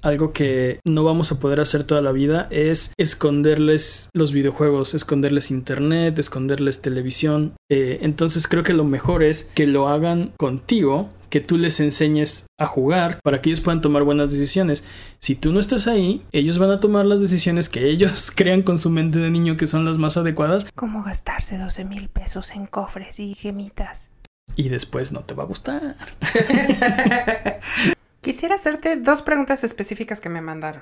algo 0.05 0.33
que 0.33 0.79
no 0.85 1.03
vamos 1.03 1.31
a 1.31 1.39
poder 1.39 1.59
hacer 1.59 1.83
toda 1.83 2.01
la 2.01 2.11
vida 2.11 2.47
es 2.51 2.93
esconderles 2.97 4.09
los 4.13 4.31
videojuegos, 4.33 4.93
esconderles 4.93 5.51
internet, 5.51 6.17
esconderles 6.19 6.81
televisión. 6.81 7.53
Eh, 7.71 7.99
entonces 8.01 8.47
creo 8.47 8.63
que 8.63 8.73
lo 8.73 8.83
mejor 8.83 9.23
es 9.23 9.45
que 9.55 9.65
lo 9.65 9.89
hagan 9.89 10.31
contigo, 10.37 11.09
que 11.29 11.41
tú 11.41 11.57
les 11.57 11.79
enseñes 11.79 12.45
a 12.59 12.67
jugar 12.67 13.19
para 13.23 13.41
que 13.41 13.49
ellos 13.49 13.61
puedan 13.61 13.81
tomar 13.81 14.03
buenas 14.03 14.31
decisiones. 14.31 14.85
Si 15.19 15.35
tú 15.35 15.51
no 15.51 15.59
estás 15.59 15.87
ahí, 15.87 16.21
ellos 16.31 16.59
van 16.59 16.69
a 16.69 16.79
tomar 16.79 17.05
las 17.05 17.19
decisiones 17.19 17.67
que 17.67 17.89
ellos 17.89 18.31
crean 18.35 18.61
con 18.61 18.77
su 18.77 18.91
mente 18.91 19.19
de 19.19 19.31
niño 19.31 19.57
que 19.57 19.67
son 19.67 19.85
las 19.85 19.97
más 19.97 20.17
adecuadas 20.17 20.67
¿Cómo 20.75 21.03
gastarse 21.03 21.57
12 21.57 21.85
mil 21.85 22.09
pesos 22.09 22.51
en 22.51 22.67
cofres 22.67 23.19
y 23.19 23.33
gemitas? 23.33 24.11
y 24.55 24.69
después 24.69 25.11
no 25.11 25.21
te 25.21 25.33
va 25.33 25.43
a 25.43 25.47
gustar. 25.47 25.97
Quisiera 28.25 28.55
hacerte 28.55 28.95
dos 28.95 29.21
preguntas 29.21 29.63
específicas 29.63 30.19
que 30.19 30.29
me 30.29 30.41
mandaron. 30.41 30.81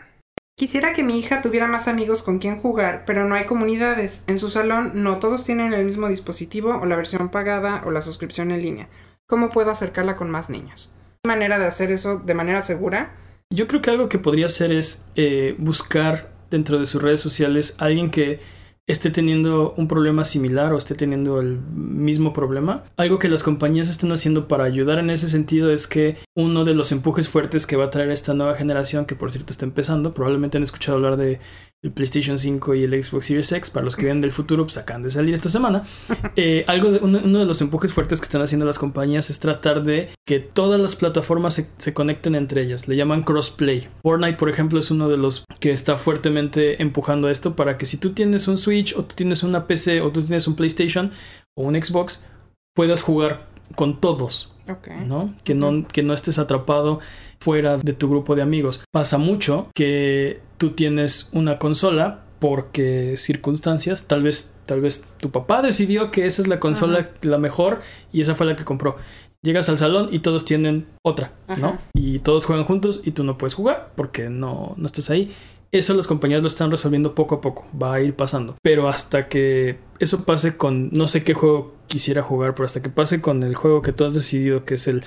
Quisiera 0.56 0.94
que 0.94 1.04
mi 1.04 1.20
hija 1.20 1.42
tuviera 1.42 1.68
más 1.68 1.90
amigos 1.90 2.24
con 2.24 2.40
quien 2.40 2.62
jugar, 2.62 3.04
pero 3.06 3.26
no 3.26 3.36
hay 3.36 3.46
comunidades. 3.46 4.24
En 4.28 4.40
su 4.40 4.48
salón 4.48 5.04
no 5.04 5.20
todos 5.20 5.44
tienen 5.44 5.74
el 5.74 5.84
mismo 5.84 6.08
dispositivo 6.08 6.80
o 6.82 6.86
la 6.86 6.96
versión 6.96 7.28
pagada 7.28 7.84
o 7.86 7.92
la 7.92 8.02
suscripción 8.02 8.52
en 8.52 8.62
línea. 8.62 8.88
¿Cómo 9.28 9.50
puedo 9.50 9.72
acercarla 9.72 10.16
con 10.16 10.32
más 10.32 10.50
niños? 10.50 10.94
¿Hay 11.26 11.28
manera 11.28 11.60
de 11.60 11.66
hacer 11.66 11.92
eso 11.92 12.18
de 12.18 12.34
manera 12.34 12.62
segura? 12.62 13.14
Yo 13.50 13.68
creo 13.68 13.82
que 13.82 13.90
algo 13.90 14.08
que 14.08 14.20
podría 14.20 14.46
hacer 14.46 14.72
es 14.72 15.06
eh, 15.18 15.54
buscar 15.58 16.32
dentro 16.50 16.80
de 16.80 16.86
sus 16.86 17.02
redes 17.02 17.20
sociales 17.20 17.76
alguien 17.78 18.10
que 18.10 18.40
esté 18.88 19.12
teniendo 19.12 19.74
un 19.78 19.88
problema 19.88 20.24
similar 20.24 20.74
o 20.74 20.78
esté 20.78 20.96
teniendo 20.96 21.40
el 21.40 21.60
mismo 21.74 22.34
problema. 22.34 22.84
Algo 22.98 23.20
que 23.20 23.30
las 23.30 23.44
compañías 23.44 23.90
están 23.90 24.12
haciendo 24.12 24.48
para 24.48 24.66
ayudar 24.66 25.00
en 25.00 25.10
ese 25.10 25.30
sentido 25.30 25.72
es 25.72 25.88
que 25.88 26.18
uno 26.36 26.66
de 26.66 26.74
los 26.74 26.92
empujes 26.92 27.30
fuertes 27.30 27.66
que 27.66 27.78
va 27.78 27.86
a 27.86 27.90
traer 27.90 28.10
esta 28.10 28.34
nueva 28.34 28.56
generación, 28.56 29.06
que 29.06 29.16
por 29.16 29.32
cierto 29.32 29.52
está 29.52 29.66
empezando, 29.66 30.14
probablemente 30.14 30.58
han 30.58 30.64
escuchado 30.64 30.98
hablar 30.98 31.18
de 31.18 31.40
el 31.84 31.92
PlayStation 31.92 32.40
5 32.40 32.76
y 32.76 32.84
el 32.84 33.04
Xbox 33.04 33.26
Series 33.26 33.52
X, 33.52 33.70
para 33.70 33.84
los 33.84 33.98
que 33.98 34.04
vienen 34.04 34.22
del 34.22 34.32
futuro, 34.32 34.64
pues 34.64 34.78
acaban 34.78 35.04
de 35.04 35.12
salir 35.12 35.34
esta 35.34 35.50
semana. 35.50 35.84
Eh, 36.36 36.64
algo 36.68 36.90
de, 36.90 37.00
uno, 37.00 37.20
uno 37.24 37.40
de 37.40 37.46
los 37.46 37.62
empujes 37.62 37.94
fuertes 37.94 38.20
que 38.20 38.24
están 38.24 38.42
haciendo 38.42 38.66
las 38.66 38.80
compañías 38.80 39.30
es 39.30 39.40
tratar 39.40 39.84
de 39.84 40.10
que 40.26 40.40
todas 40.40 40.82
las 40.82 40.96
plataformas 40.96 41.54
se, 41.54 41.70
se 41.78 41.94
conecten 41.94 42.34
entre 42.34 42.62
ellas. 42.62 42.88
Le 42.88 42.96
llaman 42.96 43.24
crossplay. 43.24 43.88
Fortnite, 44.02 44.38
por 44.38 44.50
ejemplo, 44.50 44.80
es 44.80 44.90
uno 44.90 45.10
de 45.10 45.18
los 45.18 45.46
que 45.60 45.72
está 45.72 45.96
fuertemente 45.98 46.82
empujando 46.82 47.30
esto 47.30 47.56
para 47.56 47.78
que 47.78 47.86
si 47.86 47.98
tú 47.98 48.14
tienes 48.14 48.48
un 48.48 48.58
Switch 48.58 48.96
o 48.96 49.04
tú 49.04 49.16
tienes 49.16 49.44
una 49.44 49.68
PC 49.68 50.02
o 50.02 50.12
tú 50.12 50.24
tienes 50.24 50.48
un 50.48 50.56
PlayStation 50.56 51.12
o 51.56 51.64
un 51.64 51.76
Xbox, 51.76 52.26
puedas 52.74 53.04
jugar 53.04 53.48
con 53.76 54.00
todos. 54.00 54.54
Ok. 54.70 54.88
¿no? 55.06 55.34
Que, 55.44 55.54
no, 55.54 55.86
que 55.88 56.04
no 56.04 56.14
estés 56.14 56.40
atrapado 56.40 57.00
fuera 57.44 57.78
de 57.78 57.92
tu 57.92 58.10
grupo 58.10 58.36
de 58.36 58.42
amigos. 58.42 58.84
Pasa 58.92 59.18
mucho 59.18 59.68
que 59.76 60.40
tú 60.58 60.72
tienes 60.72 61.30
una 61.34 61.60
consola 61.60 62.22
porque 62.40 63.16
circunstancias, 63.18 64.06
tal 64.08 64.24
vez, 64.24 64.54
tal 64.66 64.80
vez 64.80 65.06
tu 65.20 65.30
papá 65.30 65.62
decidió 65.62 66.10
que 66.10 66.26
esa 66.26 66.42
es 66.42 66.48
la 66.48 66.62
consola 66.62 67.10
la 67.22 67.38
mejor 67.38 67.82
y 68.14 68.22
esa 68.22 68.34
fue 68.34 68.46
la 68.46 68.56
que 68.56 68.64
compró. 68.64 68.96
Llegas 69.42 69.68
al 69.68 69.78
salón 69.78 70.08
y 70.10 70.20
todos 70.20 70.46
tienen 70.46 70.88
otra, 71.04 71.34
¿no? 71.58 71.78
Y 71.94 72.20
todos 72.20 72.46
juegan 72.46 72.64
juntos 72.64 73.02
y 73.04 73.12
tú 73.12 73.26
no 73.26 73.38
puedes 73.38 73.56
jugar 73.56 73.92
porque 73.96 74.30
no, 74.30 74.74
no 74.78 74.86
estás 74.86 75.10
ahí. 75.10 75.34
Eso 75.74 75.96
las 75.96 76.06
compañías 76.06 76.44
lo 76.44 76.48
están 76.48 76.70
resolviendo 76.70 77.16
poco 77.16 77.36
a 77.36 77.42
poco, 77.42 77.66
va 77.82 77.96
a 77.96 78.02
ir 78.02 78.16
pasando. 78.16 78.56
Pero 78.62 78.88
hasta 78.88 79.28
que 79.28 79.80
eso 80.00 80.24
pase 80.24 80.56
con, 80.56 80.92
no 80.92 81.08
sé 81.08 81.24
qué 81.24 81.34
juego 81.34 81.74
quisiera 81.88 82.22
jugar, 82.22 82.54
pero 82.54 82.68
hasta 82.68 82.84
que 82.84 82.90
pase 82.90 83.22
con 83.22 83.42
el 83.42 83.56
juego 83.56 83.82
que 83.82 83.92
tú 83.92 84.06
has 84.06 84.14
decidido 84.14 84.66
que 84.66 84.76
es 84.76 84.88
el, 84.88 85.04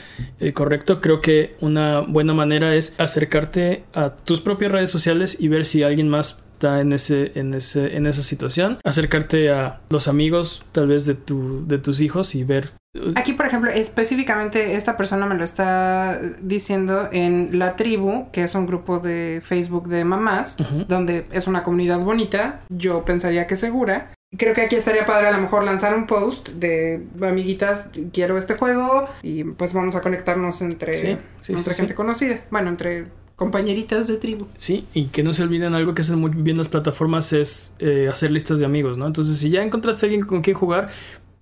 correcto, 0.55 1.01
creo 1.01 1.21
que 1.21 1.55
una 1.61 2.01
buena 2.01 2.35
manera 2.35 2.75
es 2.75 2.97
acercarte 2.99 3.85
a 3.95 4.11
tus 4.11 4.41
propias 4.41 4.73
redes 4.73 4.91
sociales 4.91 5.37
y 5.39 5.47
ver 5.47 5.67
si 5.67 5.85
alguien 5.85 6.09
más 6.09 6.43
está 6.53 6.81
en 6.81 6.93
ese 6.93 7.33
en 7.35 7.53
ese 7.53 7.99
en 7.99 8.07
esa 8.07 8.23
situación 8.23 8.79
acercarte 8.83 9.51
a 9.51 9.83
los 9.91 10.09
amigos 10.09 10.65
tal 10.73 10.89
vez 10.89 11.05
de 11.05 11.15
tu 11.15 11.67
de 11.67 11.77
tus 11.77 12.01
hijos 12.01 12.35
y 12.35 12.45
ver 12.45 12.71
Aquí, 13.15 13.33
por 13.33 13.47
ejemplo, 13.47 13.71
específicamente 13.71 14.75
esta 14.75 14.97
persona 14.97 15.27
me 15.27 15.35
lo 15.35 15.45
está 15.45 16.21
diciendo 16.41 17.09
en 17.13 17.59
La 17.59 17.77
Tribu, 17.77 18.31
que 18.33 18.45
es 18.45 18.55
un 18.55 18.67
grupo 18.67 18.99
de 18.99 19.43
Facebook 19.45 19.89
de 19.89 20.05
mamás, 20.05 20.57
donde 20.89 21.25
es 21.33 21.47
una 21.47 21.63
comunidad 21.63 22.01
bonita, 22.01 22.61
yo 22.69 23.05
pensaría 23.05 23.47
que 23.47 23.57
segura. 23.57 24.13
Creo 24.37 24.55
que 24.55 24.63
aquí 24.63 24.77
estaría 24.77 25.07
padre 25.07 25.29
a 25.29 25.33
lo 25.33 25.39
mejor 25.39 25.65
lanzar 25.65 25.95
un 25.95 26.07
post 26.07 26.49
de 26.51 27.07
amiguitas, 27.23 27.91
quiero 28.13 28.37
este 28.37 28.55
juego 28.55 29.09
y 29.23 29.45
pues 29.45 29.73
vamos 29.73 29.95
a 29.95 30.01
conectarnos 30.01 30.63
entre, 30.63 30.95
Sí, 30.95 31.17
sí, 31.41 31.53
entre 31.53 31.73
sí, 31.73 31.79
gente 31.79 31.95
conocida. 31.95 32.41
Bueno, 32.51 32.69
entre 32.69 33.07
compañeritas 33.37 34.07
de 34.09 34.17
tribu. 34.17 34.47
Sí, 34.57 34.87
y 34.95 35.07
que 35.07 35.23
no 35.23 35.35
se 35.35 35.43
olviden 35.43 35.75
algo 35.75 35.95
que 35.95 36.03
hacen 36.03 36.19
muy 36.19 36.31
bien 36.31 36.57
las 36.57 36.69
plataformas 36.69 37.33
es 37.33 37.75
eh, 37.79 38.09
hacer 38.11 38.31
listas 38.31 38.59
de 38.59 38.65
amigos, 38.65 38.99
¿no? 38.99 39.07
Entonces, 39.07 39.39
si 39.39 39.51
ya 39.51 39.63
encontraste 39.63 40.07
a 40.07 40.09
alguien 40.09 40.27
con 40.27 40.41
quien 40.41 40.57
jugar, 40.57 40.89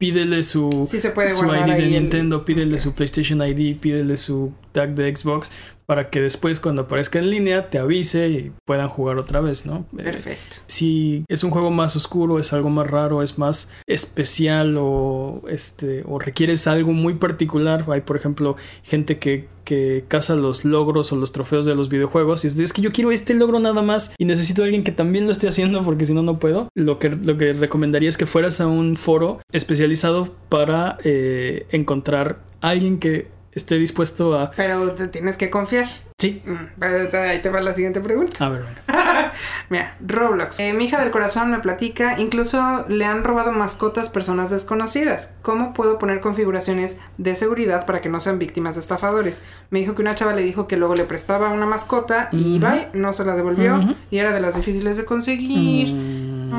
pídele 0.05 0.43
su, 0.43 0.87
Sí 0.89 0.99
se 1.01 1.11
puede 1.11 1.31
su 1.31 1.47
ID 1.47 1.65
de 1.65 1.79
el- 1.79 1.91
Nintendo, 1.93 2.45
pídele 2.45 2.77
su 2.79 2.93
PlayStation 2.93 3.41
ID, 3.43 3.77
pídele 3.79 4.17
su 4.17 4.53
tag 4.73 4.95
de 4.95 5.15
Xbox, 5.17 5.51
para 5.87 6.11
que 6.11 6.21
después 6.21 6.61
cuando 6.61 6.83
aparezca 6.83 7.19
en 7.19 7.31
línea 7.31 7.71
te 7.71 7.79
avise 7.79 8.29
y 8.29 8.53
puedan 8.65 8.89
jugar 8.89 9.19
otra 9.19 9.41
vez, 9.41 9.67
¿no? 9.67 9.87
Eh, 9.99 10.03
Perfecto. 10.03 10.57
si 10.67 11.25
es 11.29 11.45
un 11.45 11.51
juego 11.51 11.71
más 11.71 11.97
oscuro, 11.97 12.39
es 12.39 12.53
algo 12.53 12.71
más 12.71 12.87
raro, 12.87 13.23
es 13.23 13.39
más 13.39 13.71
especial 13.87 14.77
o 14.79 15.43
este 15.49 16.03
o 16.07 16.19
requieres 16.19 16.67
algo 16.67 16.93
muy 16.93 17.15
particular, 17.15 17.85
hay 17.89 18.01
por 18.01 18.17
ejemplo 18.17 18.57
gente 18.83 19.19
que, 19.19 19.49
que 19.65 20.05
caza 20.09 20.35
los 20.35 20.65
logros 20.65 21.13
o 21.13 21.17
los 21.17 21.33
trofeos 21.33 21.67
de 21.67 21.75
los 21.75 21.89
videojuegos 21.89 22.45
y 22.45 22.49
es, 22.49 22.57
de, 22.57 22.65
es 22.65 22.73
que 22.73 22.83
yo 22.83 22.93
quiero 22.93 23.11
este 23.11 23.35
logro 23.35 23.59
nada 23.61 23.83
más 23.83 24.15
y 24.19 24.25
necesito 24.25 24.63
a 24.63 24.65
alguien 24.67 24.85
que 24.85 24.93
también 24.93 25.27
lo 25.27 25.33
esté 25.33 25.49
haciendo 25.49 25.85
porque 25.85 26.05
si 26.05 26.15
no 26.15 26.23
no 26.23 26.39
puedo. 26.39 26.69
Lo 26.75 26.99
que 26.99 27.11
lo 27.11 27.37
que 27.37 27.53
recomendaría 27.53 28.09
es 28.09 28.17
que 28.17 28.27
fueras 28.27 28.61
a 28.61 28.67
un 28.67 28.97
foro 28.97 29.41
especializado 29.53 30.35
para 30.49 30.99
eh, 31.05 31.67
encontrar 31.71 32.41
a 32.61 32.71
alguien 32.71 32.99
que 32.99 33.34
esté 33.55 33.77
dispuesto 33.79 34.39
a 34.39 34.51
Pero 34.53 34.93
te 34.93 35.09
tienes 35.09 35.37
que 35.37 35.51
confiar. 35.51 35.87
sí, 36.19 36.43
Mm, 36.47 36.83
Ahí 37.15 37.41
te 37.41 37.51
va 37.51 37.61
la 37.61 37.75
siguiente 37.75 38.01
pregunta. 38.01 38.45
a 38.47 38.49
ver, 38.51 38.63
venga. 38.63 39.33
Mira, 39.71 39.97
Roblox. 40.07 40.61
Eh, 40.61 40.73
mi 40.75 40.85
hija 40.85 41.01
del 41.01 41.11
corazón 41.11 41.51
me 41.51 41.59
platica, 41.59 42.19
incluso 42.21 42.85
le 42.89 43.05
han 43.05 43.25
robado 43.25 43.53
mascotas 43.53 44.09
personas 44.09 44.51
desconocidas. 44.51 45.33
¿Cómo 45.43 45.73
puedo 45.75 45.99
poner 45.99 46.21
configuraciones 46.21 46.99
de 47.19 47.35
seguridad 47.35 47.85
para 47.87 48.01
que 48.01 48.09
no 48.09 48.21
sean 48.21 48.39
víctimas 48.39 48.75
de 48.77 48.81
estafadores? 48.83 49.43
Me 49.71 49.81
dijo 49.81 49.95
que 49.95 50.03
una 50.03 50.15
chava 50.15 50.33
le 50.35 50.43
dijo 50.43 50.67
que 50.69 50.77
luego 50.77 50.95
le 50.95 51.05
prestaba 51.05 51.49
una 51.51 51.67
mascota 51.67 52.29
y 52.33 52.59
bye, 52.59 52.89
no 52.93 53.13
se 53.13 53.25
la 53.25 53.35
devolvió 53.37 53.81
y 54.11 54.19
era 54.19 54.33
de 54.33 54.41
las 54.41 54.57
difíciles 54.57 54.97
de 54.97 55.05
conseguir. 55.05 55.93
Mm. 55.95 56.55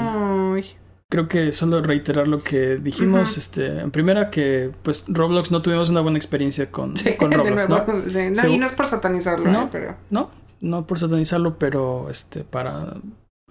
Ay. 0.56 0.76
Creo 1.10 1.28
que 1.28 1.52
solo 1.52 1.82
reiterar 1.82 2.28
lo 2.28 2.44
que 2.44 2.78
dijimos, 2.78 3.38
este, 3.38 3.80
en 3.80 3.92
primera 3.92 4.32
que 4.32 4.72
pues 4.82 5.06
Roblox 5.08 5.52
no 5.52 5.62
tuvimos 5.62 5.90
una 5.90 6.02
buena 6.02 6.18
experiencia 6.18 6.72
con, 6.72 6.98
Sí, 6.98 7.14
con 7.16 7.32
Roblox, 7.34 7.70
¿no? 7.70 7.84
nuevo, 7.86 8.10
sí. 8.10 8.20
No, 8.36 8.48
y 8.50 8.58
no 8.58 8.66
es 8.66 8.72
por 8.72 8.88
satanizarlo, 8.88 9.52
No. 9.52 9.64
eh, 9.64 9.70
pero... 9.72 9.96
No, 10.10 10.32
no 10.62 10.88
por 10.88 10.98
satanizarlo, 11.00 11.60
pero 11.60 12.10
este, 12.10 12.44
para 12.44 12.96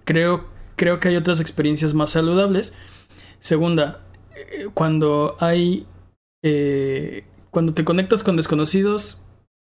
creo, 0.03 0.45
creo 0.75 0.99
que 0.99 1.07
hay 1.07 1.15
otras 1.15 1.39
experiencias 1.39 1.93
más 1.93 2.09
saludables. 2.09 2.73
Segunda, 3.39 4.01
eh, 4.35 4.67
cuando 4.73 5.37
hay 5.39 5.87
eh, 6.43 7.23
cuando 7.51 7.73
te 7.73 7.85
conectas 7.85 8.21
con 8.23 8.35
desconocidos, 8.35 9.21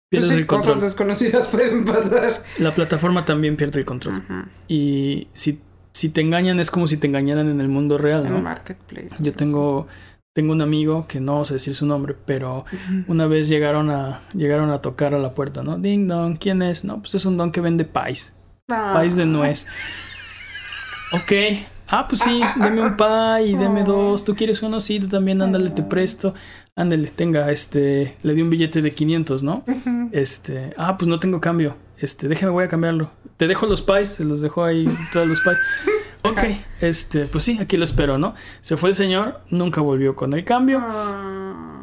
pierdes 0.09 0.31
sí, 0.31 0.35
el 0.37 0.47
control. 0.47 0.73
cosas 0.73 0.83
desconocidas 0.83 1.47
pueden 1.47 1.85
pasar. 1.85 2.43
La 2.57 2.73
plataforma 2.73 3.23
también 3.23 3.55
pierde 3.55 3.79
el 3.79 3.85
control. 3.85 4.23
Y 4.67 5.27
si, 5.33 5.61
si 5.93 6.09
te 6.09 6.21
engañan 6.21 6.59
es 6.59 6.71
como 6.71 6.87
si 6.87 6.97
te 6.97 7.07
engañaran 7.07 7.49
en 7.49 7.61
el 7.61 7.69
mundo 7.69 7.97
real, 7.97 8.25
En 8.25 8.33
¿no? 8.33 8.41
Marketplace. 8.41 9.09
Yo 9.19 9.33
tengo, 9.33 9.87
tengo 10.33 10.51
un 10.53 10.61
amigo 10.61 11.05
que 11.07 11.19
no 11.19 11.45
sé 11.45 11.55
decir 11.55 11.75
su 11.75 11.85
nombre, 11.85 12.15
pero 12.25 12.65
una 13.07 13.27
vez 13.27 13.47
llegaron 13.47 13.89
a, 13.91 14.19
llegaron 14.33 14.71
a 14.71 14.81
tocar 14.81 15.13
a 15.13 15.19
la 15.19 15.33
puerta, 15.33 15.61
¿no? 15.63 15.77
Ding 15.77 16.07
dong, 16.07 16.37
¿quién 16.39 16.61
es? 16.61 16.83
No, 16.83 16.99
pues 16.99 17.15
es 17.15 17.25
un 17.25 17.37
don 17.37 17.51
que 17.51 17.61
vende 17.61 17.85
pies, 17.85 18.33
Ah. 18.69 18.97
pies 18.99 19.15
de 19.15 19.25
nuez. 19.25 19.67
Ok. 21.13 21.31
Ah, 21.89 22.07
pues 22.07 22.21
sí, 22.21 22.41
deme 22.59 22.81
un 22.81 22.97
pie 22.97 23.45
y 23.49 23.55
deme 23.55 23.83
dos. 23.83 24.23
¿Tú 24.25 24.35
quieres 24.35 24.63
uno? 24.63 24.79
Sí, 24.81 24.99
tú 24.99 25.07
también, 25.07 25.41
ándale, 25.43 25.69
te 25.69 25.83
presto. 25.83 26.33
Ándale, 26.75 27.09
tenga, 27.09 27.51
este, 27.51 28.15
le 28.23 28.33
di 28.33 28.41
un 28.41 28.49
billete 28.49 28.81
de 28.81 28.91
500, 28.91 29.43
¿no? 29.43 29.63
Este, 30.11 30.73
ah, 30.75 30.97
pues 30.97 31.07
no 31.07 31.19
tengo 31.19 31.39
cambio. 31.39 31.75
Este, 31.99 32.27
déjame, 32.27 32.51
voy 32.51 32.63
a 32.63 32.67
cambiarlo. 32.67 33.11
Te 33.37 33.47
dejo 33.47 33.65
los 33.65 33.81
pies, 33.81 34.09
se 34.09 34.23
los 34.23 34.41
dejó 34.41 34.63
ahí 34.63 34.87
todos 35.11 35.27
los 35.27 35.41
pies. 35.41 35.57
Ok, 36.25 36.39
este, 36.79 37.25
pues 37.25 37.43
sí, 37.43 37.57
aquí 37.59 37.75
lo 37.75 37.83
espero, 37.83 38.17
¿no? 38.17 38.33
Se 38.61 38.77
fue 38.77 38.91
el 38.91 38.95
señor, 38.95 39.41
nunca 39.49 39.81
volvió 39.81 40.15
con 40.15 40.31
el 40.31 40.45
cambio. 40.45 40.81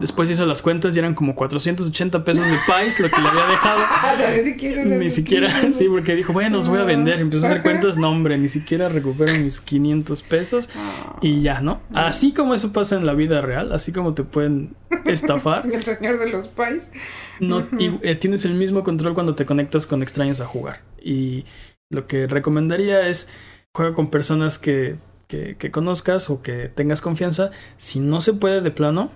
Después 0.00 0.30
hizo 0.30 0.46
las 0.46 0.62
cuentas 0.62 0.96
y 0.96 0.98
eran 0.98 1.14
como 1.14 1.34
480 1.34 2.24
pesos 2.24 2.46
de 2.46 2.56
pies, 2.66 2.98
lo 3.00 3.10
que 3.10 3.20
le 3.20 3.28
había 3.28 3.46
dejado. 3.46 3.80
O 4.14 4.16
sea, 4.16 4.30
ni 4.34 4.40
siquiera. 4.40 4.82
era 4.82 4.96
Ni 4.96 5.10
siquiera, 5.10 5.46
500. 5.48 5.76
sí, 5.78 5.86
porque 5.88 6.14
dijo, 6.16 6.32
bueno, 6.32 6.56
los 6.56 6.68
voy 6.68 6.78
a 6.80 6.84
vender. 6.84 7.20
Empezó 7.20 7.46
a 7.46 7.50
hacer 7.50 7.62
cuentas, 7.62 7.96
no, 7.98 8.10
hombre, 8.10 8.36
ni 8.38 8.48
siquiera 8.48 8.88
recupero 8.88 9.32
mis 9.38 9.60
500 9.60 10.22
pesos 10.22 10.68
Ah. 10.76 11.16
y 11.20 11.42
ya, 11.42 11.60
¿no? 11.60 11.80
Así 11.94 12.32
como 12.32 12.54
eso 12.54 12.72
pasa 12.72 12.96
en 12.96 13.04
la 13.06 13.12
vida 13.14 13.40
real, 13.42 13.72
así 13.72 13.92
como 13.92 14.14
te 14.14 14.24
pueden 14.24 14.74
estafar, 15.04 15.64
El 15.72 15.84
señor 15.84 16.18
de 16.18 16.30
los 16.30 16.48
pais. 16.48 16.90
no, 17.38 17.66
y, 17.78 17.98
eh, 18.02 18.14
tienes 18.16 18.44
el 18.44 18.54
mismo 18.54 18.82
control 18.82 19.14
cuando 19.14 19.34
te 19.34 19.44
conectas 19.46 19.86
con 19.86 20.02
extraños 20.02 20.40
a 20.40 20.46
jugar. 20.46 20.80
Y 21.02 21.44
lo 21.90 22.06
que 22.06 22.26
recomendaría 22.26 23.06
es 23.08 23.28
juega 23.74 23.94
con 23.94 24.10
personas 24.10 24.58
que, 24.58 24.96
que, 25.28 25.56
que 25.56 25.70
conozcas 25.70 26.30
o 26.30 26.42
que 26.42 26.68
tengas 26.68 27.00
confianza. 27.00 27.50
Si 27.76 28.00
no 28.00 28.20
se 28.20 28.32
puede 28.32 28.60
de 28.62 28.70
plano, 28.70 29.10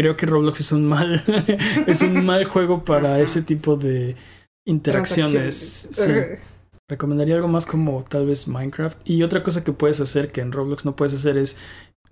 creo 0.00 0.16
que 0.16 0.24
Roblox 0.24 0.60
es 0.60 0.72
un 0.72 0.86
mal, 0.86 1.22
es 1.86 2.00
un 2.00 2.24
mal 2.24 2.44
juego 2.44 2.86
para 2.86 3.20
ese 3.20 3.42
tipo 3.42 3.76
de 3.76 4.16
interacciones. 4.64 5.88
Sí. 5.92 6.10
Recomendaría 6.88 7.36
algo 7.36 7.48
más 7.48 7.66
como 7.66 8.02
tal 8.02 8.26
vez 8.26 8.48
Minecraft. 8.48 8.98
Y 9.04 9.22
otra 9.24 9.42
cosa 9.42 9.62
que 9.62 9.72
puedes 9.72 10.00
hacer 10.00 10.32
que 10.32 10.40
en 10.40 10.52
Roblox 10.52 10.86
no 10.86 10.96
puedes 10.96 11.12
hacer 11.12 11.36
es 11.36 11.58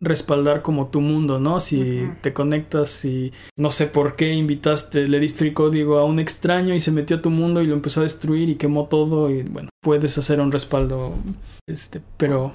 respaldar 0.01 0.63
como 0.63 0.89
tu 0.89 1.01
mundo, 1.01 1.41
¿no? 1.41 1.59
Si 1.61 2.09
te 2.21 2.33
conectas 2.33 3.05
y 3.05 3.33
no 3.57 3.71
sé 3.71 3.87
por 3.87 4.15
qué 4.17 4.33
invitaste, 4.33 5.09
le 5.09 5.19
diste 5.19 5.45
el 5.45 5.55
código 5.55 5.99
a 5.99 6.05
un 6.05 6.21
extraño 6.21 6.75
y 6.75 6.81
se 6.81 6.93
metió 6.93 7.17
a 7.17 7.23
tu 7.23 7.31
mundo 7.31 7.63
y 7.63 7.67
lo 7.67 7.75
empezó 7.75 8.01
a 8.01 8.03
destruir 8.05 8.49
y 8.49 8.55
quemó 8.55 8.87
todo 8.87 9.29
y 9.31 9.43
bueno, 9.43 9.71
puedes 9.83 10.17
hacer 10.19 10.41
un 10.41 10.53
respaldo 10.53 11.15
este, 11.67 12.01
pero 12.17 12.55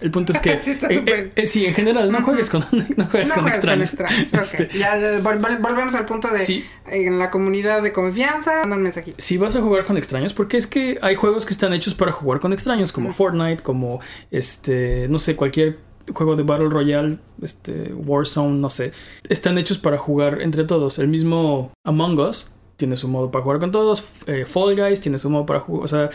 el 0.00 0.10
punto 0.10 0.32
es 0.32 0.40
que 0.40 0.60
Sí, 0.62 0.70
está 0.72 0.88
eh, 0.88 1.02
eh, 1.06 1.30
eh, 1.36 1.46
sí, 1.46 1.64
en 1.66 1.74
general 1.74 2.10
no 2.10 2.20
juegues 2.22 2.50
con 2.50 2.60
no 2.96 3.06
juegues 3.06 3.28
No 3.28 3.34
con 3.36 3.48
extraños. 3.48 3.88
extraños, 3.94 4.28
ok. 4.34 4.40
Este, 4.40 4.78
Ya 4.78 4.96
eh, 4.98 5.20
vol- 5.22 5.40
vol- 5.40 5.60
volvemos 5.60 5.94
al 5.94 6.04
punto 6.04 6.28
de 6.28 6.40
sí, 6.40 6.64
en 6.86 7.18
la 7.18 7.30
comunidad 7.30 7.80
de 7.82 7.92
confianza, 7.92 8.60
manda 8.62 8.76
un 8.76 8.82
mensajito. 8.82 9.16
si 9.20 9.38
vas 9.38 9.54
a 9.56 9.60
jugar 9.62 9.84
con 9.84 9.96
extraños, 9.96 10.34
porque 10.34 10.56
es 10.56 10.66
que 10.66 10.98
hay 11.00 11.14
juegos 11.14 11.46
que 11.46 11.52
están 11.52 11.72
hechos 11.72 11.94
para 11.94 12.10
jugar 12.12 12.40
con 12.40 12.52
extraños, 12.52 12.90
como. 12.92 13.12
Fortnite, 13.12 13.62
como 13.62 14.00
este, 14.30 15.06
no 15.08 15.18
sé, 15.18 15.36
cualquier 15.36 15.78
juego 16.12 16.36
de 16.36 16.42
Battle 16.42 16.68
Royale, 16.68 17.18
este, 17.42 17.92
Warzone, 17.92 18.58
no 18.58 18.70
sé, 18.70 18.92
están 19.28 19.58
hechos 19.58 19.78
para 19.78 19.98
jugar 19.98 20.42
entre 20.42 20.64
todos. 20.64 20.98
El 20.98 21.08
mismo 21.08 21.72
Among 21.84 22.18
Us 22.18 22.52
tiene 22.76 22.96
su 22.96 23.08
modo 23.08 23.30
para 23.30 23.42
jugar 23.42 23.60
con 23.60 23.70
todos, 23.70 24.04
eh, 24.26 24.44
Fall 24.46 24.76
Guys 24.76 25.00
tiene 25.00 25.18
su 25.18 25.30
modo 25.30 25.46
para 25.46 25.60
jugar, 25.60 25.84
o 25.84 25.88
sea, 25.88 26.10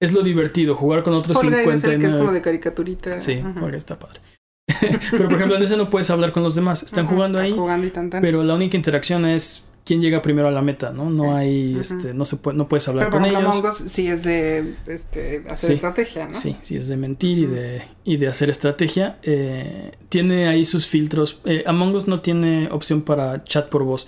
es 0.00 0.12
lo 0.12 0.22
divertido, 0.22 0.74
jugar 0.74 1.02
con 1.02 1.14
otros 1.14 1.40
Fall 1.40 1.50
Guys 1.50 1.60
es 1.60 1.84
el 1.84 1.90
59. 1.92 2.00
que 2.00 2.06
es 2.06 2.14
como 2.14 2.32
de 2.32 2.42
caricaturita. 2.42 3.20
Sí. 3.20 3.42
Fall 3.42 3.70
Guys 3.70 3.74
está 3.76 3.98
padre. 3.98 4.20
Pero 5.10 5.24
por 5.24 5.34
ejemplo, 5.34 5.56
en 5.56 5.62
ese 5.62 5.76
no 5.76 5.90
puedes 5.90 6.10
hablar 6.10 6.32
con 6.32 6.42
los 6.42 6.54
demás, 6.54 6.82
están 6.82 7.06
jugando 7.06 7.38
ahí. 7.38 7.50
jugando 7.50 7.86
y 7.86 7.90
tan, 7.90 8.10
tan. 8.10 8.22
Pero 8.22 8.42
la 8.42 8.54
única 8.54 8.76
interacción 8.76 9.26
es 9.26 9.64
quién 9.84 10.00
llega 10.00 10.22
primero 10.22 10.48
a 10.48 10.50
la 10.50 10.62
meta, 10.62 10.92
¿no? 10.92 11.10
No 11.10 11.34
hay, 11.34 11.76
este, 11.80 12.14
no 12.14 12.24
se 12.24 12.36
puede, 12.36 12.56
no 12.56 12.68
puedes 12.68 12.86
hablar 12.88 13.06
Pero 13.06 13.18
con 13.18 13.24
ejemplo, 13.24 13.48
ellos. 13.50 13.58
Among 13.58 13.70
Us 13.72 13.90
sí 13.92 14.06
es 14.08 14.22
de 14.24 14.74
este, 14.86 15.44
hacer 15.48 15.68
Sí. 15.70 15.74
estrategia, 15.74 16.28
¿no? 16.28 16.34
Sí, 16.34 16.56
sí, 16.62 16.76
es 16.76 16.88
de 16.88 16.96
mentir 16.96 17.38
y 17.38 17.46
de, 17.46 17.82
y 18.04 18.16
de 18.16 18.28
hacer 18.28 18.48
estrategia. 18.50 19.18
Eh, 19.22 19.92
tiene 20.08 20.46
ahí 20.48 20.64
sus 20.64 20.86
filtros. 20.86 21.40
Eh, 21.44 21.64
Among 21.66 21.94
Us 21.94 22.06
no 22.06 22.20
tiene 22.20 22.68
opción 22.70 23.02
para 23.02 23.42
chat 23.44 23.68
por 23.68 23.82
voz. 23.84 24.06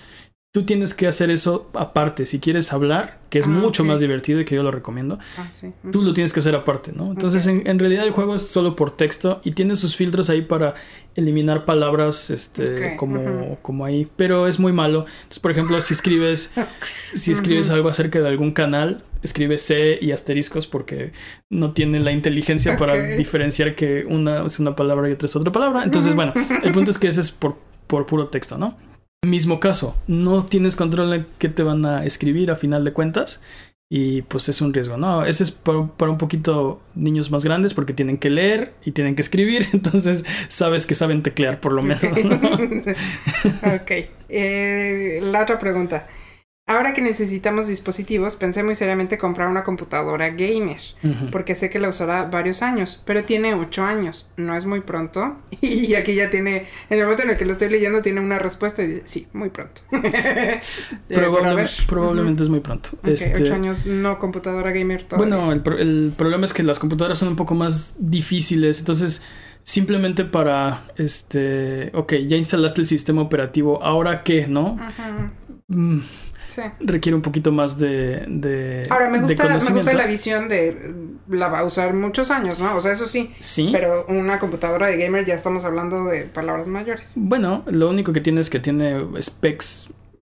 Tú 0.55 0.63
tienes 0.63 0.93
que 0.93 1.05
hacer 1.05 1.29
eso 1.31 1.69
aparte. 1.73 2.25
Si 2.25 2.39
quieres 2.39 2.71
hablar, 2.71 3.19
que 3.29 3.39
es 3.39 3.45
Ah, 3.45 3.49
mucho 3.49 3.83
más 3.83 3.99
divertido 3.99 4.39
y 4.39 4.45
que 4.45 4.55
yo 4.55 4.63
lo 4.63 4.71
recomiendo, 4.71 5.19
Ah, 5.37 5.47
sí. 5.51 5.73
tú 5.91 6.01
lo 6.01 6.13
tienes 6.13 6.31
que 6.31 6.39
hacer 6.39 6.55
aparte, 6.55 6.93
¿no? 6.95 7.11
Entonces, 7.11 7.45
en, 7.47 7.67
en 7.67 7.77
realidad 7.77 8.05
el 8.05 8.11
juego 8.11 8.35
es 8.35 8.43
solo 8.47 8.73
por 8.77 8.91
texto 8.91 9.41
y 9.43 9.51
tiene 9.51 9.75
sus 9.75 9.97
filtros 9.97 10.29
ahí 10.29 10.41
para 10.43 10.75
eliminar 11.15 11.65
palabras, 11.65 12.29
este, 12.29 12.95
como, 12.95 13.57
como 13.63 13.83
ahí, 13.83 14.07
pero 14.15 14.47
es 14.47 14.57
muy 14.57 14.71
malo. 14.71 15.05
Entonces, 15.17 15.39
por 15.39 15.51
ejemplo, 15.51 15.81
si 15.81 15.93
escribes, 15.93 16.53
si 17.13 17.33
escribes 17.33 17.69
algo 17.69 17.89
acerca 17.89 18.21
de 18.21 18.29
algún 18.29 18.51
canal, 18.53 19.03
escribe 19.23 19.57
C 19.57 19.99
y 20.01 20.11
asteriscos 20.11 20.67
porque 20.67 21.11
no 21.49 21.73
tiene 21.73 21.99
la 21.99 22.13
inteligencia 22.13 22.77
para 22.77 22.93
diferenciar 23.17 23.75
que 23.75 24.05
una 24.07 24.45
es 24.45 24.57
una 24.59 24.73
palabra 24.77 25.09
y 25.09 25.11
otra 25.11 25.25
es 25.25 25.35
otra 25.35 25.51
palabra. 25.51 25.83
Entonces, 25.83 26.15
bueno, 26.15 26.31
el 26.63 26.71
punto 26.71 26.91
es 26.91 26.97
que 26.97 27.09
ese 27.09 27.19
es 27.19 27.31
por, 27.31 27.57
por 27.87 28.05
puro 28.05 28.29
texto, 28.29 28.57
¿no? 28.57 28.77
Mismo 29.25 29.59
caso, 29.59 29.95
no 30.07 30.43
tienes 30.45 30.75
control 30.75 31.09
de 31.09 31.25
qué 31.39 31.49
te 31.49 31.63
van 31.63 31.85
a 31.85 32.05
escribir 32.05 32.51
a 32.51 32.55
final 32.55 32.83
de 32.85 32.93
cuentas 32.93 33.41
y 33.89 34.23
pues 34.23 34.49
es 34.49 34.61
un 34.61 34.73
riesgo, 34.73 34.97
¿no? 34.97 35.25
Ese 35.25 35.43
es 35.43 35.51
para, 35.51 35.87
para 35.87 36.11
un 36.11 36.17
poquito 36.17 36.81
niños 36.95 37.31
más 37.31 37.43
grandes 37.43 37.73
porque 37.73 37.93
tienen 37.93 38.17
que 38.17 38.29
leer 38.29 38.73
y 38.83 38.91
tienen 38.91 39.15
que 39.15 39.21
escribir, 39.21 39.67
entonces 39.73 40.25
sabes 40.47 40.85
que 40.85 40.95
saben 40.95 41.23
teclear 41.23 41.59
por 41.59 41.73
lo 41.73 41.81
menos, 41.81 42.23
¿no? 42.23 42.35
ok. 43.75 43.91
Eh, 44.29 45.19
la 45.23 45.43
otra 45.43 45.59
pregunta. 45.59 46.07
Ahora 46.67 46.95
que 46.95 47.01
necesitamos 47.01 47.67
dispositivos, 47.67 48.37
pensé 48.37 48.63
muy 48.63 48.75
seriamente 48.75 49.19
comprar 49.19 49.49
una 49.49 49.63
computadora 49.63 50.29
gamer, 50.31 50.79
porque 51.31 51.53
sé 51.53 51.69
que 51.69 51.77
la 51.77 51.89
usará 51.89 52.23
varios 52.25 52.63
años, 52.63 53.03
pero 53.05 53.23
tiene 53.23 53.53
8 53.53 53.83
años, 53.83 54.29
no 54.35 54.55
es 54.57 54.65
muy 54.65 54.81
pronto. 54.81 55.37
Y 55.61 55.93
aquí 55.93 56.15
ya 56.15 56.31
tiene, 56.31 56.65
en 56.89 56.97
el 56.97 57.03
momento 57.03 57.21
en 57.21 57.29
el 57.29 57.37
que 57.37 57.45
lo 57.45 57.51
estoy 57.53 57.69
leyendo, 57.69 58.01
tiene 58.01 58.19
una 58.19 58.39
respuesta 58.39 58.81
y 58.81 58.87
dice, 58.87 59.01
sí, 59.05 59.27
muy 59.33 59.49
pronto. 59.49 59.81
Eh, 59.91 60.57
probablemente 61.87 62.41
es 62.43 62.49
muy 62.49 62.61
pronto. 62.61 62.89
Ok, 62.97 63.07
Este, 63.09 63.43
8 63.43 63.53
años, 63.53 63.85
no 63.85 64.17
computadora 64.17 64.71
gamer 64.71 65.05
todavía. 65.05 65.35
Bueno, 65.37 65.51
el, 65.51 65.61
pro- 65.61 65.77
el 65.77 66.13
problema 66.17 66.45
es 66.45 66.53
que 66.53 66.63
las 66.63 66.79
computadoras 66.79 67.19
son 67.19 67.27
un 67.27 67.35
poco 67.35 67.53
más 67.53 67.95
difíciles, 67.99 68.79
entonces 68.79 69.23
simplemente 69.63 70.25
para, 70.25 70.81
este, 70.97 71.91
ok, 71.93 72.13
ya 72.27 72.37
instalaste 72.37 72.81
el 72.81 72.87
sistema 72.87 73.21
operativo, 73.21 73.83
ahora 73.83 74.23
qué, 74.23 74.47
¿no? 74.47 74.77
Ajá, 74.81 75.31
Mm, 75.67 75.99
sí. 76.45 76.61
requiere 76.79 77.15
un 77.15 77.21
poquito 77.21 77.51
más 77.51 77.77
de, 77.77 78.25
de, 78.27 78.87
Ahora, 78.89 79.09
me 79.09 79.19
de 79.19 79.35
gusta, 79.35 79.47
me 79.47 79.73
gusta 79.79 79.93
la 79.93 80.05
visión 80.05 80.49
de 80.49 80.93
la 81.29 81.47
va 81.47 81.59
a 81.59 81.63
usar 81.63 81.93
muchos 81.93 82.31
años, 82.31 82.59
¿no? 82.59 82.75
O 82.75 82.81
sea, 82.81 82.91
eso 82.91 83.07
sí. 83.07 83.31
Sí. 83.39 83.69
Pero 83.71 84.05
una 84.07 84.39
computadora 84.39 84.87
de 84.87 84.97
gamer 84.97 85.25
ya 85.25 85.33
estamos 85.33 85.63
hablando 85.63 86.05
de 86.05 86.23
palabras 86.23 86.67
mayores. 86.67 87.13
Bueno, 87.15 87.63
lo 87.67 87.89
único 87.89 88.13
que 88.13 88.21
tiene 88.21 88.41
es 88.41 88.49
que 88.49 88.59
tiene 88.59 88.99
specs, 89.21 89.89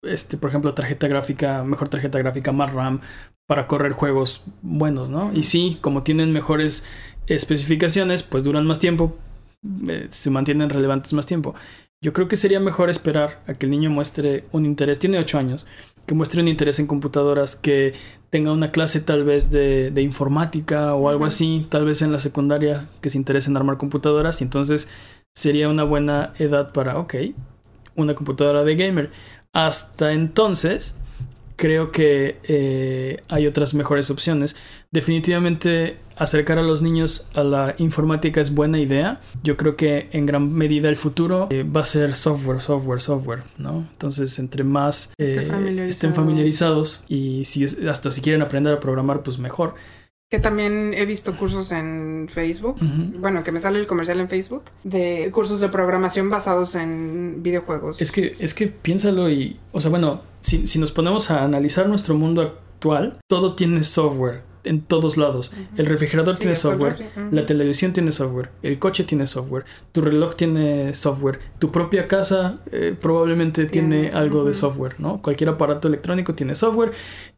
este, 0.03 0.37
por 0.37 0.49
ejemplo, 0.49 0.73
tarjeta 0.73 1.07
gráfica, 1.07 1.63
mejor 1.63 1.89
tarjeta 1.89 2.19
gráfica, 2.19 2.51
más 2.51 2.73
RAM 2.73 3.01
para 3.49 3.65
correr 3.65 3.93
juegos 3.93 4.43
buenos, 4.61 5.09
¿no? 5.09 5.31
Y 5.33 5.43
sí, 5.43 5.79
como 5.81 6.03
tienen 6.03 6.31
mejores 6.31 6.85
especificaciones, 7.25 8.21
pues 8.21 8.43
duran 8.43 8.67
más 8.67 8.77
tiempo, 8.79 9.17
eh, 9.87 10.07
se 10.11 10.29
mantienen 10.29 10.69
relevantes 10.69 11.13
más 11.13 11.25
tiempo. 11.25 11.55
Yo 12.01 12.13
creo 12.13 12.27
que 12.27 12.37
sería 12.37 12.59
mejor 12.59 12.89
esperar 12.89 13.41
a 13.47 13.55
que 13.55 13.65
el 13.65 13.71
niño 13.71 13.89
muestre 13.89 14.45
un 14.51 14.65
interés, 14.65 14.99
tiene 14.99 15.17
8 15.17 15.37
años, 15.37 15.67
que 16.09 16.15
muestre 16.15 16.41
un 16.41 16.47
interés 16.47 16.79
en 16.79 16.87
computadoras, 16.87 17.55
que 17.55 17.93
tenga 18.31 18.51
una 18.51 18.71
clase 18.71 18.99
tal 18.99 19.23
vez 19.23 19.51
de, 19.51 19.91
de 19.91 20.01
informática 20.01 20.95
o 20.95 21.07
algo 21.07 21.23
así, 21.23 21.67
tal 21.69 21.85
vez 21.85 22.01
en 22.01 22.11
la 22.11 22.17
secundaria, 22.17 22.89
que 22.99 23.11
se 23.11 23.19
interese 23.19 23.51
en 23.51 23.57
armar 23.57 23.77
computadoras, 23.77 24.41
y 24.41 24.43
entonces 24.43 24.89
sería 25.35 25.69
una 25.69 25.83
buena 25.83 26.33
edad 26.39 26.73
para, 26.73 26.97
ok, 26.97 27.13
una 27.95 28.15
computadora 28.15 28.63
de 28.63 28.75
gamer. 28.75 29.11
Hasta 29.53 30.13
entonces, 30.13 30.95
creo 31.57 31.91
que 31.91 32.39
eh, 32.41 33.21
hay 33.29 33.45
otras 33.45 33.75
mejores 33.75 34.09
opciones. 34.09 34.55
Definitivamente 34.89 35.99
acercar 36.19 36.59
a 36.59 36.63
los 36.63 36.81
niños 36.81 37.27
a 37.33 37.43
la 37.43 37.75
informática 37.79 38.39
es 38.41 38.53
buena 38.53 38.79
idea. 38.79 39.19
Yo 39.43 39.57
creo 39.57 39.75
que 39.75 40.09
en 40.11 40.25
gran 40.25 40.53
medida 40.53 40.89
el 40.89 40.97
futuro 40.97 41.47
eh, 41.49 41.63
va 41.63 41.81
a 41.81 41.85
ser 41.85 42.13
software, 42.15 42.61
software, 42.61 43.01
software, 43.01 43.43
¿no? 43.57 43.87
Entonces, 43.91 44.37
entre 44.39 44.63
más 44.63 45.11
Esté 45.17 45.41
eh, 45.41 45.45
familiarizado. 45.45 45.89
estén 45.89 46.13
familiarizados 46.13 47.03
y 47.07 47.45
si 47.45 47.63
es- 47.63 47.77
hasta 47.87 48.11
si 48.11 48.21
quieren 48.21 48.41
aprender 48.41 48.73
a 48.73 48.79
programar, 48.79 49.23
pues 49.23 49.39
mejor. 49.39 49.75
Que 50.31 50.37
también 50.37 50.93
he 50.95 51.05
visto 51.07 51.35
cursos 51.35 51.71
en 51.71 52.27
Facebook. 52.29 52.75
Bueno, 53.19 53.43
que 53.43 53.51
me 53.51 53.59
sale 53.59 53.79
el 53.79 53.87
comercial 53.87 54.19
en 54.19 54.29
Facebook. 54.29 54.61
De 54.83 55.31
cursos 55.33 55.59
de 55.59 55.69
programación 55.69 56.29
basados 56.29 56.75
en 56.75 57.41
videojuegos. 57.41 57.99
Es 57.99 58.11
que, 58.11 58.35
es 58.37 58.53
que 58.53 58.67
piénsalo 58.67 59.27
y, 59.31 59.57
o 59.71 59.81
sea, 59.81 59.89
bueno, 59.89 60.21
si, 60.41 60.67
si 60.67 60.77
nos 60.77 60.91
ponemos 60.91 61.31
a 61.31 61.43
analizar 61.43 61.89
nuestro 61.89 62.13
mundo 62.13 62.43
actual, 62.43 63.17
todo 63.27 63.55
tiene 63.55 63.83
software 63.83 64.43
en 64.63 64.81
todos 64.81 65.17
lados. 65.17 65.53
El 65.77 65.85
refrigerador 65.85 66.35
Sí, 66.35 66.41
tiene 66.41 66.55
software, 66.55 67.11
la 67.31 67.45
televisión 67.45 67.93
tiene 67.93 68.11
software, 68.11 68.49
el 68.61 68.77
coche 68.79 69.03
tiene 69.03 69.25
software, 69.27 69.65
tu 69.91 70.01
reloj 70.01 70.35
tiene 70.35 70.93
software, 70.93 71.39
tu 71.59 71.71
propia 71.71 72.07
casa 72.07 72.59
eh, 72.71 72.95
probablemente 72.99 73.65
tiene, 73.65 74.01
Tiene, 74.01 74.17
algo 74.17 74.43
de 74.43 74.53
software, 74.53 74.95
¿no? 74.99 75.21
Cualquier 75.21 75.49
aparato 75.49 75.87
electrónico 75.87 76.35
tiene 76.35 76.55
software. 76.55 76.91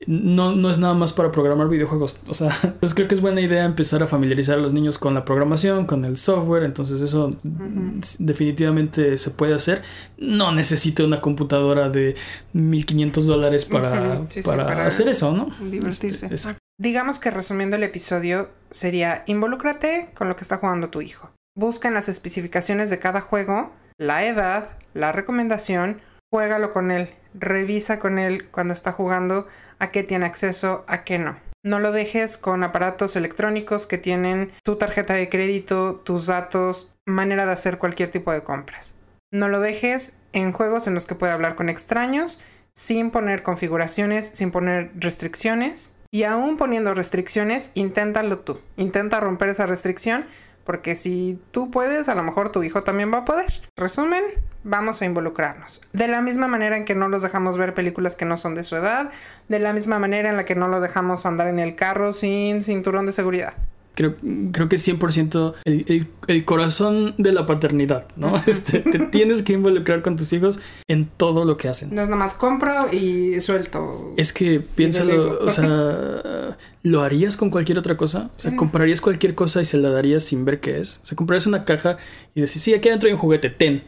No, 0.08 0.56
no 0.56 0.70
es 0.70 0.80
nada 0.80 0.94
más 0.94 1.14
para 1.14 1.32
programar 1.32 1.70
videojuegos. 1.70 2.20
O 2.28 2.34
sea, 2.34 2.50
pues 2.80 2.94
creo 2.94 3.08
que 3.08 3.16
es 3.16 3.22
buena 3.22 3.42
idea 3.42 3.66
empezar 3.66 4.02
a 4.04 4.08
familiarizar 4.08 4.58
a 4.58 4.62
los 4.62 4.74
niños 4.74 4.98
con 4.98 5.14
la 5.14 5.24
programación, 5.26 5.86
con 5.86 6.06
el 6.06 6.18
software. 6.18 6.64
Entonces 6.64 7.02
eso 7.02 7.36
mm, 7.44 8.00
definitivamente 8.20 9.18
se 9.18 9.30
puede 9.32 9.54
hacer. 9.54 9.82
No 10.18 10.52
necesito 10.52 11.06
una 11.06 11.22
computadora 11.22 11.90
de 11.90 12.16
1500 12.54 13.28
dólares 13.28 13.66
para, 13.66 14.16
Ujú, 14.20 14.26
sí, 14.30 14.42
sí, 14.42 14.48
para 14.48 14.66
para 14.66 14.86
hacer 14.88 15.08
eso, 15.08 15.32
¿no? 15.34 15.50
Divertirse. 15.70 16.26
Este, 16.32 16.36
es- 16.52 16.58
Digamos 16.82 17.20
que 17.20 17.30
resumiendo 17.30 17.76
el 17.76 17.84
episodio 17.84 18.50
sería 18.72 19.22
involúcrate 19.28 20.10
con 20.16 20.28
lo 20.28 20.36
que 20.36 20.42
está 20.42 20.58
jugando 20.58 20.90
tu 20.90 21.02
hijo. 21.02 21.30
Busca 21.56 21.88
en 21.88 21.94
las 21.94 22.10
especificaciones 22.10 22.90
de 22.90 22.98
cada 22.98 23.22
juego, 23.22 23.72
la 24.00 24.26
edad, 24.26 24.70
la 24.96 25.12
recomendación, 25.12 26.02
juégalo 26.32 26.74
con 26.74 26.90
él, 26.90 27.14
revisa 27.36 28.00
con 28.00 28.18
él 28.18 28.50
cuando 28.50 28.74
está 28.74 28.94
jugando 28.94 29.46
a 29.78 29.92
qué 29.92 30.02
tiene 30.02 30.26
acceso, 30.26 30.84
a 30.88 31.04
qué 31.04 31.20
no. 31.20 31.38
No 31.64 31.78
lo 31.78 31.92
dejes 31.92 32.40
con 32.40 32.64
aparatos 32.64 33.16
electrónicos 33.16 33.86
que 33.86 34.00
tienen 34.00 34.52
tu 34.64 34.78
tarjeta 34.78 35.14
de 35.14 35.30
crédito, 35.30 36.02
tus 36.04 36.26
datos, 36.26 36.96
manera 37.06 37.46
de 37.46 37.52
hacer 37.52 37.78
cualquier 37.78 38.10
tipo 38.10 38.32
de 38.32 38.42
compras. 38.42 38.96
No 39.32 39.50
lo 39.50 39.60
dejes 39.60 40.18
en 40.34 40.52
juegos 40.52 40.88
en 40.88 40.96
los 40.96 41.06
que 41.06 41.14
puede 41.14 41.32
hablar 41.32 41.54
con 41.54 41.70
extraños 41.70 42.42
sin 42.74 43.12
poner 43.12 43.44
configuraciones, 43.44 44.32
sin 44.34 44.50
poner 44.50 44.90
restricciones. 44.96 45.94
Y 46.14 46.24
aún 46.24 46.58
poniendo 46.58 46.94
restricciones, 46.94 47.72
inténtalo 47.74 48.40
tú. 48.40 48.60
Intenta 48.76 49.22
romper 49.22 49.48
esa 49.48 49.66
restricción, 49.66 50.26
porque 50.66 50.98
si 50.98 51.40
tú 51.52 51.72
puedes, 51.72 52.10
a 52.10 52.16
lo 52.16 52.24
mejor 52.24 52.52
tu 52.52 52.64
hijo 52.64 52.84
también 52.84 53.14
va 53.14 53.20
a 53.20 53.26
poder. 53.26 53.62
Resumen, 53.78 54.22
vamos 54.66 55.02
a 55.02 55.06
involucrarnos. 55.06 55.80
De 55.94 56.10
la 56.10 56.22
misma 56.22 56.48
manera 56.48 56.76
en 56.76 56.84
que 56.84 56.96
no 56.96 57.08
los 57.08 57.22
dejamos 57.22 57.58
ver 57.58 57.74
películas 57.74 58.18
que 58.18 58.26
no 58.26 58.36
son 58.36 58.56
de 58.56 58.66
su 58.66 58.76
edad, 58.76 59.10
de 59.48 59.60
la 59.60 59.72
misma 59.72 60.00
manera 60.00 60.30
en 60.30 60.36
la 60.36 60.44
que 60.44 60.54
no 60.54 60.68
lo 60.68 60.82
dejamos 60.82 61.26
andar 61.26 61.48
en 61.48 61.60
el 61.60 61.76
carro 61.76 62.12
sin 62.12 62.62
cinturón 62.62 63.06
de 63.06 63.14
seguridad. 63.14 63.54
Creo, 63.94 64.16
creo 64.54 64.70
que 64.70 64.78
es 64.78 64.88
100% 64.88 65.54
el, 65.66 65.86
el, 65.88 66.08
el 66.28 66.46
corazón 66.46 67.14
de 67.18 67.34
la 67.34 67.46
paternidad, 67.46 68.08
¿no? 68.16 68.42
Este, 68.48 68.80
te 68.80 69.00
tienes 69.12 69.42
que 69.42 69.54
involucrar 69.54 70.02
con 70.02 70.16
tus 70.16 70.32
hijos 70.32 70.60
en 70.88 71.06
todo 71.06 71.44
lo 71.44 71.58
que 71.58 71.68
hacen. 71.68 71.94
No 71.94 72.02
es 72.02 72.08
nada 72.08 72.18
más 72.18 72.34
compro 72.34 72.92
y 72.92 73.40
suelto. 73.42 74.14
Es 74.16 74.32
que 74.32 74.62
piénsalo, 74.62 75.40
o 75.44 75.50
sea, 75.50 76.58
¿lo 76.84 77.02
harías 77.02 77.36
con 77.36 77.50
cualquier 77.50 77.80
otra 77.80 77.98
cosa? 77.98 78.30
O 78.38 78.40
sea. 78.40 78.56
¿comprarías 78.56 79.02
cualquier 79.02 79.36
cosa 79.36 79.62
y 79.62 79.66
se 79.66 79.78
la 79.78 79.90
darías 79.90 80.24
sin 80.24 80.46
ver 80.46 80.62
qué 80.62 80.80
es? 80.80 81.02
O 81.04 81.06
sea, 81.06 81.16
¿comprarías 81.16 81.48
una 81.48 81.66
caja 81.66 81.98
y 82.34 82.42
decís, 82.42 82.62
sí, 82.62 82.74
aquí 82.74 82.88
adentro 82.88 83.08
hay 83.08 83.14
un 83.14 83.20
juguete, 83.20 83.50
ten? 83.50 83.84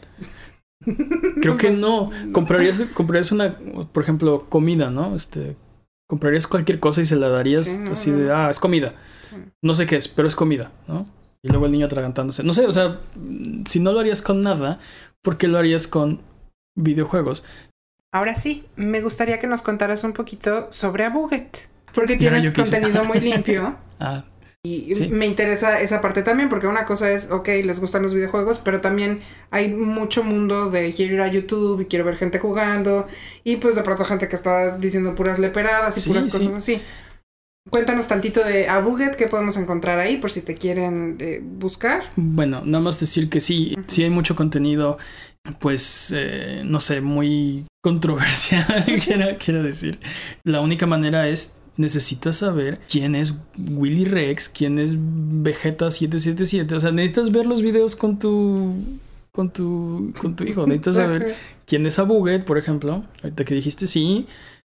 Creo 1.41 1.58
que 1.58 1.72
no. 1.72 2.12
Comprarías, 2.32 2.84
comprarías 2.93 3.32
una, 3.32 3.58
por 3.91 4.04
ejemplo, 4.04 4.47
comida, 4.49 4.89
¿no? 4.89 5.16
Este, 5.16 5.56
comprarías 6.08 6.47
cualquier 6.47 6.80
cosa 6.80 7.01
y 7.01 7.06
se 7.06 7.16
la 7.16 7.30
darías 7.30 7.68
Sí, 7.68 7.78
así 7.91 8.12
de, 8.12 8.32
ah, 8.32 8.49
es 8.49 8.60
comida. 8.60 8.93
No 9.62 9.76
sé 9.76 9.86
qué 9.86 9.96
es, 9.98 10.08
pero 10.08 10.28
es 10.28 10.36
comida, 10.36 10.72
¿no? 10.88 11.06
Y 11.42 11.50
luego 11.50 11.66
el 11.66 11.72
niño 11.74 11.86
atragantándose. 11.88 12.44
No 12.44 12.54
sé, 12.54 12.66
o 12.66 12.72
sea, 12.72 13.00
si 13.66 13.80
no 13.80 13.92
lo 13.92 14.00
harías 14.00 14.22
con 14.22 14.42
nada, 14.42 14.80
¿por 15.22 15.38
qué 15.38 15.48
lo 15.48 15.58
harías 15.58 15.88
con 15.88 16.22
videojuegos? 16.76 17.44
Ahora 18.14 18.36
sí, 18.36 18.66
me 18.76 19.02
gustaría 19.02 19.40
que 19.40 19.48
nos 19.48 19.62
contaras 19.62 20.04
un 20.04 20.14
poquito 20.14 20.68
sobre 20.72 21.04
Abuget. 21.06 21.58
Porque 21.94 22.14
Ya, 22.14 22.32
tienes 22.32 22.50
contenido 22.52 23.04
muy 23.04 23.20
limpio. 23.20 23.76
Ah, 24.00 24.24
Y 24.66 24.96
Sí. 24.96 25.08
me 25.10 25.26
interesa 25.26 25.80
esa 25.82 26.00
parte 26.02 26.24
también, 26.24 26.48
porque 26.50 26.68
una 26.68 26.86
cosa 26.86 27.12
es, 27.12 27.30
ok, 27.32 27.48
les 27.64 27.80
gustan 27.82 28.02
los 28.02 28.14
videojuegos, 28.14 28.60
pero 28.60 28.80
también 28.82 29.22
hay 29.52 29.70
mucho 29.74 30.24
mundo 30.24 30.70
de 30.70 30.94
quiero 30.94 31.16
ir 31.16 31.22
a 31.22 31.28
YouTube 31.28 31.82
y 31.82 31.86
quiero 31.86 32.04
ver 32.06 32.16
gente 32.18 32.40
jugando, 32.40 33.08
y 33.44 33.58
pues 33.58 33.76
de 33.76 33.84
pronto 33.84 34.04
gente 34.06 34.28
que 34.30 34.36
está 34.36 34.78
diciendo 34.78 35.16
puras 35.16 35.38
leperadas 35.40 35.98
y 35.98 36.02
Sí, 36.02 36.10
puras 36.10 36.26
sí. 36.26 36.32
cosas 36.32 36.54
así. 36.56 36.82
Cuéntanos 37.70 38.07
tantito 38.07 38.43
de 38.43 38.68
Abuget, 38.68 39.16
qué 39.16 39.28
podemos 39.28 39.57
encontrar 39.57 39.99
ahí, 39.99 40.18
por 40.18 40.32
si 40.32 40.41
te 40.41 40.53
quieren 40.53 41.16
eh, 41.20 41.41
buscar. 41.41 42.03
Bueno, 42.16 42.61
nada 42.66 42.84
más 42.84 42.99
decir 42.99 43.30
que 43.30 43.39
sí, 43.39 43.76
sí 43.88 44.03
hay 44.03 44.09
mucho 44.09 44.36
contenido 44.36 44.97
pues, 45.59 46.14
eh, 46.16 46.61
no 46.66 46.80
sé, 46.80 47.01
muy 47.01 47.66
controversial, 47.82 48.86
quiero, 49.05 49.38
quiero 49.38 49.64
decir. 49.64 49.99
La 50.43 50.61
única 50.61 50.86
manera 50.88 51.28
es 51.28 51.53
necesitas 51.76 52.38
saber 52.38 52.80
quién 52.88 53.16
es 53.16 53.36
Willy 53.57 54.05
Rex, 54.05 54.47
quién 54.47 54.80
es 54.80 54.95
Vegeta 54.97 55.91
777. 55.91 56.76
O 56.76 56.80
sea, 56.80 56.91
necesitas 56.91 57.32
ver 57.32 57.45
los 57.45 57.61
videos 57.61 57.95
con 57.95 58.20
tu 58.20 58.74
con 59.32 59.51
tu 59.51 60.14
con 60.22 60.36
tu 60.36 60.43
hijo. 60.43 60.66
Necesitas 60.66 60.95
saber 60.95 61.36
quién 61.66 61.86
es 61.86 61.99
Abuget, 61.99 62.45
por 62.45 62.57
ejemplo. 62.57 63.03
Ahorita 63.24 63.43
que 63.43 63.55
dijiste 63.55 63.88
sí. 63.88 64.28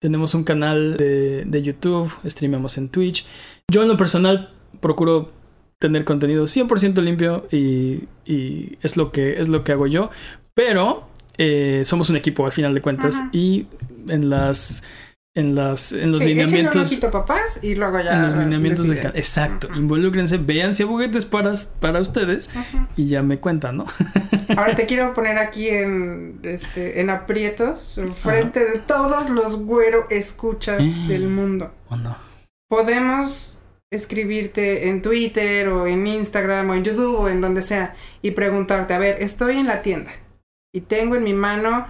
Tenemos 0.05 0.35
un 0.35 0.45
canal 0.45 0.99
de, 0.99 1.47
de 1.47 1.63
YouTube, 1.63 2.13
streamamos 2.27 2.77
en 2.77 2.91
Twitch. 2.91 3.25
Yo 3.73 3.81
en 3.81 3.89
lo 3.89 3.97
personal 3.97 4.53
procuro 4.81 5.33
tener 5.79 6.05
contenido 6.05 6.45
100% 6.45 7.01
limpio 7.01 7.47
y, 7.51 8.01
y, 8.27 8.77
es, 8.83 8.99
lo 8.99 9.11
que, 9.13 9.41
es 9.41 9.49
lo 9.49 9.65
que 9.65 9.73
hago 9.73 9.87
yo. 9.87 10.11
Pero 10.53 11.09
eh, 11.39 11.85
somos 11.87 12.11
un 12.11 12.17
equipo 12.17 12.45
al 12.45 12.53
final 12.53 12.75
de 12.75 12.83
cuentas 12.83 13.17
Ajá. 13.17 13.31
y 13.33 13.67
en 14.09 14.29
las 14.29 14.85
en 15.35 15.55
las 15.57 15.93
en 15.93 16.13
los 16.13 16.21
Sí, 16.21 16.27
un 16.27 16.31
lineamientos 16.31 16.93
ojito, 16.93 17.11
papás 17.11 17.59
y 17.63 17.75
luego 17.75 18.01
ya 18.01 18.15
en 18.15 18.23
los 18.23 18.37
lineamientos 18.37 18.87
del. 18.89 18.99
Exacto, 19.15 19.69
Ajá. 19.71 19.79
involúcrense, 19.81 20.37
vean 20.39 20.75
si 20.75 20.85
hay 20.85 20.89
juguetes 20.89 21.25
para, 21.27 21.53
para 21.81 22.01
ustedes 22.01 22.49
Ajá. 22.55 22.89
y 22.97 23.09
ya 23.09 23.23
me 23.23 23.41
cuentan, 23.41 23.79
¿no? 23.79 23.87
Ahora 24.57 24.77
te 24.77 24.87
quiero 24.87 25.13
poner 25.13 25.39
aquí 25.39 25.69
en 25.69 26.39
este 26.45 27.01
en 27.01 27.11
aprietos 27.11 28.01
frente 28.23 28.65
de 28.65 28.79
todos 28.79 29.29
los 29.31 29.57
güero 29.57 30.07
escuchas 30.11 30.79
del 31.09 31.27
mundo. 31.29 31.73
¿O 31.89 31.97
no? 31.97 32.17
Podemos 32.69 33.59
escribirte 33.91 34.89
en 34.89 35.03
Twitter 35.03 35.69
o 35.69 35.87
en 35.87 36.07
Instagram 36.07 36.71
o 36.71 36.75
en 36.75 36.85
YouTube 36.85 37.19
o 37.19 37.29
en 37.29 37.41
donde 37.41 37.63
sea 37.63 37.95
y 38.23 38.33
preguntarte, 38.33 38.95
a 38.95 38.99
ver, 38.99 39.23
estoy 39.23 39.59
en 39.59 39.67
la 39.67 39.83
tienda 39.83 40.11
y 40.73 40.81
tengo 40.83 41.17
en 41.17 41.25
mi 41.25 41.33
mano 41.33 41.87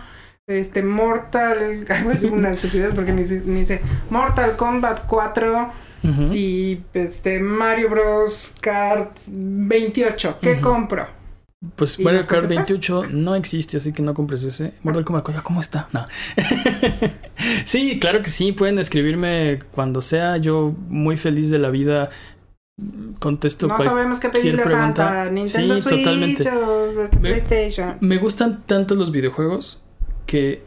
este 0.46 0.82
Mortal, 0.82 1.86
decir 2.08 2.30
una 2.32 2.50
estupidez 2.50 2.92
porque 2.94 3.12
ni, 3.12 3.22
ni 3.46 3.64
sé, 3.64 3.80
Mortal 4.10 4.56
Kombat 4.56 5.06
4 5.06 5.72
Ujú. 6.04 6.34
y 6.34 6.82
este 6.92 7.40
Mario 7.40 7.88
Bros 7.90 8.54
Kart 8.60 9.16
28, 9.26 10.38
¿qué 10.42 10.60
compro? 10.60 11.06
Pues 11.76 11.98
¿Y 11.98 12.04
Mario 12.04 12.20
Kart 12.20 12.42
contestas? 12.42 12.56
28 12.68 13.02
no 13.12 13.34
existe, 13.34 13.78
así 13.78 13.94
que 13.94 14.02
no 14.02 14.12
compres 14.12 14.44
ese. 14.44 14.74
Mortal 14.82 15.06
Kombat 15.06 15.24
4, 15.24 15.42
¿cómo 15.42 15.62
está? 15.62 15.88
No. 15.92 16.04
sí, 17.64 17.98
claro 17.98 18.20
que 18.20 18.28
sí, 18.28 18.52
pueden 18.52 18.78
escribirme 18.78 19.60
cuando 19.70 20.02
sea. 20.02 20.36
Yo 20.36 20.74
muy 20.88 21.16
feliz 21.16 21.48
de 21.48 21.58
la 21.58 21.70
vida 21.70 22.10
contesto 23.18 23.66
No 23.68 23.78
sabemos 23.80 24.20
qué 24.20 24.28
pedirle 24.28 24.62
a. 24.64 24.68
Santa, 24.68 25.30
Nintendo 25.30 25.76
Sí, 25.76 25.80
Switch 25.80 26.04
totalmente. 26.04 26.50
o 26.50 27.00
este, 27.02 27.16
Me- 27.16 27.28
PlayStation. 27.30 27.96
Me 28.00 28.18
gustan 28.18 28.62
tanto 28.66 28.94
los 28.94 29.10
videojuegos 29.10 29.80
que 30.34 30.64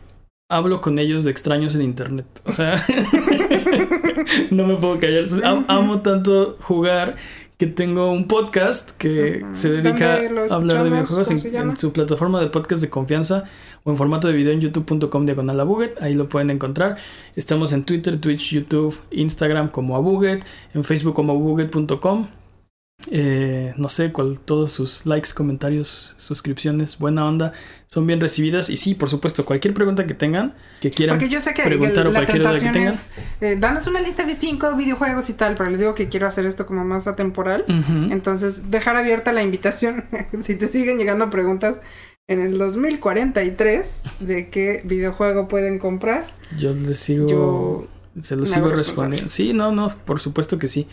hablo 0.50 0.80
con 0.80 0.98
ellos 0.98 1.26
de 1.26 1.32
extraños 1.32 1.76
en 1.76 1.82
internet. 1.82 2.26
O 2.46 2.54
sea, 2.54 2.82
no 4.50 4.66
me 4.66 4.78
puedo 4.78 4.98
callar. 4.98 5.26
Am- 5.44 5.66
amo 5.68 6.00
tanto 6.00 6.56
jugar 6.62 7.18
que 7.58 7.68
tengo 7.68 8.14
un 8.14 8.30
podcast 8.30 8.92
que 8.92 9.46
se 9.52 9.70
dedica 9.70 10.22
¿Dónde 10.22 10.30
lo 10.30 10.42
a 10.44 10.56
hablar 10.56 10.84
de 10.86 10.90
videojuegos 10.92 11.28
¿Cómo 11.28 11.72
en, 11.72 11.76
su 11.76 11.92
plataforma 11.92 12.40
de 12.40 12.48
podcast 12.48 12.82
de 12.82 12.90
confianza 12.90 13.44
o 13.84 13.92
en 13.92 13.98
formato 13.98 14.30
de 14.30 14.36
video 14.36 14.54
en 14.54 14.62
youtube.com 14.62 15.26
diagonal 15.26 15.60
a 15.60 15.66
Buget. 15.66 16.02
Ahí 16.02 16.14
lo 16.14 16.30
pueden 16.30 16.50
encontrar. 16.50 16.96
Estamos 17.36 17.74
en 17.74 17.84
Twitter, 17.84 18.22
Twitch, 18.22 18.52
YouTube, 18.54 18.98
Instagram 19.12 19.68
como 19.68 19.98
a 19.98 20.00
Buget, 20.00 20.46
en 20.74 20.86
Facebook 20.86 21.14
como 21.14 21.34
abuget.com. 21.34 22.28
Eh, 23.12 23.74
no 23.78 23.90
sé, 23.90 24.12
cuál, 24.12 24.40
todos 24.40 24.72
sus 24.72 25.06
likes, 25.06 25.30
comentarios, 25.34 26.16
suscripciones, 26.18 26.98
buena 26.98 27.26
onda, 27.26 27.54
son 27.88 28.08
bien 28.08 28.20
recibidas. 28.20 28.70
Y 28.70 28.78
sí, 28.78 28.96
por 28.96 29.10
supuesto, 29.10 29.46
cualquier 29.46 29.74
pregunta 29.74 30.08
que 30.08 30.14
tengan, 30.14 30.56
que 30.82 30.90
quieran 30.90 31.18
Porque 31.18 31.32
yo 31.32 31.40
sé 31.40 31.54
que, 31.54 31.64
preguntar 31.64 32.04
que 32.04 32.10
o 32.10 32.12
la 32.12 32.20
cualquier 32.20 32.40
duda 32.40 32.54
que 32.54 32.60
tentación 32.60 32.74
tengan. 32.74 32.94
es 32.94 33.12
eh, 33.42 33.56
danos 33.60 33.88
una 33.88 34.02
lista 34.02 34.24
de 34.24 34.36
cinco 34.36 34.76
videojuegos 34.76 35.30
y 35.30 35.34
tal, 35.34 35.56
pero 35.56 35.70
les 35.70 35.80
digo 35.80 35.94
que 35.94 36.10
quiero 36.10 36.28
hacer 36.28 36.46
esto 36.46 36.66
como 36.66 36.84
más 36.84 37.08
atemporal. 37.08 37.66
Entonces, 38.10 38.72
dejar 38.72 38.96
abierta 38.96 39.32
la 39.32 39.44
invitación, 39.44 40.06
si 40.42 40.56
te 40.56 40.68
siguen 40.68 40.98
llegando 40.98 41.30
preguntas 41.30 41.82
en 42.28 42.42
el 42.42 42.58
2043 42.58 44.04
de 44.20 44.50
qué 44.50 44.82
videojuego 44.84 45.48
pueden 45.48 45.80
comprar. 45.80 46.26
Yo 46.58 46.74
les 46.74 47.00
sigo, 47.00 47.28
Yo 47.28 47.88
se 48.22 48.36
los 48.36 48.50
sigo 48.50 48.70
respondiendo. 48.70 49.30
Sí, 49.30 49.54
no, 49.54 49.72
no, 49.72 49.90
por 50.06 50.20
supuesto 50.20 50.58
que 50.58 50.68
sí. 50.68 50.88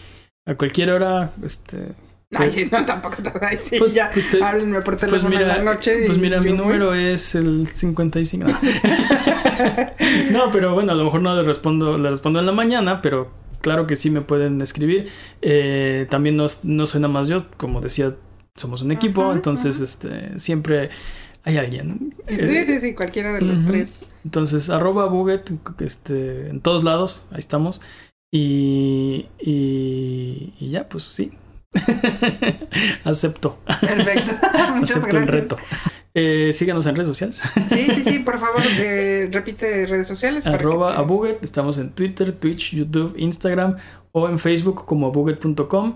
A 0.47 0.55
cualquier 0.55 0.91
hora, 0.91 1.31
este. 1.43 1.89
Ay, 2.37 2.69
no, 2.71 2.85
tampoco 2.85 3.17
te 3.23 3.31
voy 3.31 3.41
a 3.43 3.51
decir 3.51 3.79
Pues- 3.79 3.95
ya. 3.95 4.11
pues 4.13 4.29
te- 4.29 4.43
Háblenme 4.43 4.81
por 4.83 4.97
Pues 4.97 5.01
teléfono 5.01 5.31
mira, 5.31 5.43
en 5.43 5.65
la 5.65 5.73
noche. 5.73 6.03
pues 6.07 6.19
mira, 6.19 6.41
mi 6.41 6.49
voy. 6.51 6.59
número 6.59 6.93
es 6.95 7.35
el 7.35 7.69
55. 7.69 8.47
No. 8.49 8.55
No, 10.33 10.51
pero 10.51 10.75
bueno, 10.75 10.93
a 10.93 10.95
lo 10.97 11.05
mejor 11.05 11.23
no 11.23 11.35
le 11.35 11.43
respondo, 11.45 11.97
le 11.97 12.11
respondo 12.11 12.41
en 12.41 12.47
la 12.47 12.53
mañana, 12.53 13.01
pero 13.03 13.31
claro 13.61 13.87
que 13.87 13.95
sí 13.97 14.11
me 14.11 14.21
pueden 14.21 14.61
escribir. 14.61 15.09
Eh, 15.43 16.07
también 16.11 16.37
no, 16.37 16.47
no 16.65 16.87
soy 16.87 17.01
nada 17.01 17.13
más 17.13 17.29
yo, 17.29 17.47
como 17.57 17.81
decía, 17.81 18.15
somos 18.57 18.83
un 18.83 18.91
equipo, 18.93 19.23
Ajá, 19.27 19.33
entonces 19.35 19.77
ajá. 19.77 19.85
este 19.85 20.39
siempre 20.41 20.91
hay 21.45 21.57
alguien. 21.59 22.15
Sí, 22.29 22.35
Eh, 22.39 22.65
sí, 22.67 22.81
sí, 22.81 22.95
cualquiera 22.95 23.33
de 23.33 23.43
los 23.43 23.65
tres. 23.65 24.05
Entonces, 24.25 24.71
arroba 24.71 25.07
Buget, 25.07 25.51
este, 25.81 26.49
en 26.49 26.61
todos 26.61 26.83
lados, 26.83 27.25
ahí 27.31 27.39
estamos. 27.39 27.81
Y, 28.37 29.29
y, 29.41 30.53
y 30.59 30.71
ya, 30.71 30.89
pues 30.89 31.05
sí. 31.05 31.31
Acepto. 33.05 33.59
Perfecto. 33.81 34.33
Muchas 34.75 34.97
Acepto 34.97 35.19
el 35.19 35.27
gracias. 35.27 35.31
reto. 35.43 35.57
Eh, 36.15 36.51
síganos 36.53 36.85
en 36.87 36.97
redes 36.97 37.09
sociales. 37.09 37.41
Sí, 37.69 37.87
sí, 37.95 38.03
sí, 38.03 38.19
por 38.25 38.41
favor, 38.41 38.61
eh, 38.79 39.29
repite 39.33 39.87
redes 39.87 40.09
sociales. 40.09 40.45
Arroba 40.47 40.93
te- 40.93 40.99
Abuget. 40.99 41.45
Estamos 41.45 41.79
en 41.79 41.91
Twitter, 41.91 42.33
Twitch, 42.33 42.75
YouTube, 42.75 43.15
Instagram 43.19 43.77
o 44.13 44.29
en 44.29 44.39
Facebook 44.41 44.85
como 44.85 45.07
abuget.com. 45.07 45.95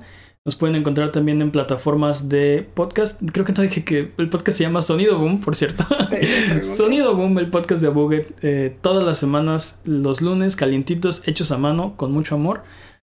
Nos 0.48 0.56
pueden 0.56 0.76
encontrar 0.76 1.12
también 1.12 1.42
en 1.42 1.50
plataformas 1.50 2.30
de 2.30 2.66
podcast. 2.72 3.20
Creo 3.34 3.44
que 3.44 3.52
no 3.52 3.62
dije 3.62 3.84
que 3.84 4.12
el 4.16 4.30
podcast 4.30 4.56
se 4.56 4.64
llama 4.64 4.80
Sonido 4.80 5.18
Boom, 5.18 5.40
por 5.40 5.54
cierto. 5.54 5.84
Sonido 6.62 7.14
Boom, 7.14 7.38
el 7.38 7.50
podcast 7.50 7.82
de 7.82 7.88
Abuget. 7.88 8.34
eh, 8.40 8.74
todas 8.80 9.04
las 9.04 9.18
semanas, 9.18 9.82
los 9.84 10.22
lunes, 10.22 10.56
calientitos, 10.56 11.28
hechos 11.28 11.52
a 11.52 11.58
mano, 11.58 11.98
con 11.98 12.12
mucho 12.12 12.34
amor. 12.34 12.62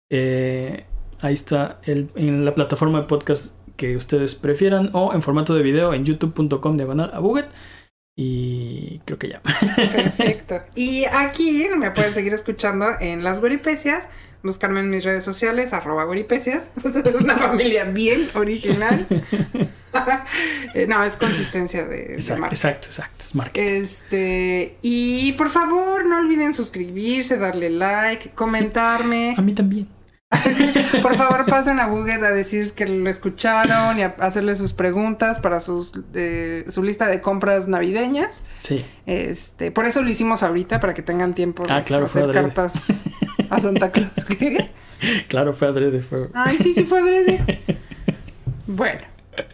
Eh, 0.09 0.85
ahí 1.21 1.35
está 1.35 1.79
el, 1.83 2.09
en 2.15 2.43
la 2.43 2.55
plataforma 2.55 3.01
de 3.01 3.05
podcast 3.05 3.53
que 3.75 3.95
ustedes 3.95 4.33
prefieran 4.33 4.89
o 4.93 5.13
en 5.13 5.21
formato 5.21 5.53
de 5.53 5.61
video 5.61 5.93
en 5.93 6.05
youtube.com 6.05 6.75
diagonal 6.75 7.11
Abuget. 7.13 7.45
Y 8.19 8.99
creo 9.05 9.19
que 9.19 9.29
ya. 9.29 9.41
Perfecto. 9.41 10.59
Y 10.75 11.05
aquí 11.05 11.67
me 11.77 11.91
pueden 11.91 12.15
seguir 12.15 12.33
escuchando 12.33 12.99
en 12.99 13.23
Las 13.23 13.39
Guaripecias. 13.39 14.09
Buscarme 14.41 14.79
en 14.79 14.89
mis 14.89 15.03
redes 15.03 15.23
sociales, 15.23 15.71
arroba 15.71 16.03
Guaripecias. 16.05 16.71
Es 16.83 16.95
una 17.21 17.37
familia 17.47 17.83
bien 17.85 18.29
original. 18.33 19.05
Eh, 20.73 20.85
no, 20.87 21.03
es 21.03 21.15
consistencia 21.17 21.85
de, 21.85 21.97
de 22.05 22.13
Exacto, 22.15 22.41
marca. 22.41 22.55
exacto, 22.55 22.87
exacto. 22.87 23.25
Es 23.25 23.35
marketing. 23.35 23.67
Este, 23.67 24.77
y 24.81 25.33
por 25.33 25.49
favor, 25.49 26.07
no 26.07 26.17
olviden 26.17 26.53
suscribirse, 26.55 27.37
darle 27.37 27.69
like, 27.69 28.31
comentarme. 28.31 29.35
A 29.37 29.41
mí 29.43 29.53
también. 29.53 29.87
Por 31.01 31.15
favor, 31.15 31.45
pasen 31.45 31.79
a 31.79 31.87
Buget 31.87 32.21
a 32.21 32.31
decir 32.31 32.73
que 32.73 32.85
lo 32.85 33.09
escucharon 33.09 33.97
y 33.97 34.03
a 34.03 34.15
hacerle 34.19 34.55
sus 34.55 34.73
preguntas 34.73 35.39
para 35.39 35.61
sus 35.61 35.93
eh, 36.13 36.65
su 36.67 36.83
lista 36.83 37.07
de 37.07 37.21
compras 37.21 37.67
navideñas. 37.67 38.43
Sí. 38.61 38.85
Este, 39.05 39.71
por 39.71 39.85
eso 39.85 40.01
lo 40.01 40.09
hicimos 40.09 40.43
ahorita, 40.43 40.81
para 40.81 40.93
que 40.93 41.01
tengan 41.01 41.33
tiempo 41.33 41.65
de 41.65 41.71
Ah, 41.71 41.83
claro, 41.83 42.07
fue 42.07 42.23
hacer 42.23 42.33
cartas 42.33 43.03
a 43.49 43.59
Santa 43.59 43.91
Claus. 43.91 44.11
¿Qué? 44.37 44.71
Claro, 45.27 45.53
fue 45.53 45.67
adrede. 45.67 46.01
Fue... 46.01 46.27
Ay, 46.33 46.53
sí, 46.53 46.73
sí 46.73 46.83
fue 46.83 46.99
adrede. 46.99 47.61
Bueno, 48.65 49.01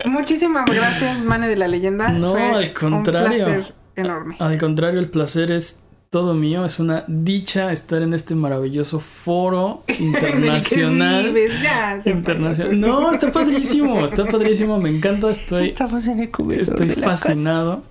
muchísimas 0.06 0.66
gracias, 0.66 1.26
Mane 1.26 1.50
de 1.50 1.58
la 1.58 1.68
Leyenda. 1.68 2.08
No, 2.08 2.32
Fue 2.32 2.42
al 2.42 2.74
contrario. 2.74 3.46
Un 3.46 3.54
placer 3.54 3.76
enorme. 3.98 4.38
Al 4.40 4.58
contrario, 4.58 5.02
el 5.02 5.10
placer 5.10 5.52
es 5.52 5.80
todo 6.14 6.36
mío. 6.36 6.64
Es 6.64 6.80
una 6.80 7.04
dicha 7.08 7.72
estar 7.72 8.04
en 8.04 8.14
este 8.14 8.36
maravilloso 8.36 9.00
foro 9.00 9.84
internacional. 10.00 11.26
En 11.26 11.28
el 11.28 11.34
que 11.34 11.40
vives, 11.42 11.62
ya, 11.64 12.00
ya 12.06 12.12
internacional. 12.12 12.80
payaso. 12.80 13.02
No, 13.02 13.12
está 13.12 13.32
padrísimo, 13.32 14.06
está 14.06 14.26
padrísimo, 14.28 14.80
me 14.80 14.90
encanta, 14.92 15.32
estoy, 15.32 15.70
Estamos 15.70 16.06
en 16.06 16.20
el 16.20 16.30
estoy 16.62 16.88
de 16.90 16.96
la 16.98 17.02
casa. 17.08 17.26
fascinado 17.26 17.84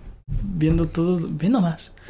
viendo 0.44 0.86
todo, 0.86 1.18
ve 1.30 1.48
nomás. 1.48 1.94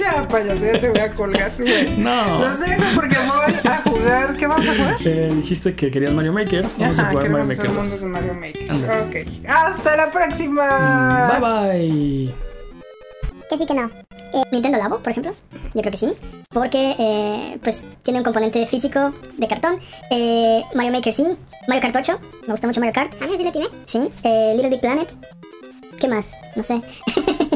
Ya, 0.00 0.26
payaso, 0.28 0.64
ya 0.64 0.80
te 0.80 0.88
voy 0.88 1.00
a 1.00 1.14
colgar. 1.14 1.52
Bueno, 1.58 1.90
No. 1.98 2.40
Los 2.40 2.60
dejo 2.60 2.82
porque 2.94 3.16
voy 3.18 3.70
a 3.72 3.82
jugar. 3.82 4.36
¿Qué 4.36 4.46
vamos 4.46 4.68
a 4.68 4.74
jugar? 4.74 4.96
Eh, 5.04 5.32
dijiste 5.34 5.74
que 5.74 5.90
querías 5.90 6.12
Mario 6.12 6.32
Maker, 6.32 6.66
vamos 6.78 6.98
a 6.98 7.02
Ajá, 7.02 7.10
jugar 7.12 7.30
Mario 7.30 7.46
Maker 7.48 7.68
mundos 7.70 7.90
2. 7.90 8.00
de 8.00 8.06
Mario 8.06 8.34
Maker. 8.34 8.70
Ándale. 8.70 9.02
Ok. 9.02 9.46
Hasta 9.48 9.96
la 9.96 10.10
próxima. 10.10 11.38
Bye 11.40 11.40
bye. 11.40 12.47
Que 13.48 13.56
sí, 13.56 13.66
que 13.66 13.74
no. 13.74 13.90
Eh, 14.34 14.42
Nintendo 14.52 14.78
Labo, 14.78 14.98
por 14.98 15.10
ejemplo. 15.10 15.32
Yo 15.74 15.80
creo 15.80 15.90
que 15.90 15.96
sí. 15.96 16.12
Porque, 16.50 16.94
eh, 16.98 17.58
pues, 17.62 17.86
tiene 18.02 18.18
un 18.20 18.24
componente 18.24 18.66
físico 18.66 19.12
de 19.36 19.48
cartón. 19.48 19.78
Eh, 20.10 20.62
Mario 20.74 20.92
Maker 20.92 21.12
sí. 21.12 21.26
Mario 21.66 21.82
Kart 21.82 21.96
8. 21.96 22.18
Me 22.46 22.52
gusta 22.52 22.66
mucho 22.66 22.80
Mario 22.80 22.94
Kart. 22.94 23.14
Ah, 23.22 23.26
sí 23.36 23.42
la 23.42 23.52
tiene. 23.52 23.68
Sí. 23.86 24.10
Eh, 24.22 24.52
Little 24.54 24.70
Big 24.70 24.80
Planet. 24.80 25.08
¿Qué 25.98 26.08
más? 26.08 26.30
No 26.56 26.62
sé. 26.62 26.80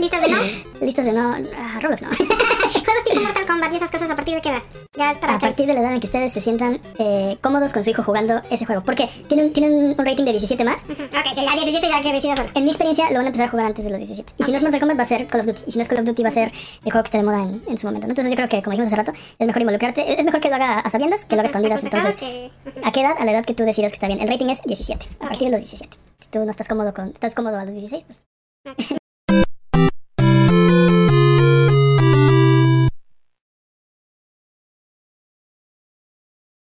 ¿Listas 0.00 0.22
de 0.22 0.28
no? 0.28 0.38
Listas 0.80 1.04
de 1.04 1.12
no. 1.12 1.34
Roblox 1.80 2.02
no. 2.02 2.08
Juegos 2.18 3.04
tipo 3.04 3.20
Mortal 3.20 3.46
Kombat 3.46 3.72
y 3.72 3.76
esas 3.76 3.90
cosas, 3.90 4.10
¿a 4.10 4.16
partir 4.16 4.34
de 4.34 4.40
qué 4.40 4.48
edad? 4.48 4.62
Ya 4.96 5.12
es 5.12 5.18
para 5.18 5.34
A 5.34 5.38
partir 5.38 5.66
de 5.66 5.74
la 5.74 5.80
edad 5.80 5.94
en 5.94 6.00
que 6.00 6.06
ustedes 6.06 6.32
se 6.32 6.40
sientan 6.40 6.80
eh, 6.98 7.36
cómodos 7.40 7.72
con 7.72 7.84
su 7.84 7.90
hijo 7.90 8.02
jugando 8.02 8.40
ese 8.50 8.64
juego. 8.64 8.82
Porque 8.82 9.08
tiene 9.28 9.44
un, 9.44 9.52
tiene 9.52 9.70
un 9.70 9.96
rating 9.98 10.24
de 10.24 10.32
17 10.32 10.64
más. 10.64 10.84
Ok, 10.84 11.34
si 11.34 11.40
la 11.44 11.52
17 11.52 11.88
ya 11.88 12.00
que 12.00 12.12
decida 12.12 12.36
solo. 12.36 12.48
En 12.54 12.64
mi 12.64 12.70
experiencia 12.70 13.06
lo 13.10 13.16
van 13.16 13.24
a 13.24 13.28
empezar 13.28 13.46
a 13.46 13.50
jugar 13.50 13.66
antes 13.66 13.84
de 13.84 13.90
los 13.90 13.98
17. 13.98 14.32
Y 14.38 14.42
si 14.44 14.50
no 14.50 14.56
es 14.56 14.62
Mortal 14.62 14.80
Kombat 14.80 14.98
va 14.98 15.02
a 15.02 15.06
ser 15.06 15.26
Call 15.26 15.40
of 15.42 15.46
Duty. 15.48 15.62
Y 15.66 15.70
si 15.72 15.78
no 15.78 15.82
es 15.82 15.88
Call 15.88 15.98
of 16.00 16.04
Duty 16.06 16.22
va 16.22 16.28
a 16.28 16.32
ser 16.32 16.50
el 16.84 16.92
juego 16.92 17.02
que 17.02 17.06
esté 17.08 17.18
de 17.18 17.24
moda 17.24 17.42
en, 17.42 17.62
en 17.68 17.78
su 17.78 17.86
momento. 17.86 18.06
¿no? 18.06 18.12
Entonces 18.12 18.30
yo 18.30 18.36
creo 18.36 18.48
que, 18.48 18.62
como 18.62 18.72
dijimos 18.72 18.86
hace 18.88 18.96
rato, 18.96 19.12
es 19.38 19.46
mejor 19.46 19.62
involucrarte. 19.62 20.18
Es 20.18 20.24
mejor 20.24 20.40
que 20.40 20.48
lo 20.48 20.54
haga 20.56 20.80
a 20.80 20.90
sabiendas 20.90 21.24
que 21.24 21.36
lo 21.36 21.40
haga 21.42 21.48
a 21.48 21.50
escondidas. 21.50 21.84
Aconsejadas 21.84 22.16
Entonces, 22.22 22.50
que- 22.74 22.80
¿a 22.86 22.92
qué 22.92 23.00
edad? 23.00 23.14
A 23.18 23.24
la 23.24 23.32
edad 23.32 23.44
que 23.44 23.54
tú 23.54 23.64
decidas 23.64 23.92
que 23.92 23.96
está 23.96 24.06
bien. 24.06 24.20
El 24.20 24.28
rating 24.28 24.46
es 24.46 24.62
17. 24.62 25.06
A 25.20 25.28
partir 25.28 25.48
de 25.48 25.52
los 25.52 25.60
17. 25.60 25.96
Si 26.20 26.28
tú 26.28 26.38
no 26.44 26.50
estás 26.50 26.68
cómodo 26.68 26.94
con... 26.94 27.08
¿Estás 27.08 27.34
cómodo 27.34 27.58
a 27.58 27.64
los 27.64 27.72
16? 27.74 28.04
Pues... 28.06 28.99